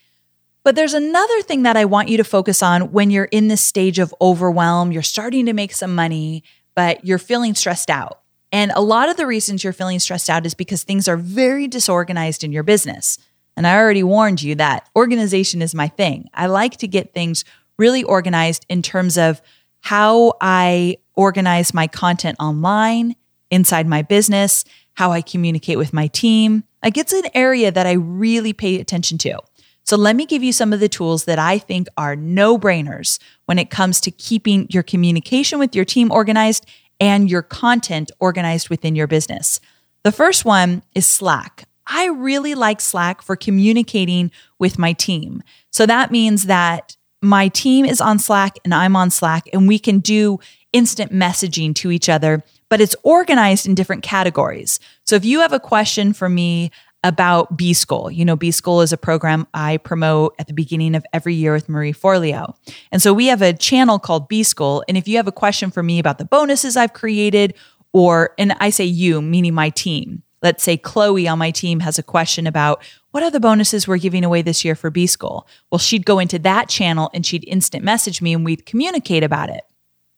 But 0.66 0.74
there's 0.74 0.94
another 0.94 1.42
thing 1.42 1.62
that 1.62 1.76
I 1.76 1.84
want 1.84 2.08
you 2.08 2.16
to 2.16 2.24
focus 2.24 2.60
on 2.60 2.90
when 2.90 3.12
you're 3.12 3.26
in 3.26 3.46
this 3.46 3.60
stage 3.60 4.00
of 4.00 4.12
overwhelm. 4.20 4.90
You're 4.90 5.00
starting 5.00 5.46
to 5.46 5.52
make 5.52 5.72
some 5.72 5.94
money, 5.94 6.42
but 6.74 7.04
you're 7.04 7.18
feeling 7.18 7.54
stressed 7.54 7.88
out. 7.88 8.22
And 8.50 8.72
a 8.74 8.80
lot 8.80 9.08
of 9.08 9.16
the 9.16 9.28
reasons 9.28 9.62
you're 9.62 9.72
feeling 9.72 10.00
stressed 10.00 10.28
out 10.28 10.44
is 10.44 10.54
because 10.54 10.82
things 10.82 11.06
are 11.06 11.16
very 11.16 11.68
disorganized 11.68 12.42
in 12.42 12.50
your 12.50 12.64
business. 12.64 13.16
And 13.56 13.64
I 13.64 13.76
already 13.76 14.02
warned 14.02 14.42
you 14.42 14.56
that 14.56 14.88
organization 14.96 15.62
is 15.62 15.72
my 15.72 15.86
thing. 15.86 16.30
I 16.34 16.46
like 16.46 16.78
to 16.78 16.88
get 16.88 17.14
things 17.14 17.44
really 17.78 18.02
organized 18.02 18.66
in 18.68 18.82
terms 18.82 19.16
of 19.16 19.40
how 19.82 20.32
I 20.40 20.96
organize 21.14 21.74
my 21.74 21.86
content 21.86 22.38
online, 22.40 23.14
inside 23.52 23.86
my 23.86 24.02
business, 24.02 24.64
how 24.94 25.12
I 25.12 25.22
communicate 25.22 25.78
with 25.78 25.92
my 25.92 26.08
team. 26.08 26.64
Like 26.82 26.98
it's 26.98 27.12
an 27.12 27.26
area 27.34 27.70
that 27.70 27.86
I 27.86 27.92
really 27.92 28.52
pay 28.52 28.80
attention 28.80 29.16
to. 29.18 29.38
So 29.86 29.96
let 29.96 30.16
me 30.16 30.26
give 30.26 30.42
you 30.42 30.52
some 30.52 30.72
of 30.72 30.80
the 30.80 30.88
tools 30.88 31.26
that 31.26 31.38
I 31.38 31.58
think 31.58 31.86
are 31.96 32.16
no 32.16 32.58
brainers 32.58 33.20
when 33.44 33.58
it 33.58 33.70
comes 33.70 34.00
to 34.00 34.10
keeping 34.10 34.66
your 34.68 34.82
communication 34.82 35.60
with 35.60 35.76
your 35.76 35.84
team 35.84 36.10
organized 36.10 36.66
and 36.98 37.30
your 37.30 37.42
content 37.42 38.10
organized 38.18 38.68
within 38.68 38.96
your 38.96 39.06
business. 39.06 39.60
The 40.02 40.10
first 40.10 40.44
one 40.44 40.82
is 40.96 41.06
Slack. 41.06 41.68
I 41.86 42.06
really 42.06 42.56
like 42.56 42.80
Slack 42.80 43.22
for 43.22 43.36
communicating 43.36 44.32
with 44.58 44.76
my 44.76 44.92
team. 44.92 45.44
So 45.70 45.86
that 45.86 46.10
means 46.10 46.46
that 46.46 46.96
my 47.22 47.46
team 47.48 47.86
is 47.86 48.00
on 48.00 48.18
Slack 48.18 48.58
and 48.64 48.74
I'm 48.74 48.96
on 48.96 49.10
Slack, 49.10 49.48
and 49.52 49.68
we 49.68 49.78
can 49.78 50.00
do 50.00 50.40
instant 50.72 51.12
messaging 51.12 51.74
to 51.76 51.90
each 51.90 52.08
other, 52.08 52.42
but 52.68 52.80
it's 52.80 52.96
organized 53.04 53.66
in 53.66 53.74
different 53.74 54.02
categories. 54.02 54.80
So 55.04 55.14
if 55.16 55.24
you 55.24 55.40
have 55.40 55.52
a 55.52 55.60
question 55.60 56.12
for 56.12 56.28
me 56.28 56.70
about 57.06 57.56
B 57.56 57.72
School, 57.72 58.10
you 58.10 58.24
know, 58.24 58.36
B 58.36 58.50
School 58.50 58.80
is 58.80 58.92
a 58.92 58.96
program 58.96 59.46
I 59.54 59.76
promote 59.78 60.34
at 60.38 60.48
the 60.48 60.52
beginning 60.52 60.94
of 60.94 61.06
every 61.12 61.34
year 61.34 61.52
with 61.52 61.68
Marie 61.68 61.92
Forleo. 61.92 62.56
And 62.90 63.00
so 63.00 63.14
we 63.14 63.26
have 63.26 63.42
a 63.42 63.52
channel 63.52 63.98
called 63.98 64.28
B 64.28 64.42
School. 64.42 64.84
And 64.88 64.96
if 64.96 65.06
you 65.06 65.16
have 65.16 65.28
a 65.28 65.32
question 65.32 65.70
for 65.70 65.82
me 65.82 65.98
about 65.98 66.18
the 66.18 66.24
bonuses 66.24 66.76
I've 66.76 66.92
created, 66.92 67.54
or, 67.92 68.34
and 68.38 68.54
I 68.58 68.70
say 68.70 68.84
you, 68.84 69.22
meaning 69.22 69.54
my 69.54 69.70
team, 69.70 70.22
let's 70.42 70.64
say 70.64 70.76
Chloe 70.76 71.28
on 71.28 71.38
my 71.38 71.50
team 71.50 71.80
has 71.80 71.98
a 71.98 72.02
question 72.02 72.46
about 72.46 72.82
what 73.12 73.22
are 73.22 73.30
the 73.30 73.40
bonuses 73.40 73.86
we're 73.86 73.98
giving 73.98 74.24
away 74.24 74.42
this 74.42 74.64
year 74.64 74.74
for 74.74 74.90
B 74.90 75.06
School? 75.06 75.46
Well, 75.70 75.78
she'd 75.78 76.04
go 76.04 76.18
into 76.18 76.38
that 76.40 76.68
channel 76.68 77.10
and 77.14 77.24
she'd 77.24 77.44
instant 77.46 77.84
message 77.84 78.20
me 78.20 78.34
and 78.34 78.44
we'd 78.44 78.66
communicate 78.66 79.22
about 79.22 79.48
it. 79.48 79.62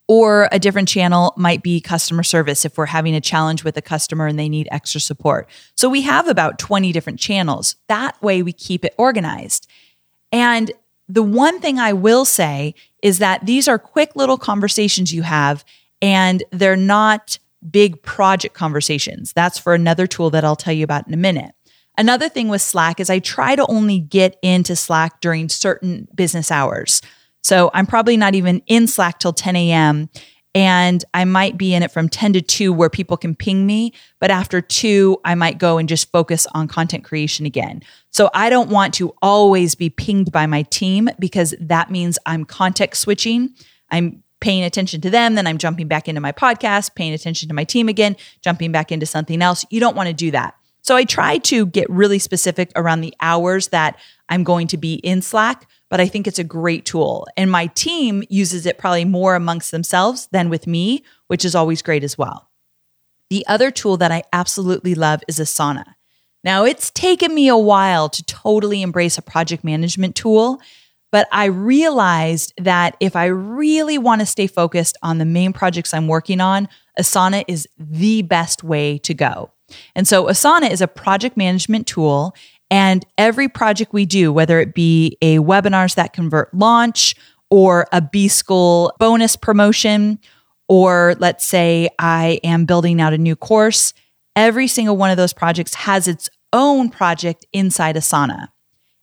Or 0.08 0.48
a 0.50 0.58
different 0.58 0.88
channel 0.88 1.34
might 1.36 1.62
be 1.62 1.82
customer 1.82 2.22
service 2.22 2.64
if 2.64 2.78
we're 2.78 2.86
having 2.86 3.14
a 3.14 3.20
challenge 3.20 3.62
with 3.62 3.76
a 3.76 3.82
customer 3.82 4.26
and 4.26 4.38
they 4.38 4.48
need 4.48 4.66
extra 4.70 5.00
support. 5.00 5.48
So 5.76 5.88
we 5.88 6.00
have 6.02 6.26
about 6.28 6.58
20 6.58 6.92
different 6.92 7.20
channels. 7.20 7.76
That 7.88 8.20
way 8.22 8.42
we 8.42 8.54
keep 8.54 8.86
it 8.86 8.94
organized. 8.96 9.68
And 10.32 10.72
the 11.08 11.22
one 11.22 11.60
thing 11.60 11.78
I 11.78 11.92
will 11.92 12.24
say 12.24 12.74
is 13.02 13.18
that 13.18 13.44
these 13.44 13.68
are 13.68 13.78
quick 13.78 14.16
little 14.16 14.38
conversations 14.38 15.12
you 15.12 15.22
have 15.22 15.64
and 16.00 16.42
they're 16.52 16.76
not 16.76 17.38
big 17.70 18.02
project 18.02 18.54
conversations. 18.54 19.32
That's 19.32 19.58
for 19.58 19.74
another 19.74 20.06
tool 20.06 20.30
that 20.30 20.44
I'll 20.44 20.56
tell 20.56 20.72
you 20.72 20.84
about 20.84 21.06
in 21.06 21.14
a 21.14 21.18
minute. 21.18 21.54
Another 21.96 22.28
thing 22.28 22.48
with 22.48 22.62
Slack 22.62 23.00
is 23.00 23.10
I 23.10 23.18
try 23.18 23.56
to 23.56 23.66
only 23.66 23.98
get 23.98 24.38
into 24.42 24.76
Slack 24.76 25.20
during 25.20 25.48
certain 25.48 26.06
business 26.14 26.52
hours. 26.52 27.02
So 27.42 27.70
I'm 27.74 27.86
probably 27.86 28.16
not 28.16 28.34
even 28.34 28.62
in 28.66 28.86
Slack 28.86 29.18
till 29.18 29.32
10 29.32 29.56
a.m. 29.56 30.08
And 30.54 31.04
I 31.14 31.24
might 31.24 31.56
be 31.56 31.74
in 31.74 31.82
it 31.82 31.90
from 31.90 32.08
10 32.08 32.32
to 32.32 32.40
2 32.40 32.72
where 32.72 32.90
people 32.90 33.16
can 33.16 33.34
ping 33.34 33.66
me. 33.66 33.92
But 34.18 34.30
after 34.30 34.60
2, 34.60 35.20
I 35.24 35.34
might 35.34 35.58
go 35.58 35.78
and 35.78 35.88
just 35.88 36.10
focus 36.10 36.46
on 36.54 36.68
content 36.68 37.04
creation 37.04 37.46
again. 37.46 37.82
So 38.10 38.30
I 38.34 38.50
don't 38.50 38.70
want 38.70 38.94
to 38.94 39.14
always 39.22 39.74
be 39.74 39.90
pinged 39.90 40.32
by 40.32 40.46
my 40.46 40.62
team 40.62 41.08
because 41.18 41.54
that 41.60 41.90
means 41.90 42.18
I'm 42.26 42.44
context 42.44 43.02
switching. 43.02 43.50
I'm 43.90 44.22
paying 44.40 44.62
attention 44.62 45.00
to 45.00 45.10
them, 45.10 45.34
then 45.34 45.46
I'm 45.46 45.58
jumping 45.58 45.88
back 45.88 46.08
into 46.08 46.20
my 46.20 46.32
podcast, 46.32 46.94
paying 46.94 47.12
attention 47.12 47.48
to 47.48 47.54
my 47.54 47.64
team 47.64 47.88
again, 47.88 48.16
jumping 48.40 48.72
back 48.72 48.92
into 48.92 49.06
something 49.06 49.42
else. 49.42 49.64
You 49.70 49.80
don't 49.80 49.96
want 49.96 50.08
to 50.08 50.12
do 50.12 50.30
that. 50.30 50.54
So 50.88 50.96
I 50.96 51.04
try 51.04 51.36
to 51.36 51.66
get 51.66 51.90
really 51.90 52.18
specific 52.18 52.72
around 52.74 53.02
the 53.02 53.12
hours 53.20 53.68
that 53.68 53.98
I'm 54.30 54.42
going 54.42 54.68
to 54.68 54.78
be 54.78 54.94
in 54.94 55.20
Slack, 55.20 55.68
but 55.90 56.00
I 56.00 56.08
think 56.08 56.26
it's 56.26 56.38
a 56.38 56.44
great 56.44 56.86
tool. 56.86 57.26
And 57.36 57.50
my 57.50 57.66
team 57.66 58.24
uses 58.30 58.64
it 58.64 58.78
probably 58.78 59.04
more 59.04 59.34
amongst 59.34 59.70
themselves 59.70 60.28
than 60.32 60.48
with 60.48 60.66
me, 60.66 61.04
which 61.26 61.44
is 61.44 61.54
always 61.54 61.82
great 61.82 62.04
as 62.04 62.16
well. 62.16 62.48
The 63.28 63.46
other 63.46 63.70
tool 63.70 63.98
that 63.98 64.10
I 64.10 64.22
absolutely 64.32 64.94
love 64.94 65.20
is 65.28 65.38
Asana. 65.38 65.84
Now, 66.42 66.64
it's 66.64 66.90
taken 66.90 67.34
me 67.34 67.48
a 67.48 67.56
while 67.58 68.08
to 68.08 68.24
totally 68.24 68.80
embrace 68.80 69.18
a 69.18 69.22
project 69.22 69.64
management 69.64 70.16
tool 70.16 70.58
but 71.10 71.26
I 71.32 71.46
realized 71.46 72.52
that 72.58 72.94
if 73.00 73.16
I 73.16 73.26
really 73.26 73.96
want 73.96 74.20
to 74.20 74.26
stay 74.26 74.46
focused 74.46 74.98
on 75.02 75.16
the 75.16 75.24
main 75.24 75.54
projects 75.54 75.94
I'm 75.94 76.06
working 76.06 76.38
on, 76.38 76.68
Asana 77.00 77.44
is 77.48 77.66
the 77.78 78.20
best 78.20 78.62
way 78.62 78.98
to 78.98 79.14
go. 79.14 79.50
And 79.94 80.06
so 80.06 80.26
Asana 80.26 80.70
is 80.70 80.80
a 80.80 80.88
project 80.88 81.36
management 81.36 81.86
tool. 81.86 82.34
And 82.70 83.04
every 83.16 83.48
project 83.48 83.92
we 83.92 84.04
do, 84.06 84.32
whether 84.32 84.60
it 84.60 84.74
be 84.74 85.16
a 85.22 85.38
webinars 85.38 85.94
that 85.94 86.12
convert 86.12 86.52
launch 86.52 87.14
or 87.50 87.86
a 87.92 88.00
B 88.00 88.28
School 88.28 88.92
bonus 88.98 89.36
promotion, 89.36 90.18
or 90.68 91.14
let's 91.18 91.44
say 91.44 91.88
I 91.98 92.40
am 92.44 92.66
building 92.66 93.00
out 93.00 93.14
a 93.14 93.18
new 93.18 93.36
course, 93.36 93.94
every 94.36 94.68
single 94.68 94.96
one 94.96 95.10
of 95.10 95.16
those 95.16 95.32
projects 95.32 95.74
has 95.74 96.06
its 96.06 96.28
own 96.52 96.90
project 96.90 97.46
inside 97.52 97.96
Asana 97.96 98.48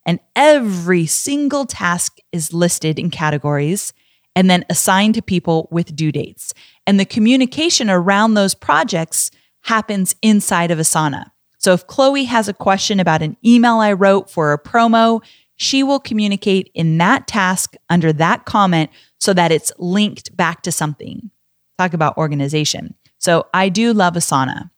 and 0.05 0.19
every 0.35 1.05
single 1.05 1.65
task 1.65 2.17
is 2.31 2.53
listed 2.53 2.99
in 2.99 3.09
categories 3.09 3.91
and 4.35 4.49
then 4.49 4.65
assigned 4.69 5.15
to 5.15 5.21
people 5.21 5.67
with 5.71 5.95
due 5.95 6.11
dates. 6.11 6.53
And 6.85 6.99
the 6.99 7.05
communication 7.05 7.89
around 7.89 8.33
those 8.33 8.53
projects 8.53 9.31
happens 9.65 10.15
inside 10.21 10.71
of 10.71 10.79
Asana. 10.79 11.31
So 11.57 11.73
if 11.73 11.87
Chloe 11.87 12.25
has 12.25 12.47
a 12.47 12.53
question 12.53 12.99
about 12.99 13.21
an 13.21 13.37
email 13.45 13.75
I 13.77 13.93
wrote 13.93 14.29
for 14.29 14.53
a 14.53 14.61
promo, 14.61 15.23
she 15.55 15.83
will 15.83 15.99
communicate 15.99 16.69
in 16.73 16.97
that 16.99 17.27
task 17.27 17.75
under 17.89 18.13
that 18.13 18.45
comment 18.45 18.89
so 19.19 19.33
that 19.33 19.51
it's 19.51 19.71
linked 19.77 20.35
back 20.35 20.61
to 20.63 20.71
something. 20.71 21.31
Talk 21.77 21.93
about 21.93 22.17
organization. 22.17 22.95
So 23.17 23.47
I 23.53 23.69
do 23.69 23.93
love 23.93 24.13
Asana. 24.13 24.69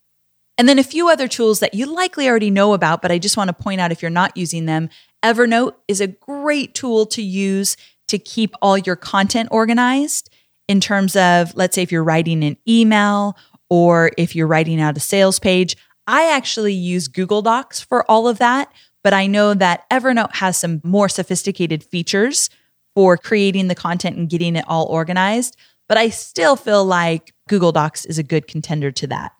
And 0.57 0.67
then 0.67 0.79
a 0.79 0.83
few 0.83 1.09
other 1.09 1.27
tools 1.27 1.59
that 1.59 1.73
you 1.73 1.85
likely 1.85 2.27
already 2.27 2.49
know 2.49 2.73
about, 2.73 3.01
but 3.01 3.11
I 3.11 3.19
just 3.19 3.37
want 3.37 3.49
to 3.49 3.53
point 3.53 3.81
out 3.81 3.91
if 3.91 4.01
you're 4.01 4.09
not 4.09 4.35
using 4.35 4.65
them 4.65 4.89
Evernote 5.23 5.73
is 5.87 5.99
a 5.99 6.07
great 6.07 6.73
tool 6.73 7.05
to 7.07 7.21
use 7.21 7.75
to 8.07 8.17
keep 8.19 8.53
all 8.61 8.77
your 8.77 8.95
content 8.95 9.49
organized 9.51 10.29
in 10.67 10.79
terms 10.79 11.15
of, 11.15 11.55
let's 11.55 11.75
say, 11.75 11.81
if 11.81 11.91
you're 11.91 12.03
writing 12.03 12.43
an 12.43 12.57
email 12.67 13.35
or 13.69 14.11
if 14.17 14.35
you're 14.35 14.47
writing 14.47 14.81
out 14.81 14.97
a 14.97 15.01
sales 15.01 15.39
page. 15.39 15.75
I 16.07 16.31
actually 16.31 16.73
use 16.73 17.07
Google 17.07 17.41
Docs 17.41 17.81
for 17.81 18.09
all 18.09 18.27
of 18.27 18.37
that, 18.37 18.71
but 19.03 19.13
I 19.13 19.27
know 19.27 19.53
that 19.53 19.89
Evernote 19.89 20.35
has 20.35 20.57
some 20.57 20.81
more 20.83 21.09
sophisticated 21.09 21.83
features 21.83 22.49
for 22.95 23.17
creating 23.17 23.67
the 23.67 23.75
content 23.75 24.17
and 24.17 24.29
getting 24.29 24.55
it 24.55 24.65
all 24.67 24.85
organized. 24.85 25.57
But 25.87 25.97
I 25.97 26.09
still 26.09 26.55
feel 26.55 26.83
like 26.85 27.33
Google 27.47 27.71
Docs 27.71 28.05
is 28.05 28.17
a 28.17 28.23
good 28.23 28.47
contender 28.47 28.91
to 28.91 29.07
that 29.07 29.33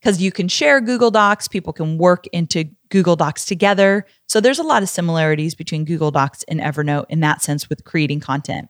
because 0.00 0.20
you 0.22 0.30
can 0.30 0.48
share 0.48 0.80
Google 0.80 1.10
Docs, 1.10 1.48
people 1.48 1.72
can 1.72 1.98
work 1.98 2.26
into 2.28 2.64
Google 2.88 3.16
Docs 3.16 3.44
together. 3.44 4.06
So 4.26 4.40
there's 4.40 4.58
a 4.58 4.64
lot 4.64 4.82
of 4.82 4.88
similarities 4.88 5.54
between 5.54 5.84
Google 5.84 6.10
Docs 6.10 6.44
and 6.44 6.60
Evernote 6.60 7.06
in 7.08 7.20
that 7.20 7.42
sense 7.42 7.68
with 7.68 7.84
creating 7.84 8.20
content. 8.20 8.68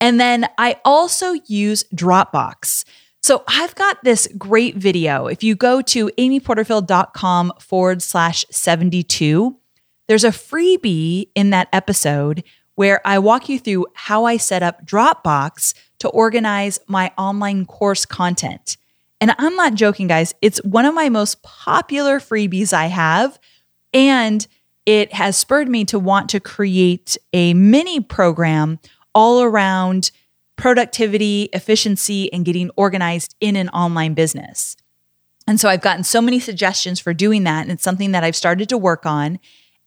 And 0.00 0.20
then 0.20 0.48
I 0.58 0.80
also 0.84 1.34
use 1.46 1.84
Dropbox. 1.94 2.84
So 3.26 3.42
I've 3.48 3.74
got 3.74 4.04
this 4.04 4.28
great 4.38 4.76
video. 4.76 5.26
If 5.26 5.42
you 5.42 5.56
go 5.56 5.82
to 5.82 6.12
amyporterfield.com 6.16 7.54
forward 7.58 8.00
slash 8.00 8.44
72, 8.52 9.58
there's 10.06 10.22
a 10.22 10.28
freebie 10.28 11.30
in 11.34 11.50
that 11.50 11.66
episode 11.72 12.44
where 12.76 13.04
I 13.04 13.18
walk 13.18 13.48
you 13.48 13.58
through 13.58 13.86
how 13.94 14.26
I 14.26 14.36
set 14.36 14.62
up 14.62 14.86
Dropbox 14.86 15.74
to 15.98 16.08
organize 16.10 16.78
my 16.86 17.10
online 17.18 17.66
course 17.66 18.06
content. 18.06 18.76
And 19.20 19.34
I'm 19.38 19.56
not 19.56 19.74
joking, 19.74 20.06
guys. 20.06 20.32
It's 20.40 20.62
one 20.62 20.84
of 20.84 20.94
my 20.94 21.08
most 21.08 21.42
popular 21.42 22.20
freebies 22.20 22.72
I 22.72 22.86
have. 22.86 23.40
And 23.92 24.46
it 24.84 25.12
has 25.14 25.36
spurred 25.36 25.68
me 25.68 25.84
to 25.86 25.98
want 25.98 26.28
to 26.28 26.38
create 26.38 27.18
a 27.32 27.54
mini 27.54 27.98
program 27.98 28.78
all 29.16 29.42
around 29.42 30.12
productivity, 30.56 31.48
efficiency, 31.52 32.32
and 32.32 32.44
getting 32.44 32.70
organized 32.76 33.34
in 33.40 33.56
an 33.56 33.68
online 33.70 34.14
business. 34.14 34.76
And 35.46 35.60
so 35.60 35.68
I've 35.68 35.82
gotten 35.82 36.02
so 36.02 36.20
many 36.20 36.40
suggestions 36.40 36.98
for 36.98 37.14
doing 37.14 37.44
that. 37.44 37.62
And 37.62 37.70
it's 37.70 37.84
something 37.84 38.12
that 38.12 38.24
I've 38.24 38.36
started 38.36 38.68
to 38.70 38.78
work 38.78 39.06
on. 39.06 39.38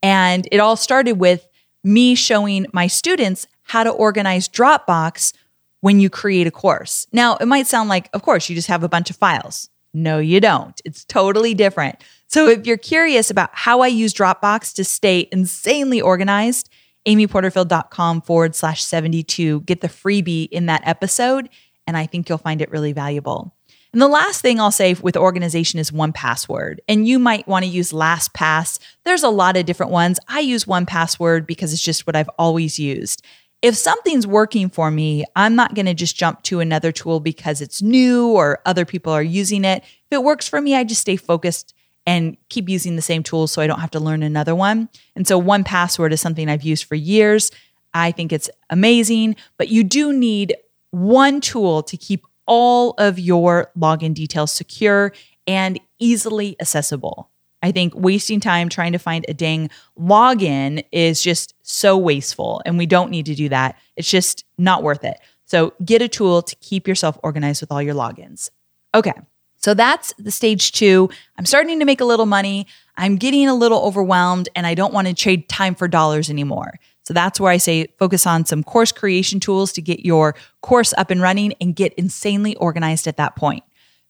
And 0.01 0.47
it 0.51 0.59
all 0.59 0.77
started 0.77 1.13
with 1.13 1.47
me 1.83 2.15
showing 2.15 2.65
my 2.71 2.87
students 2.87 3.47
how 3.63 3.83
to 3.83 3.89
organize 3.89 4.47
Dropbox 4.47 5.33
when 5.81 5.99
you 5.99 6.09
create 6.09 6.47
a 6.47 6.51
course. 6.51 7.07
Now, 7.11 7.35
it 7.37 7.45
might 7.45 7.67
sound 7.67 7.89
like, 7.89 8.09
of 8.13 8.21
course, 8.21 8.49
you 8.49 8.55
just 8.55 8.67
have 8.67 8.83
a 8.83 8.89
bunch 8.89 9.09
of 9.09 9.15
files. 9.15 9.69
No, 9.93 10.19
you 10.19 10.39
don't. 10.39 10.79
It's 10.85 11.03
totally 11.05 11.53
different. 11.53 12.03
So 12.27 12.47
if 12.47 12.67
you're 12.67 12.77
curious 12.77 13.31
about 13.31 13.49
how 13.53 13.81
I 13.81 13.87
use 13.87 14.13
Dropbox 14.13 14.73
to 14.75 14.83
stay 14.83 15.27
insanely 15.31 15.99
organized, 15.99 16.69
amyporterfield.com 17.09 18.21
forward 18.21 18.55
slash 18.55 18.83
72, 18.83 19.61
get 19.61 19.81
the 19.81 19.87
freebie 19.87 20.47
in 20.49 20.67
that 20.67 20.83
episode. 20.85 21.49
And 21.87 21.97
I 21.97 22.05
think 22.05 22.29
you'll 22.29 22.37
find 22.37 22.61
it 22.61 22.71
really 22.71 22.93
valuable. 22.93 23.55
And 23.91 24.01
the 24.01 24.07
last 24.07 24.41
thing 24.41 24.59
I'll 24.59 24.69
say 24.69 24.93
with 24.93 25.17
organization 25.17 25.79
is 25.79 25.89
1Password. 25.89 26.77
And 26.87 27.07
you 27.07 27.17
might 27.17 27.47
want 27.47 27.65
to 27.65 27.71
use 27.71 27.91
LastPass. 27.91 28.77
There's 29.03 29.23
a 29.23 29.29
lot 29.29 29.57
of 29.57 29.65
different 29.65 29.91
ones. 29.91 30.19
I 30.27 30.41
use 30.41 30.65
1Password 30.65 31.47
because 31.47 31.73
it's 31.73 31.81
just 31.81 32.05
what 32.05 32.15
I've 32.15 32.29
always 32.37 32.77
used. 32.77 33.25
if 33.61 33.75
something's 33.75 34.25
working 34.25 34.69
for 34.69 34.89
me, 34.89 35.25
I'm 35.35 35.55
not 35.55 35.75
going 35.75 35.85
to 35.85 35.93
just 35.93 36.15
jump 36.15 36.43
to 36.43 36.61
another 36.61 36.91
tool 36.91 37.19
because 37.19 37.61
it's 37.61 37.81
new 37.81 38.29
or 38.29 38.59
other 38.65 38.85
people 38.85 39.11
are 39.11 39.23
using 39.23 39.65
it. 39.65 39.83
If 39.83 40.11
it 40.11 40.23
works 40.23 40.47
for 40.47 40.61
me, 40.61 40.75
I 40.75 40.83
just 40.83 41.01
stay 41.01 41.17
focused 41.17 41.73
and 42.05 42.37
keep 42.49 42.69
using 42.69 42.95
the 42.95 43.01
same 43.01 43.23
tools 43.23 43.51
so 43.51 43.61
I 43.61 43.67
don't 43.67 43.79
have 43.79 43.91
to 43.91 43.99
learn 43.99 44.23
another 44.23 44.55
one. 44.55 44.89
And 45.15 45.27
so 45.27 45.41
1Password 45.41 46.11
is 46.11 46.21
something 46.21 46.49
I've 46.49 46.63
used 46.63 46.85
for 46.85 46.95
years. 46.95 47.51
I 47.93 48.11
think 48.11 48.31
it's 48.31 48.49
amazing, 48.69 49.35
but 49.57 49.69
you 49.69 49.83
do 49.83 50.13
need 50.13 50.55
one 50.91 51.41
tool 51.41 51.83
to 51.83 51.97
keep 51.97 52.25
all 52.45 52.95
of 52.97 53.19
your 53.19 53.71
login 53.77 54.13
details 54.13 54.51
secure 54.51 55.13
and 55.45 55.79
easily 55.99 56.55
accessible. 56.59 57.29
I 57.61 57.71
think 57.71 57.93
wasting 57.95 58.39
time 58.39 58.69
trying 58.69 58.93
to 58.93 58.99
find 58.99 59.25
a 59.27 59.33
dang 59.33 59.69
login 59.99 60.83
is 60.91 61.21
just 61.21 61.53
so 61.61 61.97
wasteful, 61.97 62.61
and 62.65 62.77
we 62.77 62.85
don't 62.85 63.11
need 63.11 63.25
to 63.25 63.35
do 63.35 63.49
that. 63.49 63.77
It's 63.95 64.09
just 64.09 64.45
not 64.57 64.81
worth 64.81 65.03
it. 65.03 65.19
So 65.45 65.73
get 65.83 66.01
a 66.01 66.07
tool 66.07 66.41
to 66.41 66.55
keep 66.57 66.87
yourself 66.87 67.19
organized 67.21 67.61
with 67.61 67.71
all 67.71 67.81
your 67.81 67.95
logins. 67.95 68.49
Okay, 68.95 69.13
so 69.59 69.73
that's 69.73 70.13
the 70.17 70.31
stage 70.31 70.71
two. 70.71 71.09
I'm 71.37 71.45
starting 71.45 71.79
to 71.79 71.85
make 71.85 72.01
a 72.01 72.05
little 72.05 72.25
money. 72.25 72.67
I'm 72.97 73.17
getting 73.17 73.47
a 73.47 73.55
little 73.55 73.81
overwhelmed, 73.83 74.49
and 74.55 74.65
I 74.65 74.73
don't 74.73 74.93
want 74.93 75.07
to 75.07 75.13
trade 75.13 75.47
time 75.47 75.75
for 75.75 75.87
dollars 75.87 76.29
anymore. 76.29 76.79
So 77.03 77.13
that's 77.13 77.39
where 77.39 77.51
I 77.51 77.57
say 77.57 77.87
focus 77.97 78.27
on 78.27 78.45
some 78.45 78.63
course 78.63 78.91
creation 78.91 79.39
tools 79.39 79.71
to 79.73 79.81
get 79.81 80.05
your 80.05 80.35
course 80.61 80.93
up 80.97 81.09
and 81.11 81.21
running 81.21 81.53
and 81.59 81.75
get 81.75 81.93
insanely 81.93 82.55
organized 82.57 83.07
at 83.07 83.17
that 83.17 83.35
point 83.35 83.63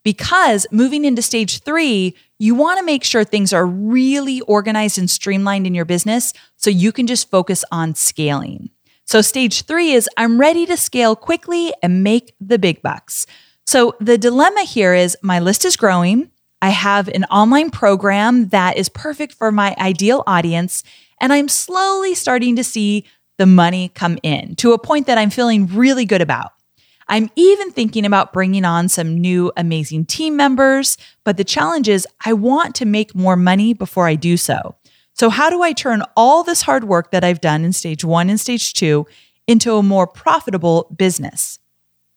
because 0.04 0.66
moving 0.72 1.06
into 1.06 1.22
stage 1.22 1.62
three, 1.62 2.16
you 2.38 2.56
want 2.56 2.80
to 2.80 2.86
make 2.86 3.04
sure 3.04 3.24
things 3.24 3.54
are 3.54 3.66
really 3.66 4.42
organized 4.42 4.98
and 4.98 5.10
streamlined 5.10 5.68
in 5.68 5.74
your 5.74 5.86
business 5.86 6.34
so 6.56 6.70
you 6.70 6.92
can 6.92 7.08
just 7.08 7.30
focus 7.30 7.66
on 7.72 7.96
scaling. 7.96 8.70
So, 9.06 9.22
stage 9.22 9.64
three 9.64 9.92
is 9.92 10.08
I'm 10.18 10.40
ready 10.40 10.66
to 10.68 10.78
scale 10.78 11.16
quickly 11.16 11.74
and 11.82 12.04
make 12.04 12.36
the 12.40 12.60
big 12.60 12.82
bucks. 12.82 13.26
So, 13.70 13.96
the 14.00 14.18
dilemma 14.18 14.64
here 14.64 14.96
is 14.96 15.16
my 15.22 15.38
list 15.38 15.64
is 15.64 15.78
growing. 15.78 16.32
I 16.60 16.70
have 16.70 17.08
an 17.10 17.26
online 17.26 17.70
program 17.70 18.48
that 18.48 18.78
is 18.78 18.90
perfect 18.90 19.36
for 19.36 19.52
my 19.52 19.76
ideal 19.78 20.24
audience, 20.26 20.84
and 21.22 21.32
I'm 21.32 21.48
slowly 21.48 22.16
starting 22.16 22.56
to 22.56 22.64
see 22.64 23.06
the 23.38 23.46
money 23.46 23.90
come 23.90 24.18
in 24.24 24.56
to 24.56 24.74
a 24.74 24.80
point 24.80 25.06
that 25.06 25.20
I'm 25.20 25.30
feeling 25.30 25.68
really 25.68 26.06
good 26.06 26.24
about. 26.24 26.50
I'm 27.08 27.30
even 27.36 27.70
thinking 27.70 28.06
about 28.06 28.34
bringing 28.34 28.66
on 28.66 28.90
some 28.90 29.20
new 29.20 29.52
amazing 29.56 30.06
team 30.06 30.36
members, 30.36 30.98
but 31.24 31.38
the 31.38 31.44
challenge 31.44 31.88
is 31.88 32.08
I 32.26 32.34
want 32.34 32.74
to 32.78 32.86
make 32.86 33.14
more 33.14 33.36
money 33.36 33.76
before 33.76 34.08
I 34.08 34.16
do 34.16 34.36
so. 34.36 34.78
So, 35.14 35.30
how 35.30 35.52
do 35.52 35.62
I 35.62 35.74
turn 35.74 36.02
all 36.18 36.44
this 36.44 36.64
hard 36.64 36.86
work 36.86 37.12
that 37.12 37.24
I've 37.24 37.40
done 37.40 37.64
in 37.64 37.74
stage 37.74 38.04
one 38.04 38.32
and 38.32 38.40
stage 38.40 38.74
two 38.74 39.06
into 39.46 39.76
a 39.76 39.84
more 39.84 40.08
profitable 40.08 40.92
business? 40.98 41.60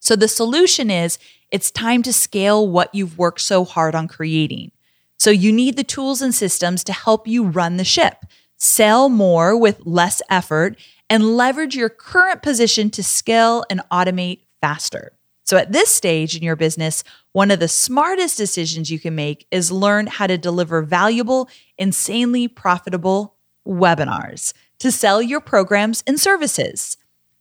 So, 0.01 0.17
the 0.17 0.29
solution 0.29 0.91
is 0.91 1.19
it's 1.53 1.71
time 1.71 2.03
to 2.03 2.13
scale 2.13 2.67
what 2.67 2.93
you've 2.95 3.19
worked 3.19 3.43
so 3.43 3.65
hard 3.65 3.95
on 3.95 4.09
creating. 4.09 4.73
So, 5.19 5.31
you 5.31 5.53
need 5.53 5.77
the 5.77 5.85
tools 5.85 6.21
and 6.21 6.35
systems 6.35 6.83
to 6.85 6.93
help 6.93 7.29
you 7.29 7.45
run 7.45 7.77
the 7.77 7.85
ship, 7.85 8.25
sell 8.57 9.09
more 9.09 9.57
with 9.57 9.87
less 9.87 10.21
effort, 10.29 10.77
and 11.09 11.37
leverage 11.37 11.77
your 11.77 11.91
current 11.91 12.43
position 12.43 12.91
to 12.91 13.05
scale 13.05 13.65
and 13.71 13.83
automate 13.93 14.41
faster. 14.61 15.13
So, 15.45 15.57
at 15.59 15.71
this 15.71 15.91
stage 15.91 16.37
in 16.37 16.43
your 16.43 16.57
business, 16.57 17.05
one 17.33 17.51
of 17.51 17.61
the 17.61 17.69
smartest 17.69 18.37
decisions 18.37 18.91
you 18.91 18.99
can 18.99 19.15
make 19.15 19.47
is 19.51 19.71
learn 19.71 20.07
how 20.07 20.27
to 20.27 20.39
deliver 20.39 20.83
valuable, 20.83 21.49
insanely 21.79 22.49
profitable 22.49 23.37
webinars 23.69 24.55
to 24.79 24.91
sell 24.91 25.23
your 25.23 25.41
programs 25.41 26.03
and 26.07 26.19
services. 26.19 26.97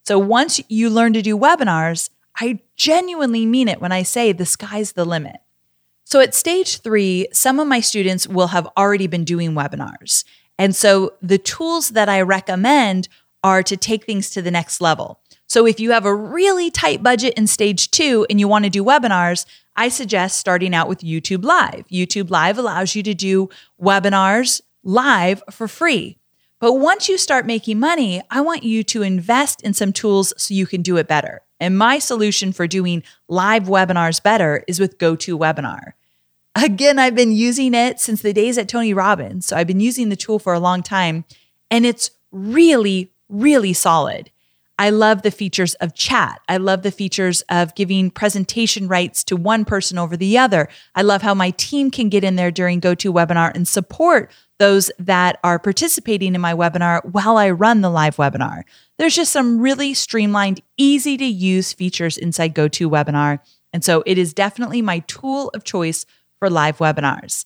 So, 0.05 0.19
once 0.19 0.61
you 0.67 0.89
learn 0.89 1.13
to 1.13 1.21
do 1.21 1.37
webinars, 1.37 2.09
I 2.41 2.59
genuinely 2.75 3.45
mean 3.45 3.67
it 3.67 3.79
when 3.79 3.91
I 3.91 4.01
say 4.01 4.31
the 4.31 4.47
sky's 4.47 4.93
the 4.93 5.05
limit. 5.05 5.37
So, 6.05 6.19
at 6.19 6.33
stage 6.33 6.81
three, 6.81 7.27
some 7.31 7.59
of 7.59 7.67
my 7.67 7.79
students 7.79 8.27
will 8.27 8.47
have 8.47 8.67
already 8.75 9.05
been 9.05 9.23
doing 9.23 9.51
webinars. 9.51 10.25
And 10.57 10.75
so, 10.75 11.13
the 11.21 11.37
tools 11.37 11.89
that 11.89 12.09
I 12.09 12.21
recommend 12.21 13.07
are 13.43 13.61
to 13.63 13.77
take 13.77 14.05
things 14.05 14.31
to 14.31 14.41
the 14.41 14.51
next 14.51 14.81
level. 14.81 15.21
So 15.47 15.67
if 15.67 15.81
you 15.81 15.91
have 15.91 16.05
a 16.05 16.15
really 16.15 16.71
tight 16.71 17.03
budget 17.03 17.33
in 17.33 17.45
stage 17.45 17.91
two 17.91 18.25
and 18.29 18.39
you 18.39 18.47
want 18.47 18.63
to 18.63 18.69
do 18.69 18.85
webinars, 18.85 19.45
I 19.75 19.89
suggest 19.89 20.37
starting 20.37 20.73
out 20.73 20.87
with 20.87 20.99
YouTube 20.99 21.43
Live. 21.43 21.85
YouTube 21.89 22.29
Live 22.29 22.57
allows 22.57 22.95
you 22.95 23.03
to 23.03 23.13
do 23.13 23.49
webinars 23.77 24.61
live 24.83 25.43
for 25.51 25.67
free. 25.67 26.17
But 26.59 26.75
once 26.75 27.09
you 27.09 27.17
start 27.17 27.45
making 27.45 27.79
money, 27.79 28.21
I 28.29 28.39
want 28.41 28.63
you 28.63 28.83
to 28.85 29.01
invest 29.01 29.61
in 29.61 29.73
some 29.73 29.91
tools 29.91 30.33
so 30.37 30.53
you 30.53 30.67
can 30.67 30.81
do 30.81 30.97
it 30.97 31.07
better. 31.07 31.41
And 31.61 31.77
my 31.77 31.99
solution 31.99 32.51
for 32.51 32.65
doing 32.65 33.03
live 33.29 33.65
webinars 33.65 34.21
better 34.21 34.63
is 34.67 34.79
with 34.79 34.97
GoToWebinar. 34.97 35.93
Again, 36.55 36.97
I've 36.97 37.15
been 37.15 37.31
using 37.31 37.75
it 37.75 37.99
since 37.99 38.23
the 38.23 38.33
days 38.33 38.57
at 38.57 38.67
Tony 38.67 38.95
Robbins. 38.95 39.45
So 39.45 39.55
I've 39.55 39.67
been 39.67 39.79
using 39.79 40.09
the 40.09 40.15
tool 40.15 40.39
for 40.39 40.53
a 40.53 40.59
long 40.59 40.81
time, 40.81 41.23
and 41.69 41.85
it's 41.85 42.11
really, 42.31 43.13
really 43.29 43.73
solid. 43.73 44.31
I 44.81 44.89
love 44.89 45.21
the 45.21 45.29
features 45.29 45.75
of 45.75 45.93
chat. 45.93 46.41
I 46.49 46.57
love 46.57 46.81
the 46.81 46.89
features 46.89 47.43
of 47.49 47.75
giving 47.75 48.09
presentation 48.09 48.87
rights 48.87 49.23
to 49.25 49.35
one 49.35 49.63
person 49.63 49.99
over 49.99 50.17
the 50.17 50.39
other. 50.39 50.67
I 50.95 51.03
love 51.03 51.21
how 51.21 51.35
my 51.35 51.51
team 51.51 51.91
can 51.91 52.09
get 52.09 52.23
in 52.23 52.35
there 52.35 52.49
during 52.49 52.81
GoToWebinar 52.81 53.53
and 53.53 53.67
support 53.67 54.31
those 54.57 54.89
that 54.97 55.39
are 55.43 55.59
participating 55.59 56.33
in 56.33 56.41
my 56.41 56.55
webinar 56.55 57.05
while 57.05 57.37
I 57.37 57.51
run 57.51 57.81
the 57.81 57.91
live 57.91 58.15
webinar. 58.15 58.63
There's 58.97 59.15
just 59.15 59.31
some 59.31 59.59
really 59.59 59.93
streamlined, 59.93 60.63
easy 60.77 61.15
to 61.15 61.25
use 61.25 61.73
features 61.73 62.17
inside 62.17 62.55
GoToWebinar. 62.55 63.37
And 63.71 63.85
so 63.85 64.01
it 64.07 64.17
is 64.17 64.33
definitely 64.33 64.81
my 64.81 65.03
tool 65.05 65.49
of 65.49 65.63
choice 65.63 66.07
for 66.39 66.49
live 66.49 66.79
webinars. 66.79 67.45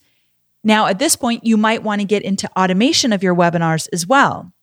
Now, 0.63 0.85
at 0.85 0.99
this 0.99 1.17
point, 1.17 1.45
you 1.45 1.57
might 1.57 1.83
want 1.83 1.99
to 1.99 2.07
get 2.07 2.23
into 2.23 2.49
automation 2.57 3.11
of 3.11 3.23
your 3.23 3.35
webinars 3.35 3.89
as 3.91 4.07
well. 4.07 4.53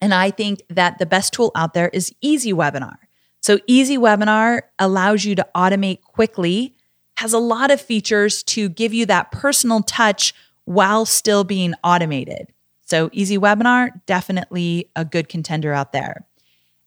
And 0.00 0.12
I 0.12 0.30
think 0.30 0.62
that 0.68 0.98
the 0.98 1.06
best 1.06 1.32
tool 1.32 1.52
out 1.54 1.74
there 1.74 1.88
is 1.88 2.12
Easy 2.20 2.52
Webinar. 2.52 2.96
So, 3.40 3.58
Easy 3.66 3.96
Webinar 3.96 4.62
allows 4.78 5.24
you 5.24 5.34
to 5.36 5.46
automate 5.54 6.02
quickly, 6.02 6.74
has 7.18 7.32
a 7.32 7.38
lot 7.38 7.70
of 7.70 7.80
features 7.80 8.42
to 8.44 8.68
give 8.68 8.92
you 8.92 9.06
that 9.06 9.30
personal 9.30 9.82
touch 9.82 10.34
while 10.64 11.06
still 11.06 11.44
being 11.44 11.74
automated. 11.84 12.52
So, 12.84 13.08
Easy 13.12 13.38
Webinar, 13.38 14.00
definitely 14.06 14.90
a 14.96 15.04
good 15.04 15.28
contender 15.28 15.72
out 15.72 15.92
there. 15.92 16.26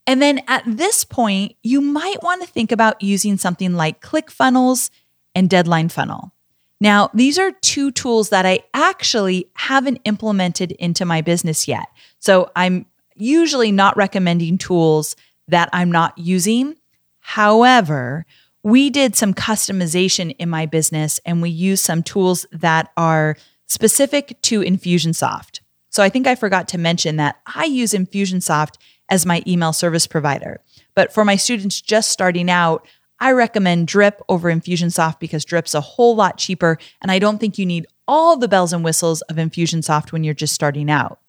And 0.05 0.21
then 0.21 0.41
at 0.47 0.63
this 0.65 1.03
point, 1.03 1.55
you 1.61 1.81
might 1.81 2.23
want 2.23 2.41
to 2.41 2.47
think 2.47 2.71
about 2.71 3.01
using 3.01 3.37
something 3.37 3.75
like 3.75 4.01
ClickFunnels 4.01 4.89
and 5.35 5.49
Deadline 5.49 5.89
Funnel. 5.89 6.33
Now, 6.81 7.09
these 7.13 7.37
are 7.37 7.51
two 7.51 7.91
tools 7.91 8.29
that 8.29 8.45
I 8.45 8.61
actually 8.73 9.49
haven't 9.53 9.99
implemented 10.05 10.71
into 10.73 11.05
my 11.05 11.21
business 11.21 11.67
yet. 11.67 11.87
So 12.19 12.49
I'm 12.55 12.85
usually 13.19 13.71
not 13.71 13.97
recommending 13.97 14.57
tools 14.57 15.15
that 15.47 15.69
I'm 15.73 15.91
not 15.91 16.17
using. 16.17 16.75
However, 17.19 18.25
we 18.63 18.89
did 18.89 19.15
some 19.15 19.33
customization 19.33 20.35
in 20.37 20.49
my 20.49 20.65
business 20.65 21.19
and 21.25 21.41
we 21.41 21.49
used 21.49 21.83
some 21.83 22.03
tools 22.03 22.45
that 22.51 22.91
are 22.97 23.37
specific 23.67 24.41
to 24.43 24.61
Infusionsoft. 24.61 25.61
So 25.89 26.03
I 26.03 26.09
think 26.09 26.27
I 26.27 26.35
forgot 26.35 26.67
to 26.69 26.77
mention 26.77 27.15
that 27.15 27.39
I 27.45 27.65
use 27.65 27.93
Infusionsoft 27.93 28.75
as 29.09 29.25
my 29.25 29.43
email 29.47 29.73
service 29.73 30.07
provider. 30.07 30.61
But 30.95 31.13
for 31.13 31.25
my 31.25 31.35
students 31.35 31.81
just 31.81 32.11
starting 32.11 32.49
out, 32.49 32.85
I 33.19 33.31
recommend 33.31 33.87
Drip 33.87 34.21
over 34.29 34.51
Infusionsoft 34.51 35.19
because 35.19 35.45
Drip's 35.45 35.73
a 35.73 35.81
whole 35.81 36.15
lot 36.15 36.37
cheaper 36.37 36.77
and 37.01 37.11
I 37.11 37.19
don't 37.19 37.39
think 37.39 37.57
you 37.57 37.65
need 37.65 37.87
all 38.07 38.37
the 38.37 38.47
bells 38.47 38.73
and 38.73 38.83
whistles 38.83 39.21
of 39.23 39.35
Infusionsoft 39.35 40.11
when 40.11 40.23
you're 40.23 40.33
just 40.33 40.55
starting 40.55 40.89
out. 40.89 41.19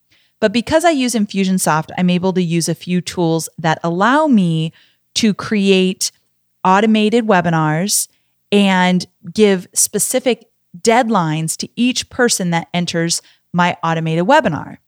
But 0.41 0.53
because 0.53 0.85
I 0.85 0.91
use 0.91 1.15
Infusionsoft, 1.15 1.91
I'm 1.99 2.11
able 2.11 2.33
to 2.33 2.43
use 2.43 2.69
a 2.69 2.75
few 2.75 3.01
tools 3.01 3.49
that 3.59 3.79
allow 3.85 4.27
me 4.27 4.73
to 5.17 5.35
create 5.35 6.11
automated 6.65 7.27
webinars 7.27 8.09
and 8.53 9.07
give 9.33 9.69
specific 9.75 10.51
deadlines 10.79 11.57
to 11.59 11.69
each 11.77 12.09
person 12.11 12.51
that 12.51 12.69
enters 12.73 13.23
my 13.53 13.77
automated 13.83 14.25
webinar. 14.25 14.79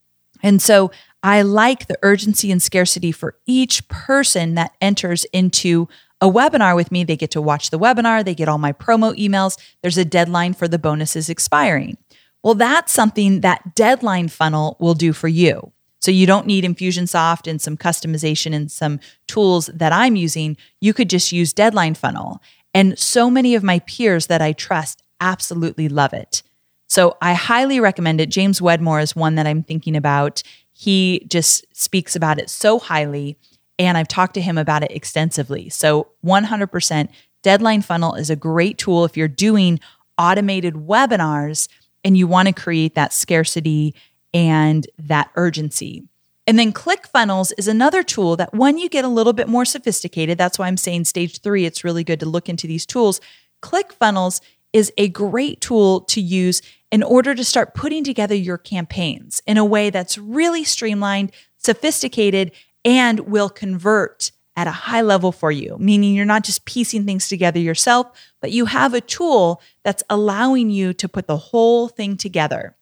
And 0.42 0.60
so 0.60 0.90
I 1.22 1.42
like 1.42 1.86
the 1.86 1.98
urgency 2.02 2.50
and 2.50 2.62
scarcity 2.62 3.12
for 3.12 3.36
each 3.46 3.86
person 3.88 4.54
that 4.54 4.72
enters 4.80 5.24
into 5.26 5.88
a 6.20 6.30
webinar 6.30 6.74
with 6.74 6.90
me. 6.90 7.04
They 7.04 7.16
get 7.16 7.30
to 7.32 7.42
watch 7.42 7.70
the 7.70 7.78
webinar, 7.78 8.24
they 8.24 8.34
get 8.34 8.48
all 8.48 8.58
my 8.58 8.72
promo 8.72 9.16
emails. 9.16 9.58
There's 9.82 9.98
a 9.98 10.04
deadline 10.04 10.54
for 10.54 10.68
the 10.68 10.78
bonuses 10.78 11.28
expiring. 11.28 11.96
Well, 12.42 12.54
that's 12.54 12.92
something 12.92 13.40
that 13.40 13.74
deadline 13.74 14.28
funnel 14.28 14.76
will 14.80 14.94
do 14.94 15.12
for 15.12 15.28
you. 15.28 15.72
So 16.00 16.10
you 16.10 16.26
don't 16.26 16.46
need 16.46 16.64
Infusionsoft 16.64 17.48
and 17.48 17.60
some 17.60 17.76
customization 17.76 18.52
and 18.52 18.70
some 18.70 18.98
tools 19.28 19.70
that 19.72 19.92
I'm 19.92 20.16
using. 20.16 20.56
You 20.80 20.92
could 20.92 21.08
just 21.08 21.30
use 21.30 21.52
deadline 21.52 21.94
funnel. 21.94 22.42
And 22.74 22.98
so 22.98 23.30
many 23.30 23.54
of 23.54 23.62
my 23.62 23.78
peers 23.80 24.26
that 24.26 24.42
I 24.42 24.52
trust 24.52 25.02
absolutely 25.20 25.88
love 25.88 26.12
it. 26.12 26.42
So 26.88 27.16
I 27.22 27.34
highly 27.34 27.78
recommend 27.78 28.20
it. 28.20 28.30
James 28.30 28.60
Wedmore 28.60 28.98
is 29.00 29.14
one 29.14 29.36
that 29.36 29.46
I'm 29.46 29.62
thinking 29.62 29.96
about. 29.96 30.42
He 30.72 31.24
just 31.28 31.64
speaks 31.74 32.16
about 32.16 32.40
it 32.40 32.50
so 32.50 32.78
highly. 32.78 33.36
and 33.78 33.96
I've 33.96 34.08
talked 34.08 34.34
to 34.34 34.40
him 34.40 34.58
about 34.58 34.82
it 34.82 34.92
extensively. 34.92 35.68
So 35.68 36.08
100% 36.24 37.08
Deadline 37.42 37.82
Funnel 37.82 38.14
is 38.14 38.30
a 38.30 38.36
great 38.36 38.78
tool 38.78 39.04
if 39.04 39.16
you're 39.16 39.28
doing 39.28 39.80
automated 40.18 40.74
webinars 40.74 41.68
and 42.04 42.16
you 42.16 42.26
want 42.26 42.48
to 42.48 42.54
create 42.54 42.94
that 42.94 43.12
scarcity 43.12 43.94
and 44.34 44.86
that 44.98 45.30
urgency. 45.36 46.04
And 46.46 46.58
then 46.58 46.72
ClickFunnels 46.72 47.52
is 47.56 47.68
another 47.68 48.02
tool 48.02 48.36
that 48.36 48.52
when 48.52 48.76
you 48.76 48.88
get 48.88 49.04
a 49.04 49.08
little 49.08 49.32
bit 49.32 49.48
more 49.48 49.64
sophisticated, 49.64 50.38
that's 50.38 50.58
why 50.58 50.66
I'm 50.66 50.76
saying 50.76 51.04
stage 51.04 51.40
three, 51.40 51.64
it's 51.64 51.84
really 51.84 52.02
good 52.02 52.20
to 52.20 52.26
look 52.26 52.48
into 52.48 52.66
these 52.66 52.84
tools. 52.84 53.20
ClickFunnels 53.62 54.40
is 54.72 54.92
a 54.98 55.08
great 55.08 55.60
tool 55.60 56.00
to 56.00 56.20
use 56.20 56.62
in 56.90 57.02
order 57.02 57.34
to 57.34 57.44
start 57.44 57.74
putting 57.74 58.02
together 58.02 58.34
your 58.34 58.58
campaigns 58.58 59.40
in 59.46 59.56
a 59.56 59.64
way 59.64 59.90
that's 59.90 60.18
really 60.18 60.64
streamlined, 60.64 61.30
sophisticated, 61.58 62.50
and 62.84 63.20
will 63.20 63.48
convert 63.48 64.32
at 64.56 64.66
a 64.66 64.72
high 64.72 65.00
level 65.00 65.32
for 65.32 65.50
you, 65.50 65.76
meaning 65.78 66.14
you're 66.14 66.24
not 66.24 66.44
just 66.44 66.64
piecing 66.64 67.06
things 67.06 67.28
together 67.28 67.58
yourself, 67.58 68.06
but 68.40 68.50
you 68.52 68.66
have 68.66 68.92
a 68.92 69.00
tool 69.00 69.62
that's 69.82 70.02
allowing 70.10 70.70
you 70.70 70.92
to 70.92 71.08
put 71.08 71.26
the 71.26 71.36
whole 71.36 71.88
thing 71.88 72.16
together. 72.16 72.76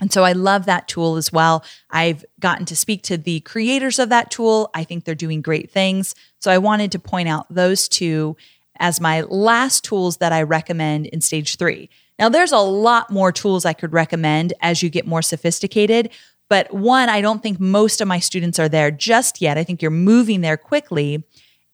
And 0.00 0.12
so 0.12 0.24
I 0.24 0.32
love 0.32 0.66
that 0.66 0.88
tool 0.88 1.16
as 1.16 1.32
well. 1.32 1.64
I've 1.90 2.24
gotten 2.38 2.64
to 2.66 2.76
speak 2.76 3.02
to 3.04 3.18
the 3.18 3.40
creators 3.40 3.98
of 3.98 4.08
that 4.08 4.30
tool. 4.30 4.70
I 4.72 4.84
think 4.84 5.04
they're 5.04 5.14
doing 5.14 5.42
great 5.42 5.70
things. 5.70 6.14
So 6.38 6.50
I 6.50 6.58
wanted 6.58 6.92
to 6.92 6.98
point 6.98 7.28
out 7.28 7.46
those 7.52 7.88
two 7.88 8.36
as 8.78 9.00
my 9.00 9.20
last 9.22 9.84
tools 9.84 10.16
that 10.18 10.32
I 10.32 10.42
recommend 10.42 11.06
in 11.06 11.20
stage 11.20 11.56
three. 11.56 11.90
Now, 12.18 12.28
there's 12.28 12.52
a 12.52 12.58
lot 12.58 13.10
more 13.10 13.32
tools 13.32 13.64
I 13.64 13.72
could 13.72 13.92
recommend 13.92 14.52
as 14.60 14.82
you 14.82 14.90
get 14.90 15.06
more 15.06 15.22
sophisticated. 15.22 16.10
But 16.50 16.74
one, 16.74 17.08
I 17.08 17.22
don't 17.22 17.42
think 17.42 17.58
most 17.58 18.02
of 18.02 18.08
my 18.08 18.18
students 18.18 18.58
are 18.58 18.68
there 18.68 18.90
just 18.90 19.40
yet. 19.40 19.56
I 19.56 19.64
think 19.64 19.80
you're 19.80 19.90
moving 19.90 20.42
there 20.42 20.58
quickly. 20.58 21.24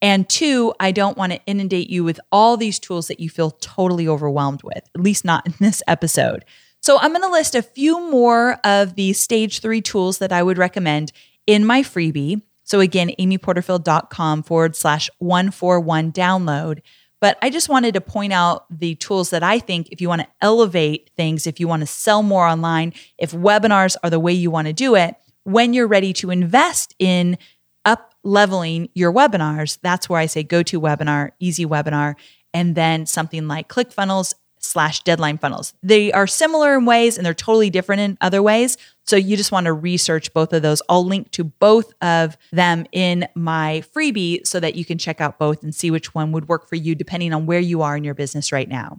And 0.02 0.28
two, 0.28 0.74
I 0.78 0.92
don't 0.92 1.16
want 1.16 1.32
to 1.32 1.40
inundate 1.46 1.88
you 1.88 2.04
with 2.04 2.20
all 2.30 2.58
these 2.58 2.78
tools 2.78 3.08
that 3.08 3.18
you 3.18 3.30
feel 3.30 3.50
totally 3.52 4.06
overwhelmed 4.06 4.62
with, 4.62 4.88
at 4.94 5.00
least 5.00 5.24
not 5.24 5.46
in 5.46 5.54
this 5.58 5.82
episode. 5.88 6.44
So 6.82 6.98
I'm 6.98 7.10
going 7.10 7.22
to 7.22 7.30
list 7.30 7.54
a 7.54 7.62
few 7.62 8.10
more 8.10 8.60
of 8.62 8.94
the 8.94 9.14
stage 9.14 9.60
three 9.60 9.80
tools 9.80 10.18
that 10.18 10.30
I 10.30 10.42
would 10.42 10.58
recommend 10.58 11.10
in 11.46 11.64
my 11.64 11.82
freebie. 11.82 12.42
So 12.62 12.80
again, 12.80 13.10
amyporterfield.com 13.18 14.42
forward 14.42 14.76
slash 14.76 15.08
141 15.18 16.12
download. 16.12 16.82
But 17.20 17.38
I 17.40 17.50
just 17.50 17.68
wanted 17.68 17.94
to 17.94 18.00
point 18.00 18.32
out 18.32 18.66
the 18.70 18.94
tools 18.96 19.30
that 19.30 19.42
I 19.42 19.58
think 19.58 19.88
if 19.90 20.00
you 20.00 20.08
want 20.08 20.22
to 20.22 20.28
elevate 20.40 21.10
things, 21.16 21.46
if 21.46 21.58
you 21.58 21.66
want 21.66 21.80
to 21.80 21.86
sell 21.86 22.22
more 22.22 22.46
online, 22.46 22.92
if 23.18 23.32
webinars 23.32 23.96
are 24.02 24.10
the 24.10 24.20
way 24.20 24.32
you 24.32 24.50
want 24.50 24.66
to 24.66 24.72
do 24.72 24.94
it, 24.94 25.16
when 25.44 25.72
you're 25.72 25.86
ready 25.86 26.12
to 26.12 26.30
invest 26.30 26.94
in 26.98 27.38
up 27.84 28.14
leveling 28.22 28.88
your 28.94 29.12
webinars, 29.12 29.78
that's 29.80 30.08
where 30.08 30.20
I 30.20 30.26
say 30.26 30.42
go 30.42 30.62
to 30.64 30.80
webinar, 30.80 31.30
easy 31.38 31.64
webinar, 31.64 32.16
and 32.52 32.74
then 32.74 33.06
something 33.06 33.48
like 33.48 33.68
ClickFunnels 33.68 34.34
slash 34.58 35.02
deadline 35.02 35.38
funnels. 35.38 35.72
They 35.82 36.12
are 36.12 36.26
similar 36.26 36.76
in 36.76 36.84
ways 36.84 37.16
and 37.16 37.24
they're 37.24 37.34
totally 37.34 37.70
different 37.70 38.00
in 38.00 38.18
other 38.20 38.42
ways. 38.42 38.76
So 39.06 39.16
you 39.16 39.36
just 39.36 39.52
want 39.52 39.66
to 39.66 39.72
research 39.72 40.32
both 40.34 40.52
of 40.52 40.62
those. 40.62 40.82
I'll 40.88 41.04
link 41.04 41.30
to 41.32 41.44
both 41.44 41.92
of 42.02 42.36
them 42.52 42.86
in 42.92 43.28
my 43.34 43.84
freebie 43.94 44.44
so 44.46 44.58
that 44.58 44.74
you 44.74 44.84
can 44.84 44.98
check 44.98 45.20
out 45.20 45.38
both 45.38 45.62
and 45.62 45.74
see 45.74 45.90
which 45.90 46.14
one 46.14 46.32
would 46.32 46.48
work 46.48 46.68
for 46.68 46.74
you 46.76 46.94
depending 46.94 47.32
on 47.32 47.46
where 47.46 47.60
you 47.60 47.82
are 47.82 47.96
in 47.96 48.04
your 48.04 48.14
business 48.14 48.50
right 48.50 48.68
now. 48.68 48.98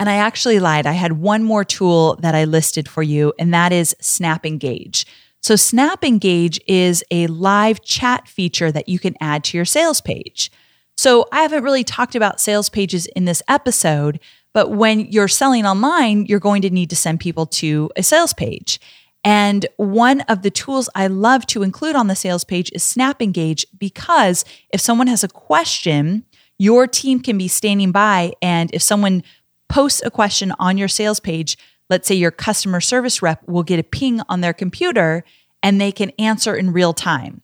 And 0.00 0.08
I 0.08 0.14
actually 0.14 0.60
lied. 0.60 0.86
I 0.86 0.92
had 0.92 1.12
one 1.12 1.42
more 1.42 1.64
tool 1.64 2.16
that 2.22 2.34
I 2.34 2.44
listed 2.44 2.88
for 2.88 3.02
you, 3.02 3.32
and 3.38 3.52
that 3.52 3.72
is 3.72 3.96
Snap 4.00 4.46
Engage. 4.46 5.06
So, 5.42 5.56
Snap 5.56 6.04
Engage 6.04 6.60
is 6.68 7.04
a 7.10 7.26
live 7.26 7.82
chat 7.82 8.28
feature 8.28 8.70
that 8.70 8.88
you 8.88 8.98
can 8.98 9.16
add 9.20 9.44
to 9.44 9.58
your 9.58 9.64
sales 9.64 10.00
page. 10.00 10.52
So, 10.96 11.26
I 11.32 11.42
haven't 11.42 11.64
really 11.64 11.82
talked 11.82 12.14
about 12.14 12.40
sales 12.40 12.68
pages 12.68 13.06
in 13.06 13.24
this 13.24 13.42
episode, 13.48 14.20
but 14.54 14.70
when 14.70 15.00
you're 15.00 15.28
selling 15.28 15.66
online, 15.66 16.26
you're 16.26 16.38
going 16.38 16.62
to 16.62 16.70
need 16.70 16.90
to 16.90 16.96
send 16.96 17.18
people 17.18 17.46
to 17.46 17.90
a 17.96 18.02
sales 18.04 18.32
page. 18.32 18.80
And 19.28 19.66
one 19.76 20.22
of 20.22 20.40
the 20.40 20.50
tools 20.50 20.88
I 20.94 21.06
love 21.06 21.44
to 21.48 21.62
include 21.62 21.96
on 21.96 22.06
the 22.06 22.16
sales 22.16 22.44
page 22.44 22.70
is 22.72 22.82
Snap 22.82 23.20
Engage 23.20 23.66
because 23.76 24.42
if 24.72 24.80
someone 24.80 25.06
has 25.06 25.22
a 25.22 25.28
question, 25.28 26.24
your 26.56 26.86
team 26.86 27.20
can 27.20 27.36
be 27.36 27.46
standing 27.46 27.92
by. 27.92 28.32
And 28.40 28.70
if 28.72 28.80
someone 28.80 29.22
posts 29.68 30.00
a 30.02 30.10
question 30.10 30.54
on 30.58 30.78
your 30.78 30.88
sales 30.88 31.20
page, 31.20 31.58
let's 31.90 32.08
say 32.08 32.14
your 32.14 32.30
customer 32.30 32.80
service 32.80 33.20
rep 33.20 33.46
will 33.46 33.62
get 33.62 33.78
a 33.78 33.82
ping 33.82 34.22
on 34.30 34.40
their 34.40 34.54
computer 34.54 35.24
and 35.62 35.78
they 35.78 35.92
can 35.92 36.08
answer 36.18 36.56
in 36.56 36.72
real 36.72 36.94
time. 36.94 37.42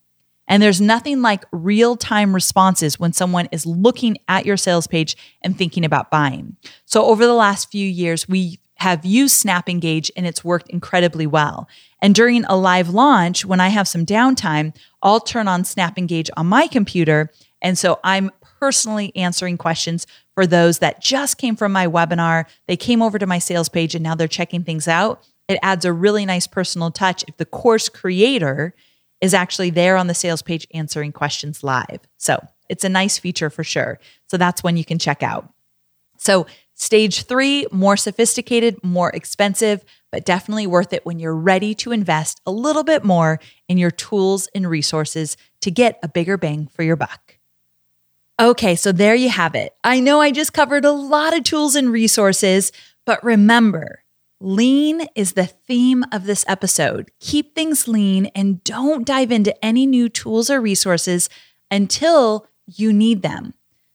And 0.49 0.63
there's 0.63 0.81
nothing 0.81 1.21
like 1.21 1.45
real 1.53 1.97
time 1.97 2.35
responses 2.35 2.99
when 2.99 3.13
someone 3.13 3.47
is 3.53 3.67
looking 3.67 4.17
at 4.27 4.47
your 4.47 4.57
sales 4.57 4.87
page 4.87 5.19
and 5.43 5.55
thinking 5.55 5.85
about 5.85 6.11
buying. 6.11 6.57
So, 6.87 7.05
over 7.05 7.27
the 7.27 7.35
last 7.35 7.71
few 7.71 7.87
years, 7.87 8.27
we 8.27 8.59
have 8.77 9.05
used 9.05 9.37
Snap 9.37 9.69
Engage 9.69 10.11
and 10.17 10.27
it's 10.27 10.45
worked 10.45 10.69
incredibly 10.71 11.27
well. 11.27 11.69
And 12.03 12.15
during 12.15 12.45
a 12.45 12.57
live 12.57 12.91
launch, 12.91 13.45
when 13.45 13.61
I 13.61 13.69
have 13.69 13.89
some 13.89 14.05
downtime, 14.05 14.75
I'll 15.03 15.21
turn 15.21 15.49
on 15.49 15.65
Snap 15.65 15.97
Engage 15.97 16.31
on 16.37 16.47
my 16.47 16.67
computer. 16.67 17.31
And 17.63 17.79
so 17.79 18.01
I'm 18.05 18.31
personally 18.61 19.13
answering 19.17 19.57
questions 19.57 20.07
for 20.35 20.47
those 20.47 20.81
that 20.81 21.01
just 21.01 21.39
came 21.39 21.57
from 21.57 21.73
my 21.73 21.87
webinar. 21.87 22.47
They 22.67 22.77
came 22.77 23.03
over 23.03 23.19
to 23.19 23.27
my 23.27 23.39
sales 23.39 23.69
page 23.69 23.95
and 23.95 24.03
now 24.03 24.15
they're 24.15 24.29
checking 24.29 24.65
things 24.65 24.89
out. 24.89 25.23
It 25.49 25.59
adds 25.63 25.85
a 25.85 25.93
really 25.93 26.27
nice 26.27 26.47
personal 26.47 26.91
touch 26.91 27.25
if 27.29 27.37
the 27.37 27.45
course 27.45 27.89
creator 27.89 28.75
is 29.21 29.35
actually 29.35 29.71
there 29.71 29.97
on 29.97 30.07
the 30.07 30.15
sales 30.15 30.43
page 30.43 30.67
answering 30.75 31.13
questions 31.13 31.63
live. 31.63 32.01
So 32.17 32.45
it's 32.69 32.85
a 32.85 32.89
nice 32.89 33.19
feature 33.19 33.51
for 33.51 33.65
sure. 33.65 33.99
So 34.27 34.37
that's 34.37 34.63
when 34.63 34.77
you 34.77 34.85
can 34.85 34.99
check 34.99 35.23
out. 35.23 35.49
So, 36.19 36.47
stage 36.75 37.25
three, 37.25 37.67
more 37.71 37.97
sophisticated, 37.97 38.83
more 38.83 39.11
expensive, 39.11 39.85
but 40.11 40.25
definitely 40.25 40.67
worth 40.67 40.93
it 40.93 41.07
when 41.07 41.19
you're 41.19 41.35
ready 41.35 41.75
to 41.77 41.93
invest 41.93 42.41
a 42.47 42.51
little 42.51 42.85
bit 42.85 43.05
more 43.05 43.41
in 43.69 43.79
your 43.79 43.91
tools 43.91 44.49
and 44.55 44.69
resources 44.69 45.37
to 45.61 45.71
get 45.71 45.99
a 46.03 46.09
bigger 46.09 46.37
bang 46.37 46.67
for 46.67 46.83
your 46.83 46.97
buck. 46.97 47.39
Okay, 48.41 48.75
so 48.75 48.91
there 48.91 49.15
you 49.15 49.29
have 49.29 49.55
it. 49.55 49.73
I 49.85 50.01
know 50.01 50.21
I 50.21 50.33
just 50.33 50.53
covered 50.53 50.85
a 50.85 50.91
lot 50.93 51.37
of 51.37 51.45
tools 51.45 51.77
and 51.77 51.93
resources, 51.93 52.73
but 53.07 53.23
remember, 53.23 54.05
Lean 54.41 55.07
is 55.15 55.33
the 55.33 55.47
theme 55.47 56.05
of 56.13 56.27
this 56.27 56.45
episode. 56.47 57.11
Keep 57.21 57.55
things 57.55 57.89
lean 57.89 58.27
and 58.35 58.63
don't 58.65 59.07
dive 59.07 59.33
into 59.33 59.65
any 59.65 59.87
new 59.87 60.09
tools 60.09 60.51
or 60.51 60.61
resources 60.61 61.31
until 61.71 62.47
you 62.67 62.93
need 62.93 63.23
them. 63.23 63.55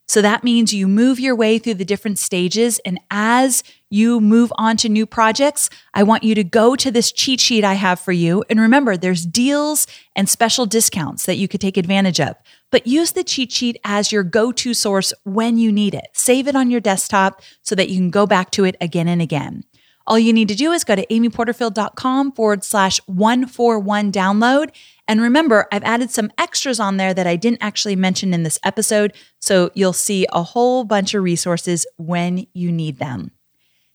So 0.10 0.24
that 0.24 0.44
means 0.44 0.74
you 0.74 0.88
move 0.88 1.20
your 1.20 1.36
way 1.36 1.60
through 1.60 1.76
the 1.76 1.86
different 1.86 2.18
stages. 2.18 2.80
And 2.80 3.00
as 3.12 3.62
you 3.92 4.20
move 4.20 4.52
on 4.56 4.76
to 4.78 4.90
new 4.90 5.06
projects, 5.06 5.70
I 5.94 6.02
want 6.02 6.24
you 6.24 6.34
to 6.34 6.44
go 6.44 6.76
to 6.78 6.90
this 6.90 7.12
cheat 7.12 7.40
sheet 7.40 7.64
I 7.64 7.76
have 7.76 8.00
for 8.00 8.12
you. 8.12 8.44
And 8.50 8.60
remember, 8.60 8.98
there's 8.98 9.24
deals 9.24 9.86
and 10.16 10.28
special 10.28 10.66
discounts 10.66 11.28
that 11.28 11.38
you 11.38 11.48
could 11.48 11.62
take 11.62 11.78
advantage 11.78 12.20
of. 12.20 12.36
But 12.72 12.88
use 12.88 13.12
the 13.12 13.24
cheat 13.24 13.52
sheet 13.52 13.80
as 13.84 14.12
your 14.12 14.24
go 14.24 14.52
to 14.52 14.74
source 14.74 15.14
when 15.26 15.60
you 15.60 15.72
need 15.72 15.94
it. 15.94 16.08
Save 16.14 16.48
it 16.48 16.56
on 16.56 16.72
your 16.72 16.82
desktop 16.82 17.44
so 17.62 17.76
that 17.76 17.90
you 17.90 17.98
can 17.98 18.10
go 18.10 18.26
back 18.26 18.50
to 18.52 18.64
it 18.64 18.78
again 18.82 19.08
and 19.08 19.22
again. 19.22 19.64
All 20.08 20.18
you 20.18 20.34
need 20.34 20.48
to 20.48 20.56
do 20.56 20.72
is 20.72 20.84
go 20.84 20.96
to 20.96 21.06
amyporterfield.com 21.06 22.32
forward 22.32 22.64
slash 22.64 23.00
141 23.06 24.12
download. 24.12 24.72
And 25.10 25.22
remember, 25.22 25.68
I've 25.72 25.84
added 25.84 26.12
some 26.12 26.32
extras 26.38 26.80
on 26.80 26.98
there 26.98 27.16
that 27.16 27.26
I 27.26 27.36
didn't 27.36 27.64
actually 27.64 27.96
mention 27.96 28.32
in 28.32 28.44
this 28.44 28.60
episode. 28.64 29.14
So 29.42 29.72
you'll 29.74 29.92
see 29.92 30.28
a 30.32 30.44
whole 30.44 30.84
bunch 30.84 31.16
of 31.16 31.24
resources 31.24 31.88
when 31.98 32.46
you 32.54 32.72
need 32.72 33.00
them. 33.00 33.32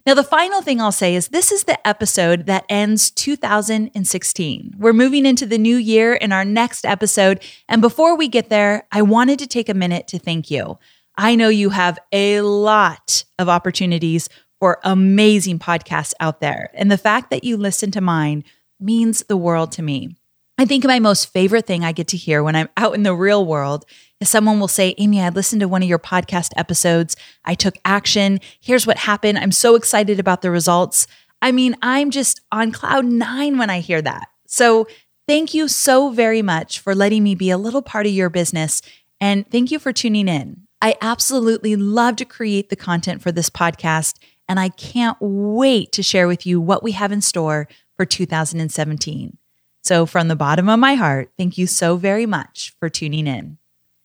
Now, 0.05 0.15
the 0.15 0.25
final 0.25 0.61
thing 0.61 0.81
I'll 0.81 0.91
say 0.91 1.15
is 1.15 1.29
this 1.29 1.53
is 1.53 1.65
the 1.65 1.87
episode 1.87 2.47
that 2.47 2.65
ends 2.69 3.13
2016. 3.13 4.75
We're 4.77 4.93
moving 4.93 5.25
into 5.25 5.47
the 5.47 5.57
new 5.57 5.77
year 5.77 6.15
in 6.15 6.33
our 6.33 6.45
next 6.45 6.85
episode. 6.85 7.41
And 7.69 7.81
before 7.81 8.17
we 8.17 8.27
get 8.27 8.49
there, 8.51 8.89
I 8.91 9.03
wanted 9.03 9.39
to 9.39 9.47
take 9.47 9.69
a 9.69 9.75
minute 9.75 10.09
to 10.09 10.19
thank 10.19 10.51
you. 10.51 10.81
I 11.17 11.37
know 11.37 11.49
you 11.49 11.71
have 11.71 11.97
a 12.11 12.41
lot 12.41 13.25
of 13.39 13.49
opportunities 13.49 14.29
for 14.59 14.81
amazing 14.83 15.61
podcasts 15.61 16.13
out 16.19 16.41
there. 16.41 16.71
And 16.75 16.91
the 16.91 16.99
fact 16.99 17.31
that 17.31 17.45
you 17.45 17.57
listen 17.57 17.93
to 17.93 18.01
mine 18.01 18.43
means 18.81 19.23
the 19.29 19.37
world 19.37 19.71
to 19.73 19.83
me. 19.83 20.17
I 20.57 20.67
think 20.67 20.85
my 20.85 21.01
most 21.01 21.33
favorite 21.33 21.67
thing 21.67 21.85
I 21.85 21.91
get 21.91 22.09
to 22.09 22.17
hear 22.17 22.43
when 22.43 22.55
I'm 22.55 22.69
out 22.77 22.95
in 22.95 23.03
the 23.03 23.15
real 23.15 23.45
world 23.45 23.85
is 24.21 24.29
someone 24.29 24.61
will 24.61 24.69
say, 24.69 24.95
Amy, 24.99 25.21
I 25.21 25.31
listened 25.31 25.61
to 25.61 25.69
one 25.69 25.83
of 25.83 25.89
your 25.89 25.99
podcast 25.99 26.53
episodes. 26.57 27.17
I 27.45 27.55
took 27.55 27.75
action. 27.85 28.39
Here's 28.61 28.87
what 28.87 28.99
happened. 28.99 29.39
I'm 29.39 29.51
so 29.51 29.75
excited 29.75 30.21
about 30.21 30.43
the 30.43 30.53
results. 30.53 31.09
I 31.43 31.51
mean, 31.51 31.77
I'm 31.83 32.11
just 32.11 32.41
on 32.53 32.71
cloud 32.71 33.05
nine 33.05 33.59
when 33.59 33.69
I 33.69 33.81
hear 33.81 34.01
that. 34.03 34.29
So 34.47 34.87
thank 35.27 35.55
you 35.55 35.67
so 35.67 36.11
very 36.11 36.41
much 36.41 36.79
for 36.79 36.95
letting 36.95 37.25
me 37.25 37.35
be 37.35 37.51
a 37.51 37.59
little 37.59 37.83
part 37.83 38.07
of 38.07 38.13
your 38.13 38.31
business. 38.31 38.81
And 39.21 39.51
thank 39.51 39.73
you 39.73 39.81
for 39.81 39.93
tuning 39.93 40.29
in. 40.29 40.69
I 40.81 40.95
absolutely 41.01 41.75
love 41.75 42.15
to 42.17 42.25
create 42.25 42.69
the 42.71 42.77
content 42.77 43.23
for 43.23 43.33
this 43.33 43.51
podcast 43.51 44.19
and 44.49 44.61
I 44.61 44.69
can't 44.69 45.17
wait 45.21 45.91
to 45.93 46.03
share 46.03 46.29
with 46.29 46.47
you 46.47 46.61
what 46.61 46.83
we 46.83 46.93
have 46.93 47.11
in 47.11 47.23
store 47.23 47.67
for 47.97 48.05
2017. 48.05 49.39
So, 49.85 50.07
from 50.07 50.29
the 50.29 50.37
bottom 50.37 50.71
of 50.71 50.79
my 50.79 50.95
heart, 50.95 51.31
thank 51.37 51.59
you 51.59 51.67
so 51.67 51.97
very 51.97 52.25
much 52.25 52.75
for 52.81 52.89
tuning 52.89 53.27
in. 53.27 53.59